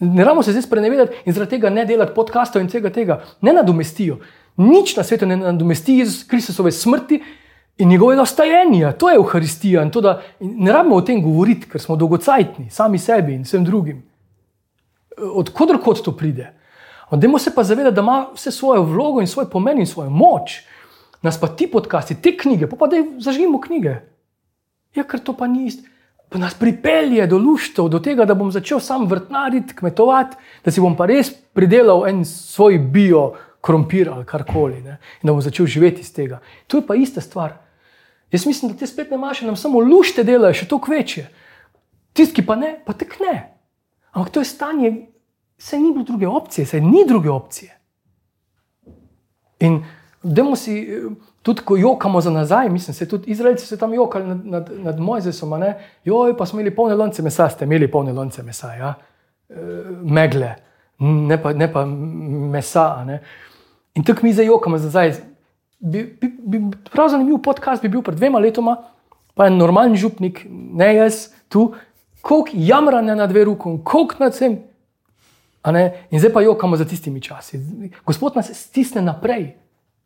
Ne 0.00 0.24
ramo 0.24 0.42
se 0.42 0.52
zdaj 0.52 0.62
sprenevedati 0.62 1.16
in 1.24 1.32
zaradi 1.32 1.50
tega 1.50 1.70
ne 1.70 1.84
delati 1.84 2.14
podkastov 2.14 2.62
in 2.62 2.68
vsega 2.68 2.90
tega. 2.90 3.20
Ne 3.40 3.52
nadomestijo. 3.52 4.16
Nič 4.56 4.96
na 4.96 5.04
svetu 5.04 5.26
ne 5.26 5.36
nadomesti 5.36 5.98
Jezus 5.98 6.24
Kristusove 6.28 6.72
smrti 6.72 7.22
in 7.78 7.88
njegovega 7.88 8.24
stajenja, 8.24 8.92
to 8.92 9.08
je 9.10 9.16
Euharistija. 9.16 9.82
In 9.82 9.90
to, 9.90 10.00
da, 10.00 10.22
in 10.40 10.54
ne 10.64 10.72
rabimo 10.72 10.96
o 10.96 11.04
tem 11.04 11.22
govoriti, 11.22 11.68
ker 11.68 11.80
smo 11.80 11.96
dolgocajtni, 11.96 12.70
sami 12.70 12.98
sebi 12.98 13.34
in 13.34 13.44
vsem 13.44 13.64
drugim. 13.64 14.02
Odkudkot 15.34 16.04
to 16.04 16.16
pride. 16.16 16.52
Odemo 17.10 17.38
se 17.38 17.54
pa 17.54 17.64
zavedati, 17.64 17.94
da 17.94 18.00
ima 18.00 18.26
vse 18.34 18.50
svojo 18.50 18.82
vlogo 18.82 19.20
in 19.20 19.26
svoj 19.26 19.50
pomen 19.50 19.78
in 19.78 19.86
svojo 19.86 20.10
moč. 20.10 20.60
Nas 21.22 21.40
pa 21.40 21.48
ti 21.48 21.66
podcasti, 21.66 22.22
te 22.22 22.36
knjige, 22.36 22.66
pa, 22.66 22.76
pa 22.76 22.86
da 22.86 22.96
zaživimo 23.18 23.60
knjige. 23.60 23.96
Ja, 24.94 25.04
ker 25.04 25.20
to 25.20 25.36
pa 25.36 25.46
ni 25.46 25.66
isto. 25.66 25.89
Pa 26.30 26.38
nas 26.38 26.54
pripelje 26.54 27.26
do 27.26 27.38
luštev, 27.42 27.88
do 27.90 27.98
tega, 27.98 28.24
da 28.24 28.36
bom 28.38 28.52
začel 28.54 28.78
sam 28.80 29.08
vrtnariti, 29.10 29.74
kmetovati, 29.74 30.36
da 30.64 30.70
si 30.70 30.82
bom 30.82 30.94
pa 30.96 31.08
res 31.10 31.32
pridelal 31.54 32.06
en 32.06 32.22
svoj 32.24 32.78
bio, 32.78 33.32
krompir 33.60 34.08
ali 34.08 34.24
karkoli. 34.24 34.78
In 34.78 34.86
da 35.26 35.32
bom 35.32 35.42
začel 35.42 35.66
živeti 35.66 36.00
iz 36.00 36.12
tega. 36.14 36.38
To 36.66 36.78
je 36.78 36.86
pa 36.86 36.94
ista 36.94 37.20
stvar. 37.20 37.58
Jaz 38.30 38.46
mislim, 38.46 38.72
da 38.72 38.78
te 38.78 38.86
spletne 38.86 39.18
maše 39.18 39.46
nam 39.46 39.56
samo 39.56 39.80
lušte 39.82 40.24
delajo, 40.24 40.54
še 40.54 40.68
toliko 40.70 40.92
večje. 40.92 41.26
Tisti, 42.14 42.40
ki 42.40 42.46
pa 42.46 42.56
ne, 42.56 42.76
pa 42.86 42.94
tek 42.94 43.18
ne. 43.20 43.34
Ampak 44.14 44.32
to 44.34 44.40
je 44.40 44.48
stanje, 44.48 44.92
se 45.58 45.78
ni 45.78 45.92
bilo 45.92 46.04
druge 46.04 46.28
opcije, 46.28 46.66
se 46.66 46.80
ni 46.80 47.04
druge 47.06 47.30
opcije. 47.30 47.74
In 49.60 49.82
da 50.22 50.56
si 50.56 50.88
tudi, 51.42 51.62
ko 51.64 51.76
jokamo 51.76 52.20
za 52.20 52.30
nazaj, 52.30 52.68
mislim, 52.68 52.94
se 52.94 53.08
tudi 53.08 53.30
Izraelci 53.30 53.66
so 53.66 53.76
tam 53.76 53.94
jokali 53.94 54.26
nad, 54.26 54.46
nad, 54.46 54.70
nad 54.78 55.00
Mojzesom, 55.00 55.52
joj, 56.04 56.36
pa 56.36 56.46
smo 56.46 56.60
imeli 56.60 56.76
polne 56.76 56.94
lonce 56.94 57.22
mesa, 57.22 57.48
ste 57.48 57.64
imeli 57.64 57.90
polne 57.90 58.12
lonce 58.12 58.42
mesa, 58.42 58.74
ja? 58.74 58.94
e, 59.48 59.54
megle, 60.02 60.54
ne 60.98 61.42
pa, 61.42 61.52
ne 61.52 61.72
pa 61.72 61.84
mesa. 61.86 63.04
Ne? 63.04 63.22
In 63.94 64.04
tako 64.04 64.20
mi 64.22 64.32
zdaj 64.32 64.46
jokamo 64.46 64.78
za 64.78 64.84
nazaj 64.84 65.30
bi, 65.80 66.18
bi, 66.20 66.36
bi, 66.46 66.60
prav 66.92 67.08
zanimiv 67.08 67.38
podcast 67.42 67.82
bi 67.82 67.88
bil 67.88 68.02
pred 68.02 68.16
dvema 68.16 68.38
letoma, 68.38 68.76
pa 69.34 69.44
je 69.44 69.50
normalen 69.56 69.96
župnik, 69.96 70.44
ne 70.50 70.94
jaz 70.94 71.28
tu, 71.48 71.72
koliko 72.20 72.50
jamranja 72.54 73.14
na 73.14 73.26
dve 73.26 73.44
roki, 73.44 73.78
koliko 73.84 74.14
nad 74.18 74.34
vsem. 74.34 74.58
In 76.10 76.20
zdaj 76.20 76.32
pa 76.32 76.42
jokamo 76.42 76.76
za 76.76 76.84
tistimi 76.84 77.20
časi. 77.20 77.60
Gospod 78.06 78.36
nas 78.36 78.50
stisne 78.54 79.02
naprej, 79.02 79.54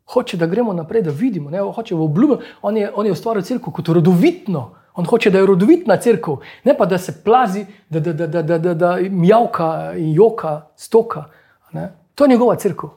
hoče, 0.05 0.37
da 0.37 0.45
gremo 0.45 0.73
naprej, 0.73 1.01
da 1.01 1.11
vidimo, 1.11 1.49
ne? 1.49 1.59
hoče 1.59 1.95
v 1.95 2.01
obljubo. 2.01 2.37
On 2.61 2.77
je, 2.77 2.91
on 2.95 3.05
je 3.05 3.11
ustvaril 3.11 3.43
crkvo 3.43 3.73
kot 3.73 3.87
rodovitno. 3.87 4.71
On 4.95 5.05
hoče, 5.05 5.29
da 5.29 5.39
je 5.39 5.45
rodovitna 5.45 5.97
crkva, 5.97 6.37
ne 6.63 6.77
pa 6.77 6.85
da 6.85 6.97
se 6.97 7.23
plazi, 7.23 7.65
da, 7.89 7.99
da, 7.99 8.13
da, 8.13 8.27
da, 8.27 8.41
da, 8.41 8.57
da, 8.57 8.73
da 8.73 8.97
mjavka 9.09 9.93
in 9.97 10.13
joka, 10.13 10.61
stoka. 10.75 11.23
Ne? 11.71 11.91
To 12.15 12.23
je 12.23 12.29
njegova 12.29 12.55
crkva. 12.55 12.89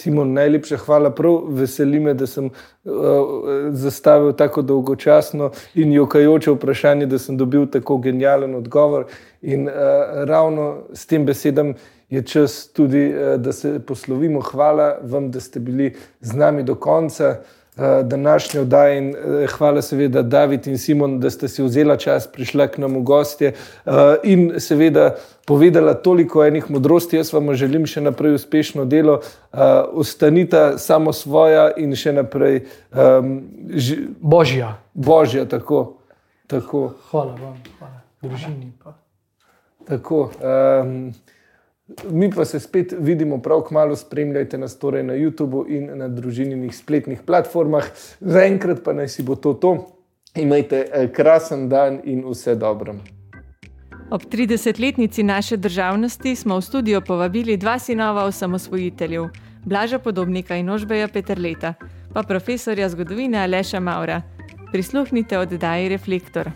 Simon, 0.00 0.32
najlepša 0.32 0.76
hvala. 0.76 1.10
Prav 1.14 1.42
veseli 1.60 2.00
me, 2.00 2.14
da 2.14 2.26
sem 2.26 2.46
uh, 2.48 2.92
zastavil 3.70 4.32
tako 4.32 4.62
dolgočasno 4.62 5.50
in 5.74 5.92
jokajoče 5.92 6.54
vprašanje, 6.56 7.06
da 7.06 7.18
sem 7.18 7.36
dobil 7.36 7.66
tako 7.66 7.98
genijalen 7.98 8.54
odgovor. 8.54 9.06
In 9.42 9.68
uh, 9.68 9.74
ravno 10.28 10.76
s 10.92 11.06
tem 11.06 11.26
besedam 11.26 11.74
je 12.08 12.22
čas 12.22 12.68
tudi, 12.72 13.06
uh, 13.12 13.36
da 13.40 13.52
se 13.52 13.78
poslovimo. 13.86 14.40
Hvala 14.40 14.96
vam, 15.02 15.30
da 15.30 15.40
ste 15.40 15.60
bili 15.60 15.94
z 16.20 16.36
nami 16.36 16.62
do 16.62 16.74
konca. 16.74 17.36
Eh, 17.80 18.02
današnjo 18.02 18.62
oddajo. 18.62 18.98
In 18.98 19.14
eh, 19.14 19.46
hvala, 19.46 19.82
seveda, 19.82 20.22
David 20.22 20.66
in 20.66 20.78
Simon, 20.78 21.20
da 21.20 21.30
ste 21.30 21.48
si 21.48 21.62
vzeli 21.62 21.98
čas, 21.98 22.26
prišli 22.26 22.68
k 22.68 22.78
nam 22.78 22.94
v 22.94 23.00
gostje 23.00 23.48
eh, 23.48 23.90
in 24.24 24.52
seveda 24.60 25.14
povedala 25.46 25.94
toliko 25.94 26.44
enih 26.44 26.70
modrosti. 26.70 27.16
Jaz 27.16 27.32
vam 27.32 27.54
želim 27.54 27.86
še 27.86 28.00
naprej 28.00 28.34
uspešno 28.34 28.84
delo, 28.84 29.20
ostanite 29.92 30.74
samo 30.78 31.12
svoja 31.12 31.70
in 31.76 31.96
še 31.96 32.12
naprej 32.12 32.60
um, 32.92 33.40
božja. 34.20 34.76
Božja, 34.94 35.46
tako. 35.48 35.96
tako. 36.46 36.92
Hvala 37.10 37.32
vam, 37.32 37.56
hvala 37.78 38.02
družini. 38.22 38.72
Pa. 38.84 38.94
Tako. 39.88 40.30
Um, 40.38 41.12
Mi 42.10 42.30
pa 42.30 42.44
se 42.44 42.60
spet 42.60 42.94
vidimo, 42.98 43.42
prav 43.42 43.60
kmalo 43.68 43.96
spremljajte 43.96 44.58
nas 44.58 44.78
torej 44.78 45.02
na 45.02 45.14
YouTubu 45.14 45.64
in 45.68 45.90
na 45.98 46.08
družinjenih 46.08 46.76
spletnih 46.76 47.22
platformah. 47.26 47.84
Zaenkrat 48.20 48.84
pa 48.84 48.92
naj 48.92 49.08
si 49.08 49.22
bo 49.22 49.34
to 49.36 49.54
to. 49.54 49.74
Imajte 50.34 50.86
eh, 50.92 51.08
krasen 51.12 51.68
dan 51.68 52.00
in 52.04 52.22
vse 52.26 52.54
dobro. 52.54 52.94
Ob 54.10 54.22
30-letnici 54.22 55.22
naše 55.22 55.56
državnosti 55.56 56.36
smo 56.36 56.58
v 56.58 56.62
studio 56.62 57.00
povabili 57.00 57.56
dva 57.56 57.78
sinova 57.78 58.24
osamosvojiteljev, 58.24 59.28
Blaža 59.64 59.98
Podobnika 59.98 60.56
in 60.56 60.70
Ožbeja 60.70 61.08
Petrleta, 61.08 61.74
pa 62.14 62.22
profesorja 62.22 62.88
zgodovine 62.88 63.38
Aleša 63.38 63.80
Maura. 63.80 64.22
Prisluhnite 64.72 65.38
oddaji 65.38 65.88
Reflektor. 65.88 66.50